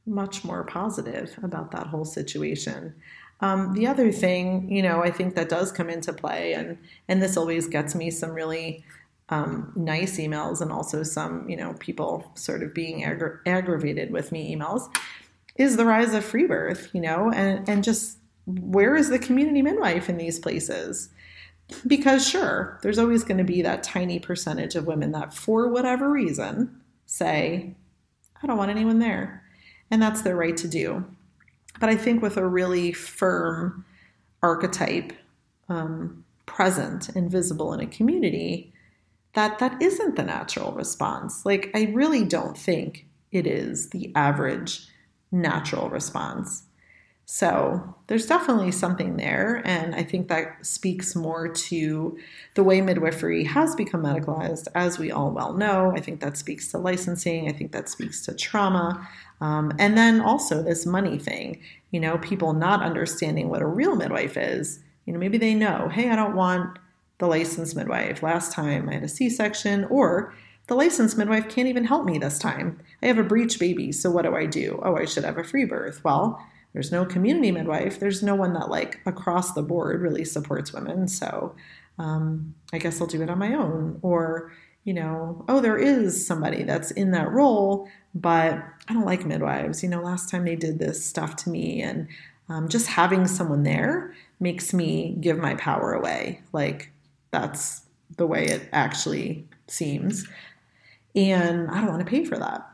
much 0.07 0.43
more 0.43 0.63
positive 0.63 1.37
about 1.43 1.71
that 1.71 1.87
whole 1.87 2.05
situation. 2.05 2.95
Um, 3.39 3.73
the 3.73 3.85
other 3.85 4.11
thing, 4.11 4.71
you 4.71 4.81
know, 4.81 5.03
I 5.03 5.11
think 5.11 5.35
that 5.35 5.49
does 5.49 5.71
come 5.71 5.89
into 5.89 6.11
play, 6.13 6.53
and 6.53 6.77
and 7.07 7.21
this 7.21 7.37
always 7.37 7.67
gets 7.67 7.93
me 7.93 8.09
some 8.09 8.31
really 8.31 8.83
um, 9.29 9.71
nice 9.75 10.17
emails, 10.17 10.61
and 10.61 10.71
also 10.71 11.03
some, 11.03 11.47
you 11.49 11.57
know, 11.57 11.75
people 11.79 12.31
sort 12.35 12.63
of 12.63 12.73
being 12.73 13.03
aggra- 13.03 13.39
aggravated 13.45 14.11
with 14.11 14.31
me 14.31 14.55
emails, 14.55 14.89
is 15.55 15.77
the 15.77 15.85
rise 15.85 16.13
of 16.13 16.25
free 16.25 16.47
birth, 16.47 16.89
you 16.93 17.01
know, 17.01 17.31
and 17.31 17.67
and 17.69 17.83
just 17.83 18.17
where 18.45 18.95
is 18.95 19.09
the 19.09 19.19
community 19.19 19.61
midwife 19.61 20.09
in 20.09 20.17
these 20.17 20.39
places? 20.39 21.09
Because 21.85 22.27
sure, 22.27 22.79
there's 22.81 22.97
always 22.97 23.23
going 23.23 23.39
to 23.39 23.43
be 23.43 23.61
that 23.61 23.83
tiny 23.83 24.19
percentage 24.19 24.75
of 24.75 24.87
women 24.87 25.11
that, 25.11 25.33
for 25.33 25.67
whatever 25.67 26.09
reason, 26.09 26.81
say, 27.05 27.75
I 28.41 28.47
don't 28.47 28.57
want 28.57 28.71
anyone 28.71 28.99
there, 28.99 29.43
and 29.91 30.01
that's 30.01 30.21
their 30.21 30.35
right 30.35 30.55
to 30.57 30.67
do. 30.67 31.05
But 31.79 31.89
I 31.89 31.95
think 31.95 32.21
with 32.21 32.37
a 32.37 32.47
really 32.47 32.91
firm 32.91 33.85
archetype 34.41 35.13
um, 35.69 36.23
present 36.45 37.09
and 37.09 37.29
visible 37.29 37.73
in 37.73 37.79
a 37.79 37.87
community, 37.87 38.73
that 39.33 39.59
that 39.59 39.81
isn't 39.81 40.15
the 40.15 40.23
natural 40.23 40.71
response. 40.71 41.45
Like 41.45 41.69
I 41.75 41.91
really 41.93 42.23
don't 42.23 42.57
think 42.57 43.05
it 43.31 43.45
is 43.45 43.89
the 43.89 44.11
average 44.15 44.87
natural 45.31 45.89
response. 45.89 46.63
So 47.29 47.93
there's 48.07 48.25
definitely 48.25 48.71
something 48.71 49.17
there. 49.17 49.61
And 49.65 49.93
I 49.93 50.01
think 50.01 50.29
that 50.29 50.65
speaks 50.65 51.13
more 51.13 51.49
to 51.49 52.17
the 52.55 52.63
way 52.63 52.79
midwifery 52.79 53.43
has 53.43 53.75
become 53.75 54.03
medicalized, 54.03 54.69
as 54.75 54.97
we 54.97 55.11
all 55.11 55.31
well 55.31 55.51
know. 55.51 55.91
I 55.93 55.99
think 55.99 56.21
that 56.21 56.37
speaks 56.37 56.71
to 56.71 56.77
licensing. 56.77 57.49
I 57.49 57.51
think 57.51 57.73
that 57.73 57.89
speaks 57.89 58.25
to 58.25 58.33
trauma. 58.33 59.05
Um, 59.41 59.73
and 59.77 59.97
then 59.97 60.21
also 60.21 60.63
this 60.63 60.85
money 60.85 61.19
thing, 61.19 61.61
you 61.91 61.99
know, 61.99 62.17
people 62.17 62.53
not 62.53 62.81
understanding 62.81 63.49
what 63.49 63.61
a 63.61 63.67
real 63.67 63.97
midwife 63.97 64.37
is. 64.37 64.79
You 65.05 65.11
know, 65.11 65.19
maybe 65.19 65.37
they 65.37 65.53
know, 65.53 65.89
hey, 65.89 66.09
I 66.09 66.15
don't 66.15 66.35
want 66.35 66.79
the 67.17 67.27
licensed 67.27 67.75
midwife. 67.75 68.23
Last 68.23 68.53
time 68.53 68.87
I 68.87 68.93
had 68.93 69.03
a 69.03 69.09
C 69.09 69.29
section, 69.29 69.83
or 69.85 70.33
the 70.67 70.75
licensed 70.75 71.17
midwife 71.17 71.49
can't 71.49 71.67
even 71.67 71.83
help 71.83 72.05
me 72.05 72.19
this 72.19 72.39
time. 72.39 72.79
I 73.03 73.07
have 73.07 73.17
a 73.17 73.23
breech 73.23 73.59
baby, 73.59 73.91
so 73.91 74.09
what 74.09 74.23
do 74.23 74.33
I 74.33 74.45
do? 74.45 74.79
Oh, 74.81 74.95
I 74.95 75.03
should 75.03 75.25
have 75.25 75.37
a 75.37 75.43
free 75.43 75.65
birth. 75.65 76.05
Well, 76.05 76.41
there's 76.73 76.91
no 76.91 77.05
community 77.05 77.51
midwife. 77.51 77.99
There's 77.99 78.21
no 78.21 78.35
one 78.35 78.53
that, 78.53 78.69
like, 78.69 78.99
across 79.05 79.53
the 79.53 79.63
board 79.63 80.01
really 80.01 80.25
supports 80.25 80.73
women. 80.73 81.07
So 81.07 81.55
um, 81.97 82.53
I 82.71 82.77
guess 82.77 83.01
I'll 83.01 83.07
do 83.07 83.21
it 83.21 83.29
on 83.29 83.39
my 83.39 83.53
own. 83.53 83.99
Or, 84.01 84.51
you 84.83 84.93
know, 84.93 85.43
oh, 85.47 85.59
there 85.59 85.77
is 85.77 86.25
somebody 86.25 86.63
that's 86.63 86.91
in 86.91 87.11
that 87.11 87.31
role, 87.31 87.87
but 88.13 88.53
I 88.87 88.93
don't 88.93 89.05
like 89.05 89.25
midwives. 89.25 89.81
You 89.81 89.89
know, 89.89 90.01
last 90.01 90.29
time 90.29 90.45
they 90.45 90.55
did 90.55 90.77
this 90.79 91.03
stuff 91.03 91.35
to 91.37 91.49
me, 91.49 91.81
and 91.81 92.07
um, 92.49 92.69
just 92.69 92.87
having 92.87 93.27
someone 93.27 93.63
there 93.63 94.13
makes 94.39 94.73
me 94.73 95.17
give 95.19 95.37
my 95.37 95.55
power 95.55 95.93
away. 95.93 96.41
Like, 96.53 96.91
that's 97.31 97.81
the 98.15 98.27
way 98.27 98.45
it 98.45 98.69
actually 98.71 99.45
seems. 99.67 100.27
And 101.15 101.69
I 101.71 101.81
don't 101.81 101.89
want 101.89 101.99
to 101.99 102.09
pay 102.09 102.23
for 102.23 102.37
that. 102.37 102.69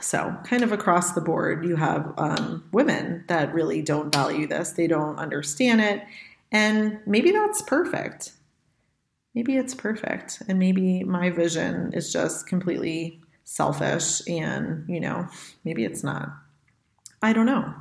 So, 0.00 0.36
kind 0.44 0.62
of 0.62 0.72
across 0.72 1.12
the 1.12 1.20
board, 1.20 1.64
you 1.64 1.76
have 1.76 2.12
um, 2.18 2.64
women 2.72 3.24
that 3.28 3.54
really 3.54 3.82
don't 3.82 4.14
value 4.14 4.46
this, 4.46 4.72
they 4.72 4.86
don't 4.86 5.18
understand 5.18 5.80
it. 5.80 6.02
And 6.52 7.00
maybe 7.06 7.30
that's 7.30 7.62
perfect 7.62 8.32
maybe 9.36 9.56
it's 9.56 9.74
perfect 9.74 10.42
and 10.48 10.58
maybe 10.58 11.04
my 11.04 11.30
vision 11.30 11.92
is 11.92 12.10
just 12.10 12.48
completely 12.48 13.20
selfish 13.44 14.26
and, 14.26 14.84
you 14.88 14.98
know, 14.98 15.28
maybe 15.62 15.84
it's 15.84 16.02
not. 16.02 16.30
I 17.22 17.34
don't 17.34 17.46
know. 17.46 17.72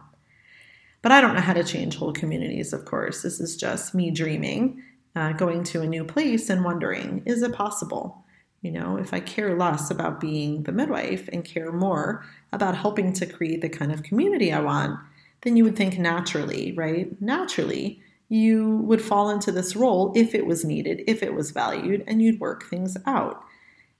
But 1.02 1.14
I 1.14 1.22
don't 1.22 1.34
know 1.34 1.42
how 1.42 1.54
to 1.54 1.64
change 1.64 1.96
whole 1.96 2.12
communities, 2.12 2.74
of 2.74 2.84
course. 2.86 3.22
This 3.22 3.40
is 3.40 3.56
just 3.56 3.96
me 3.96 4.12
dreaming, 4.12 4.84
uh, 5.16 5.32
going 5.32 5.64
to 5.66 5.82
a 5.82 5.88
new 5.88 6.04
place 6.04 6.50
and 6.50 6.64
wondering, 6.64 7.24
is 7.26 7.42
it 7.42 7.54
possible? 7.54 8.25
You 8.66 8.72
know, 8.72 8.98
if 8.98 9.14
I 9.14 9.20
care 9.20 9.56
less 9.56 9.92
about 9.92 10.20
being 10.20 10.64
the 10.64 10.72
midwife 10.72 11.30
and 11.32 11.46
care 11.46 11.72
more 11.72 12.26
about 12.52 12.76
helping 12.76 13.14
to 13.14 13.28
create 13.28 13.62
the 13.62 13.70
kind 13.70 13.92
of 13.92 14.02
community 14.02 14.52
I 14.52 14.60
want, 14.60 15.00
then 15.42 15.56
you 15.56 15.64
would 15.66 15.76
think 15.76 16.00
naturally, 16.00 16.72
right? 16.72 17.16
Naturally, 17.22 18.02
you 18.28 18.78
would 18.78 19.04
fall 19.04 19.30
into 19.30 19.52
this 19.52 19.76
role 19.76 20.12
if 20.16 20.34
it 20.34 20.48
was 20.48 20.66
needed, 20.66 21.04
if 21.06 21.22
it 21.22 21.36
was 21.36 21.52
valued, 21.52 22.04
and 22.08 22.24
you'd 22.24 22.40
work 22.40 22.68
things 22.68 22.98
out. 23.06 23.44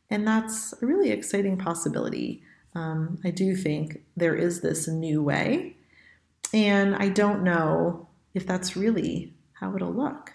And 0.10 0.28
that's 0.28 0.74
a 0.82 0.86
really 0.88 1.12
exciting 1.12 1.60
possibility. 1.60 2.42
Um, 2.74 3.20
I 3.24 3.30
do 3.30 3.56
think 3.56 4.02
there 4.18 4.34
is 4.34 4.62
this 4.62 4.88
new 4.88 5.22
way, 5.22 5.78
and 6.56 6.96
I 6.96 7.10
don't 7.10 7.44
know 7.44 8.10
if 8.34 8.48
that's 8.48 8.76
really 8.76 9.36
how 9.54 9.76
it'll 9.76 9.94
look. 9.94 10.34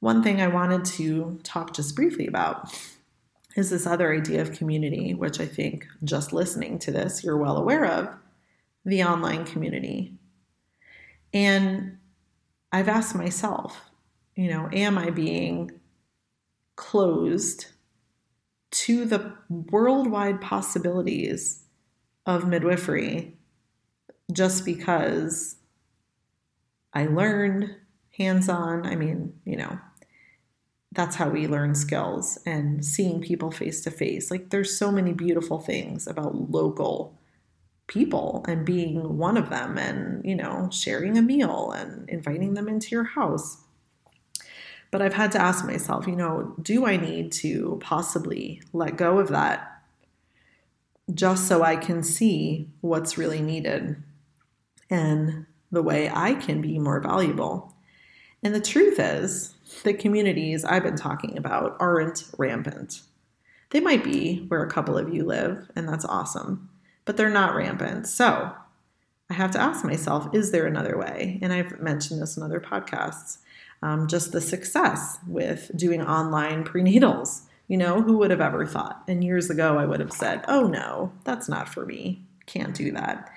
One 0.00 0.20
thing 0.20 0.42
I 0.42 0.48
wanted 0.48 0.84
to 0.96 1.38
talk 1.44 1.74
just 1.74 1.94
briefly 1.94 2.26
about 2.26 2.76
is 3.56 3.70
this 3.70 3.86
other 3.86 4.12
idea 4.12 4.42
of 4.42 4.52
community, 4.52 5.14
which 5.14 5.40
I 5.40 5.46
think 5.46 5.86
just 6.02 6.32
listening 6.32 6.78
to 6.80 6.90
this, 6.90 7.22
you're 7.22 7.36
well 7.36 7.56
aware 7.56 7.84
of 7.84 8.08
the 8.84 9.04
online 9.04 9.44
community. 9.44 10.14
And 11.32 11.98
I've 12.72 12.88
asked 12.88 13.14
myself, 13.14 13.90
you 14.34 14.48
know, 14.48 14.68
am 14.72 14.98
I 14.98 15.10
being 15.10 15.70
closed 16.76 17.66
to 18.72 19.04
the 19.04 19.32
worldwide 19.48 20.40
possibilities 20.40 21.62
of 22.26 22.48
midwifery 22.48 23.36
just 24.32 24.64
because 24.64 25.56
I 26.92 27.06
learned 27.06 27.76
hands 28.16 28.48
on? 28.48 28.84
I 28.84 28.96
mean, 28.96 29.34
you 29.44 29.56
know, 29.56 29.78
that's 30.94 31.16
how 31.16 31.28
we 31.28 31.46
learn 31.46 31.74
skills 31.74 32.38
and 32.46 32.84
seeing 32.84 33.20
people 33.20 33.50
face 33.50 33.82
to 33.82 33.90
face. 33.90 34.30
Like, 34.30 34.50
there's 34.50 34.76
so 34.76 34.92
many 34.92 35.12
beautiful 35.12 35.58
things 35.60 36.06
about 36.06 36.50
local 36.50 37.18
people 37.86 38.44
and 38.48 38.64
being 38.64 39.18
one 39.18 39.36
of 39.36 39.50
them 39.50 39.76
and, 39.76 40.24
you 40.24 40.34
know, 40.34 40.68
sharing 40.72 41.18
a 41.18 41.22
meal 41.22 41.72
and 41.72 42.08
inviting 42.08 42.54
them 42.54 42.68
into 42.68 42.88
your 42.90 43.04
house. 43.04 43.58
But 44.90 45.02
I've 45.02 45.14
had 45.14 45.32
to 45.32 45.40
ask 45.40 45.66
myself, 45.66 46.06
you 46.06 46.16
know, 46.16 46.54
do 46.62 46.86
I 46.86 46.96
need 46.96 47.32
to 47.32 47.78
possibly 47.82 48.62
let 48.72 48.96
go 48.96 49.18
of 49.18 49.28
that 49.28 49.82
just 51.12 51.48
so 51.48 51.62
I 51.62 51.76
can 51.76 52.02
see 52.02 52.70
what's 52.80 53.18
really 53.18 53.42
needed 53.42 54.02
and 54.88 55.46
the 55.72 55.82
way 55.82 56.08
I 56.08 56.34
can 56.34 56.60
be 56.60 56.78
more 56.78 57.00
valuable? 57.00 57.74
And 58.42 58.54
the 58.54 58.60
truth 58.60 59.00
is, 59.00 59.53
the 59.82 59.94
communities 59.94 60.64
I've 60.64 60.82
been 60.82 60.96
talking 60.96 61.36
about 61.36 61.76
aren't 61.80 62.24
rampant. 62.38 63.02
They 63.70 63.80
might 63.80 64.04
be 64.04 64.44
where 64.48 64.62
a 64.62 64.70
couple 64.70 64.96
of 64.96 65.12
you 65.12 65.24
live, 65.24 65.68
and 65.74 65.88
that's 65.88 66.04
awesome, 66.04 66.70
but 67.04 67.16
they're 67.16 67.30
not 67.30 67.54
rampant. 67.54 68.06
So 68.06 68.52
I 69.30 69.34
have 69.34 69.50
to 69.52 69.60
ask 69.60 69.84
myself, 69.84 70.28
is 70.32 70.52
there 70.52 70.66
another 70.66 70.96
way? 70.96 71.38
And 71.42 71.52
I've 71.52 71.80
mentioned 71.80 72.22
this 72.22 72.36
in 72.36 72.42
other 72.42 72.60
podcasts. 72.60 73.38
Um, 73.82 74.06
just 74.06 74.32
the 74.32 74.40
success 74.40 75.18
with 75.26 75.70
doing 75.76 76.02
online 76.02 76.64
prenatals. 76.64 77.42
You 77.68 77.76
know, 77.76 78.02
who 78.02 78.18
would 78.18 78.30
have 78.30 78.40
ever 78.40 78.64
thought? 78.66 79.02
And 79.08 79.24
years 79.24 79.50
ago, 79.50 79.78
I 79.78 79.86
would 79.86 80.00
have 80.00 80.12
said, 80.12 80.44
oh 80.48 80.66
no, 80.66 81.12
that's 81.24 81.48
not 81.48 81.68
for 81.68 81.84
me. 81.84 82.22
Can't 82.46 82.74
do 82.74 82.92
that. 82.92 83.30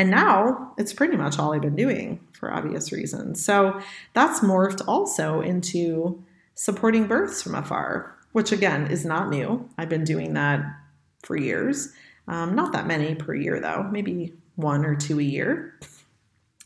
And 0.00 0.10
now 0.10 0.72
it's 0.78 0.94
pretty 0.94 1.18
much 1.18 1.38
all 1.38 1.52
I've 1.52 1.60
been 1.60 1.76
doing 1.76 2.26
for 2.32 2.50
obvious 2.50 2.90
reasons. 2.90 3.44
So 3.44 3.78
that's 4.14 4.40
morphed 4.40 4.80
also 4.88 5.42
into 5.42 6.24
supporting 6.54 7.06
births 7.06 7.42
from 7.42 7.54
afar, 7.54 8.16
which 8.32 8.50
again 8.50 8.86
is 8.86 9.04
not 9.04 9.28
new. 9.28 9.68
I've 9.76 9.90
been 9.90 10.04
doing 10.04 10.32
that 10.32 10.64
for 11.22 11.36
years. 11.36 11.92
Um, 12.28 12.54
not 12.54 12.72
that 12.72 12.86
many 12.86 13.14
per 13.14 13.34
year, 13.34 13.60
though, 13.60 13.90
maybe 13.92 14.32
one 14.56 14.86
or 14.86 14.96
two 14.96 15.20
a 15.20 15.22
year. 15.22 15.78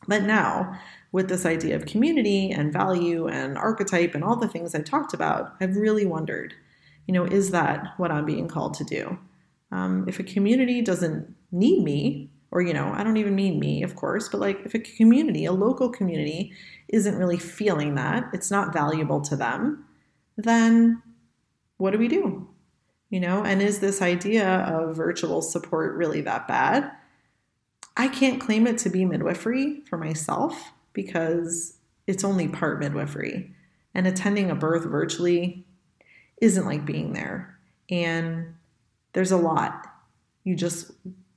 But 0.06 0.22
now, 0.22 0.78
with 1.10 1.28
this 1.28 1.44
idea 1.44 1.74
of 1.74 1.86
community 1.86 2.52
and 2.52 2.72
value 2.72 3.26
and 3.26 3.58
archetype 3.58 4.14
and 4.14 4.22
all 4.22 4.36
the 4.36 4.46
things 4.46 4.76
I 4.76 4.82
talked 4.82 5.12
about, 5.12 5.56
I've 5.60 5.74
really 5.74 6.06
wondered, 6.06 6.54
you 7.08 7.14
know, 7.14 7.24
is 7.24 7.50
that 7.50 7.94
what 7.96 8.12
I'm 8.12 8.26
being 8.26 8.46
called 8.46 8.74
to 8.74 8.84
do? 8.84 9.18
Um, 9.72 10.04
if 10.06 10.20
a 10.20 10.22
community 10.22 10.82
doesn't 10.82 11.34
need 11.50 11.82
me, 11.82 12.30
or, 12.54 12.62
you 12.62 12.72
know, 12.72 12.84
mm-hmm. 12.84 13.00
I 13.00 13.04
don't 13.04 13.18
even 13.18 13.34
mean 13.34 13.58
me, 13.58 13.82
of 13.82 13.96
course, 13.96 14.28
but 14.28 14.40
like 14.40 14.60
if 14.64 14.74
a 14.74 14.78
community, 14.78 15.44
a 15.44 15.52
local 15.52 15.90
community, 15.90 16.52
isn't 16.88 17.16
really 17.16 17.36
feeling 17.36 17.96
that, 17.96 18.30
it's 18.32 18.50
not 18.50 18.72
valuable 18.72 19.20
to 19.22 19.36
them, 19.36 19.84
then 20.36 21.02
what 21.76 21.90
do 21.90 21.98
we 21.98 22.08
do? 22.08 22.48
You 23.10 23.20
know, 23.20 23.44
and 23.44 23.60
is 23.60 23.80
this 23.80 24.00
idea 24.00 24.48
of 24.60 24.96
virtual 24.96 25.42
support 25.42 25.96
really 25.96 26.20
that 26.22 26.48
bad? 26.48 26.90
I 27.96 28.08
can't 28.08 28.40
claim 28.40 28.66
it 28.66 28.78
to 28.78 28.90
be 28.90 29.04
midwifery 29.04 29.82
for 29.88 29.98
myself 29.98 30.72
because 30.92 31.76
it's 32.06 32.24
only 32.24 32.48
part 32.48 32.80
midwifery. 32.80 33.50
And 33.94 34.06
attending 34.06 34.50
a 34.50 34.56
birth 34.56 34.84
virtually 34.84 35.64
isn't 36.40 36.66
like 36.66 36.84
being 36.84 37.12
there. 37.12 37.56
And 37.90 38.54
there's 39.12 39.32
a 39.32 39.36
lot 39.36 39.86
you 40.44 40.54
just 40.54 40.90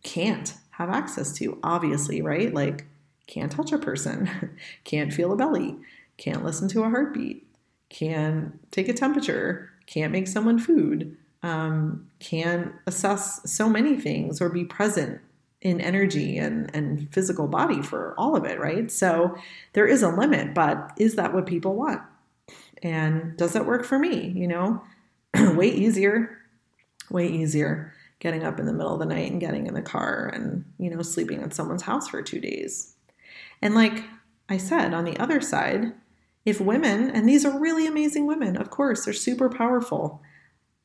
can't 0.03 0.53
have 0.77 0.91
access 0.91 1.33
to, 1.33 1.57
obviously, 1.63 2.21
right? 2.21 2.53
Like, 2.53 2.85
can't 3.25 3.51
touch 3.51 3.71
a 3.71 3.79
person, 3.79 4.29
can't 4.83 5.11
feel 5.11 5.33
a 5.33 5.35
belly, 5.35 5.75
can't 6.17 6.45
listen 6.45 6.67
to 6.69 6.83
a 6.83 6.89
heartbeat, 6.89 7.47
can 7.89 8.59
take 8.69 8.87
a 8.87 8.93
temperature, 8.93 9.71
can't 9.87 10.11
make 10.11 10.27
someone 10.27 10.59
food, 10.59 11.17
um, 11.41 12.07
can 12.19 12.75
assess 12.85 13.41
so 13.51 13.67
many 13.67 13.99
things 13.99 14.39
or 14.39 14.49
be 14.49 14.63
present 14.63 15.19
in 15.61 15.81
energy 15.81 16.37
and, 16.37 16.69
and 16.75 17.11
physical 17.11 17.47
body 17.47 17.81
for 17.81 18.13
all 18.15 18.35
of 18.35 18.45
it, 18.45 18.59
right? 18.59 18.91
So 18.91 19.35
there 19.73 19.87
is 19.87 20.03
a 20.03 20.09
limit, 20.09 20.53
but 20.53 20.91
is 20.97 21.15
that 21.15 21.33
what 21.33 21.47
people 21.47 21.73
want? 21.73 22.03
And 22.83 23.35
does 23.35 23.53
that 23.53 23.65
work 23.65 23.83
for 23.83 23.97
me? 23.97 24.27
You 24.27 24.47
know, 24.47 24.83
way 25.55 25.69
easier, 25.69 26.37
way 27.09 27.27
easier 27.27 27.95
getting 28.19 28.43
up 28.43 28.59
in 28.59 28.65
the 28.65 28.73
middle 28.73 28.93
of 28.93 28.99
the 28.99 29.05
night 29.05 29.31
and 29.31 29.39
getting 29.39 29.67
in 29.67 29.73
the 29.73 29.81
car 29.81 30.29
and, 30.33 30.65
you 30.79 30.89
know, 30.89 31.01
sleeping 31.01 31.41
at 31.43 31.53
someone's 31.53 31.83
house 31.83 32.07
for 32.07 32.21
two 32.21 32.39
days. 32.39 32.95
And 33.61 33.75
like 33.75 34.03
I 34.49 34.57
said, 34.57 34.93
on 34.93 35.05
the 35.05 35.17
other 35.17 35.41
side, 35.41 35.93
if 36.45 36.61
women, 36.61 37.09
and 37.09 37.27
these 37.27 37.45
are 37.45 37.59
really 37.59 37.85
amazing 37.85 38.25
women, 38.25 38.55
of 38.57 38.69
course, 38.69 39.05
they're 39.05 39.13
super 39.13 39.49
powerful, 39.49 40.21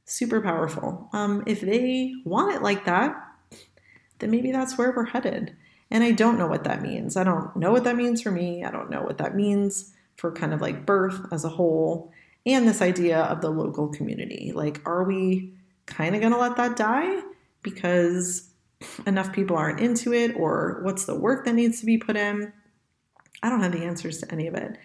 super 0.04 0.40
powerful. 0.40 1.08
Um, 1.12 1.44
if 1.46 1.60
they 1.60 2.12
want 2.24 2.54
it 2.54 2.62
like 2.62 2.84
that, 2.84 3.16
then 4.18 4.30
maybe 4.30 4.52
that's 4.52 4.76
where 4.76 4.92
we're 4.94 5.06
headed. 5.06 5.56
And 5.90 6.02
I 6.02 6.12
don't 6.12 6.38
know 6.38 6.46
what 6.46 6.64
that 6.64 6.82
means. 6.82 7.16
I 7.16 7.24
don't 7.24 7.54
know 7.56 7.70
what 7.70 7.84
that 7.84 7.96
means 7.96 8.22
for 8.22 8.30
me. 8.30 8.64
I 8.64 8.70
don't 8.70 8.90
know 8.90 9.02
what 9.02 9.18
that 9.18 9.36
means 9.36 9.92
for 10.16 10.32
kind 10.32 10.52
of 10.52 10.60
like 10.60 10.86
birth 10.86 11.20
as 11.32 11.44
a 11.44 11.50
whole 11.50 12.12
and 12.44 12.66
this 12.66 12.82
idea 12.82 13.18
of 13.18 13.40
the 13.40 13.50
local 13.50 13.88
community. 13.88 14.52
Like, 14.54 14.80
are 14.86 15.04
we 15.04 15.54
kind 15.86 16.14
of 16.14 16.20
going 16.20 16.32
to 16.32 16.38
let 16.38 16.56
that 16.56 16.76
die 16.76 17.22
because 17.62 18.50
enough 19.06 19.32
people 19.32 19.56
aren't 19.56 19.80
into 19.80 20.12
it, 20.12 20.34
or 20.36 20.80
what's 20.82 21.04
the 21.04 21.14
work 21.14 21.44
that 21.44 21.54
needs 21.54 21.80
to 21.80 21.86
be 21.86 21.98
put 21.98 22.16
in? 22.16 22.52
I 23.42 23.48
don't 23.48 23.60
have 23.62 23.72
the 23.72 23.84
answers 23.84 24.18
to 24.18 24.32
any 24.32 24.46
of 24.46 24.54
it. 24.54 24.78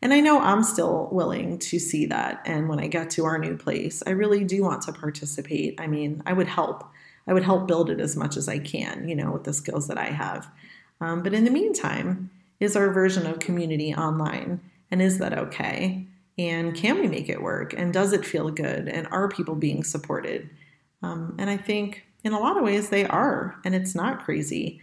And 0.00 0.12
I 0.12 0.20
know 0.20 0.40
I'm 0.40 0.64
still 0.64 1.08
willing 1.12 1.58
to 1.60 1.78
see 1.78 2.06
that. 2.06 2.42
And 2.44 2.68
when 2.68 2.80
I 2.80 2.88
get 2.88 3.10
to 3.10 3.24
our 3.24 3.38
new 3.38 3.56
place, 3.56 4.02
I 4.06 4.10
really 4.10 4.44
do 4.44 4.62
want 4.62 4.82
to 4.82 4.92
participate. 4.92 5.80
I 5.80 5.86
mean, 5.86 6.22
I 6.26 6.32
would 6.32 6.48
help. 6.48 6.84
I 7.26 7.32
would 7.32 7.44
help 7.44 7.68
build 7.68 7.88
it 7.88 8.00
as 8.00 8.16
much 8.16 8.36
as 8.36 8.48
I 8.48 8.58
can, 8.58 9.08
you 9.08 9.14
know, 9.14 9.30
with 9.30 9.44
the 9.44 9.52
skills 9.52 9.86
that 9.86 9.98
I 9.98 10.06
have. 10.06 10.48
Um, 11.00 11.22
but 11.22 11.32
in 11.32 11.44
the 11.44 11.50
meantime, 11.50 12.30
is 12.58 12.74
our 12.74 12.90
version 12.90 13.26
of 13.26 13.38
community 13.38 13.94
online? 13.94 14.60
And 14.90 15.00
is 15.00 15.18
that 15.18 15.38
okay? 15.38 16.06
And 16.38 16.74
can 16.74 17.00
we 17.00 17.08
make 17.08 17.28
it 17.28 17.42
work? 17.42 17.74
And 17.76 17.92
does 17.92 18.12
it 18.12 18.24
feel 18.24 18.50
good? 18.50 18.88
And 18.88 19.06
are 19.08 19.28
people 19.28 19.54
being 19.54 19.84
supported? 19.84 20.48
Um, 21.02 21.34
and 21.38 21.50
I 21.50 21.56
think 21.56 22.04
in 22.24 22.32
a 22.32 22.38
lot 22.38 22.56
of 22.56 22.64
ways 22.64 22.88
they 22.88 23.04
are, 23.04 23.56
and 23.64 23.74
it's 23.74 23.94
not 23.94 24.24
crazy. 24.24 24.80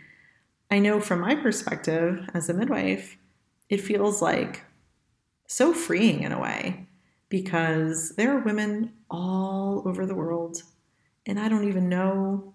I 0.70 0.80
know 0.80 1.00
from 1.00 1.22
my 1.22 1.36
perspective 1.36 2.30
as 2.34 2.50
a 2.50 2.54
midwife, 2.54 3.18
it 3.70 3.82
feels 3.82 4.22
like 4.22 4.64
so 5.48 5.74
freeing 5.74 6.24
in 6.24 6.32
a 6.32 6.40
way 6.40 6.88
because 7.30 8.16
there 8.16 8.36
are 8.36 8.42
women 8.42 8.94
all 9.10 9.84
over 9.86 10.06
the 10.06 10.16
world 10.16 10.64
and 11.26 11.40
I 11.40 11.48
don't 11.48 11.68
even 11.68 11.90
know, 11.90 12.54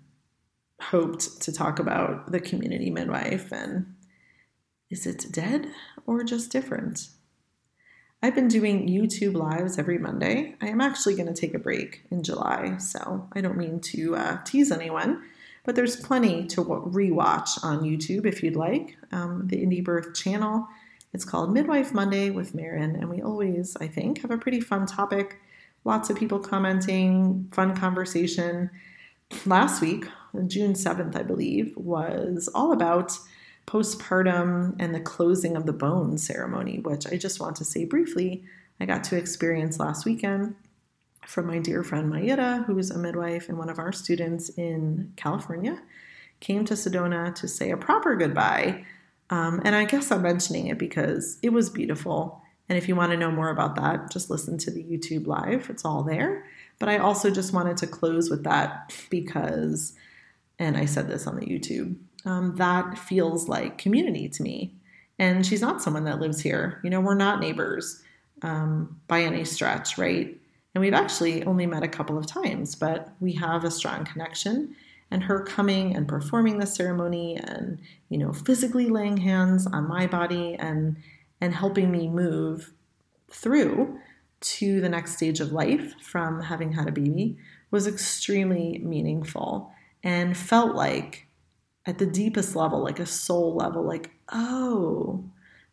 hoped 0.80 1.40
to 1.42 1.52
talk 1.52 1.78
about 1.78 2.30
the 2.30 2.40
community 2.40 2.90
midwife. 2.90 3.52
And 3.52 3.94
is 4.90 5.06
it 5.06 5.26
dead 5.30 5.68
or 6.06 6.22
just 6.22 6.50
different? 6.50 7.08
I've 8.22 8.34
been 8.34 8.48
doing 8.48 8.88
YouTube 8.88 9.34
lives 9.34 9.78
every 9.78 9.98
Monday. 9.98 10.56
I 10.60 10.68
am 10.68 10.80
actually 10.80 11.14
going 11.14 11.32
to 11.32 11.40
take 11.40 11.54
a 11.54 11.58
break 11.58 12.02
in 12.10 12.22
July, 12.22 12.78
so 12.78 13.28
I 13.32 13.40
don't 13.40 13.56
mean 13.56 13.80
to 13.80 14.16
uh, 14.16 14.38
tease 14.44 14.72
anyone, 14.72 15.22
but 15.64 15.76
there's 15.76 15.96
plenty 15.96 16.46
to 16.48 16.64
rewatch 16.64 17.62
on 17.62 17.82
YouTube 17.82 18.26
if 18.26 18.42
you'd 18.42 18.56
like. 18.56 18.96
Um, 19.12 19.46
the 19.46 19.64
Indie 19.64 19.84
Birth 19.84 20.14
channel. 20.14 20.66
It's 21.12 21.24
called 21.24 21.52
Midwife 21.52 21.94
Monday 21.94 22.30
with 22.30 22.54
Maryn, 22.54 22.96
and 22.96 23.08
we 23.08 23.22
always, 23.22 23.76
I 23.80 23.86
think, 23.86 24.22
have 24.22 24.30
a 24.30 24.38
pretty 24.38 24.60
fun 24.60 24.86
topic 24.86 25.38
lots 25.84 26.10
of 26.10 26.16
people 26.16 26.38
commenting, 26.38 27.48
fun 27.52 27.74
conversation. 27.74 28.70
Last 29.46 29.80
week, 29.80 30.06
June 30.46 30.74
7th, 30.74 31.16
I 31.16 31.22
believe, 31.22 31.72
was 31.76 32.48
all 32.54 32.72
about 32.72 33.18
postpartum 33.68 34.74
and 34.78 34.94
the 34.94 35.00
closing 35.00 35.54
of 35.54 35.66
the 35.66 35.72
bone 35.74 36.16
ceremony, 36.16 36.78
which 36.78 37.06
I 37.06 37.18
just 37.18 37.38
want 37.38 37.56
to 37.56 37.66
say 37.66 37.84
briefly 37.84 38.42
I 38.80 38.86
got 38.86 39.04
to 39.04 39.16
experience 39.16 39.78
last 39.78 40.06
weekend 40.06 40.54
from 41.26 41.46
my 41.46 41.58
dear 41.58 41.82
friend 41.82 42.10
Mayita, 42.10 42.64
who's 42.64 42.90
a 42.90 42.98
midwife 42.98 43.50
and 43.50 43.58
one 43.58 43.68
of 43.68 43.78
our 43.78 43.92
students 43.92 44.48
in 44.50 45.12
California, 45.16 45.82
came 46.40 46.64
to 46.64 46.74
Sedona 46.74 47.34
to 47.34 47.46
say 47.46 47.70
a 47.70 47.76
proper 47.76 48.16
goodbye. 48.16 48.86
Um, 49.28 49.60
and 49.64 49.74
I 49.74 49.84
guess 49.84 50.10
I'm 50.10 50.22
mentioning 50.22 50.68
it 50.68 50.78
because 50.78 51.38
it 51.42 51.52
was 51.52 51.68
beautiful. 51.68 52.40
And 52.70 52.78
if 52.78 52.88
you 52.88 52.96
want 52.96 53.12
to 53.12 53.18
know 53.18 53.30
more 53.30 53.50
about 53.50 53.76
that, 53.76 54.10
just 54.10 54.30
listen 54.30 54.56
to 54.58 54.70
the 54.70 54.82
YouTube 54.82 55.26
live, 55.26 55.68
it's 55.68 55.84
all 55.84 56.02
there. 56.02 56.46
But 56.78 56.88
I 56.88 56.96
also 56.96 57.30
just 57.30 57.52
wanted 57.52 57.76
to 57.78 57.86
close 57.86 58.30
with 58.30 58.44
that 58.44 58.94
because, 59.10 59.92
and 60.58 60.78
I 60.78 60.86
said 60.86 61.08
this 61.08 61.26
on 61.26 61.36
the 61.36 61.44
YouTube, 61.44 61.96
um, 62.28 62.54
that 62.56 62.98
feels 62.98 63.48
like 63.48 63.78
community 63.78 64.28
to 64.28 64.42
me. 64.42 64.74
And 65.18 65.46
she's 65.46 65.62
not 65.62 65.82
someone 65.82 66.04
that 66.04 66.20
lives 66.20 66.40
here. 66.40 66.78
You 66.84 66.90
know, 66.90 67.00
we're 67.00 67.14
not 67.14 67.40
neighbors 67.40 68.02
um, 68.42 69.00
by 69.08 69.22
any 69.22 69.44
stretch, 69.44 69.96
right? 69.96 70.36
And 70.74 70.82
we've 70.82 70.92
actually 70.92 71.42
only 71.44 71.64
met 71.66 71.82
a 71.82 71.88
couple 71.88 72.18
of 72.18 72.26
times, 72.26 72.74
but 72.74 73.08
we 73.18 73.32
have 73.32 73.64
a 73.64 73.70
strong 73.70 74.04
connection. 74.04 74.76
And 75.10 75.22
her 75.22 75.42
coming 75.42 75.96
and 75.96 76.06
performing 76.06 76.58
the 76.58 76.66
ceremony 76.66 77.36
and, 77.36 77.80
you 78.10 78.18
know, 78.18 78.34
physically 78.34 78.90
laying 78.90 79.16
hands 79.16 79.66
on 79.66 79.88
my 79.88 80.06
body 80.06 80.54
and 80.54 80.96
and 81.40 81.54
helping 81.54 81.90
me 81.90 82.08
move 82.08 82.72
through 83.30 83.98
to 84.40 84.80
the 84.82 84.88
next 84.88 85.16
stage 85.16 85.40
of 85.40 85.52
life 85.52 85.94
from 86.02 86.42
having 86.42 86.72
had 86.72 86.88
a 86.88 86.92
baby 86.92 87.38
was 87.70 87.86
extremely 87.86 88.80
meaningful 88.80 89.72
and 90.02 90.36
felt 90.36 90.74
like 90.74 91.27
at 91.88 91.96
the 91.96 92.06
deepest 92.06 92.54
level, 92.54 92.84
like 92.84 93.00
a 93.00 93.06
soul 93.06 93.56
level, 93.56 93.82
like, 93.82 94.10
oh, 94.30 95.24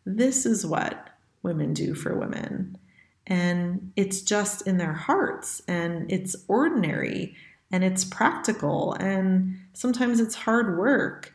this 0.06 0.46
is 0.46 0.64
what 0.64 1.10
women 1.42 1.74
do 1.74 1.94
for 1.94 2.18
women. 2.18 2.78
And 3.26 3.92
it's 3.96 4.22
just 4.22 4.66
in 4.66 4.78
their 4.78 4.94
hearts 4.94 5.60
and 5.68 6.10
it's 6.10 6.34
ordinary 6.48 7.36
and 7.70 7.84
it's 7.84 8.04
practical 8.04 8.94
and 8.94 9.58
sometimes 9.74 10.18
it's 10.18 10.34
hard 10.34 10.78
work 10.78 11.34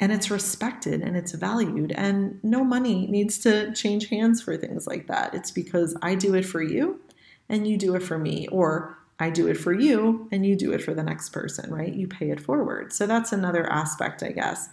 and 0.00 0.12
it's 0.12 0.30
respected 0.30 1.02
and 1.02 1.14
it's 1.14 1.32
valued 1.32 1.92
and 1.92 2.42
no 2.42 2.64
money 2.64 3.06
needs 3.08 3.38
to 3.40 3.74
change 3.74 4.08
hands 4.08 4.40
for 4.40 4.56
things 4.56 4.86
like 4.86 5.08
that 5.08 5.34
it's 5.34 5.50
because 5.50 5.96
i 6.02 6.14
do 6.14 6.34
it 6.34 6.44
for 6.44 6.62
you 6.62 7.00
and 7.48 7.66
you 7.66 7.76
do 7.76 7.96
it 7.96 8.02
for 8.02 8.18
me 8.18 8.46
or 8.48 8.96
i 9.18 9.30
do 9.30 9.46
it 9.48 9.56
for 9.56 9.72
you 9.72 10.28
and 10.30 10.44
you 10.44 10.56
do 10.56 10.72
it 10.72 10.82
for 10.82 10.94
the 10.94 11.02
next 11.02 11.30
person 11.30 11.72
right? 11.72 11.94
You 11.94 12.06
pay 12.06 12.30
it 12.30 12.40
forward. 12.40 12.92
So 12.92 13.06
that's 13.06 13.32
another 13.32 13.70
aspect 13.70 14.22
i 14.22 14.30
guess 14.30 14.68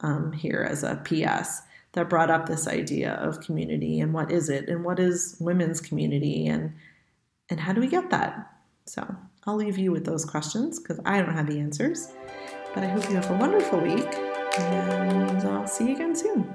um, 0.00 0.32
here 0.32 0.66
as 0.68 0.82
a 0.82 0.96
ps 1.04 1.62
that 1.92 2.08
brought 2.08 2.30
up 2.30 2.46
this 2.46 2.68
idea 2.68 3.14
of 3.14 3.40
community 3.40 4.00
and 4.00 4.12
what 4.12 4.30
is 4.30 4.48
it 4.48 4.68
and 4.68 4.84
what 4.84 5.00
is 5.00 5.36
women's 5.40 5.80
community 5.80 6.46
and 6.46 6.72
and 7.50 7.60
how 7.60 7.72
do 7.72 7.80
we 7.80 7.88
get 7.88 8.10
that? 8.10 8.52
So 8.86 9.16
i'll 9.46 9.56
leave 9.56 9.78
you 9.78 9.92
with 9.92 10.04
those 10.04 10.24
questions 10.24 10.78
because 10.78 11.00
i 11.04 11.20
don't 11.20 11.34
have 11.34 11.46
the 11.46 11.58
answers 11.58 12.12
but 12.74 12.84
i 12.84 12.88
hope 12.88 13.08
you 13.08 13.16
have 13.16 13.30
a 13.30 13.36
wonderful 13.36 13.80
week 13.80 14.28
and 14.58 15.42
I'll 15.48 15.66
see 15.66 15.88
you 15.88 15.94
again 15.94 16.14
soon. 16.14 16.54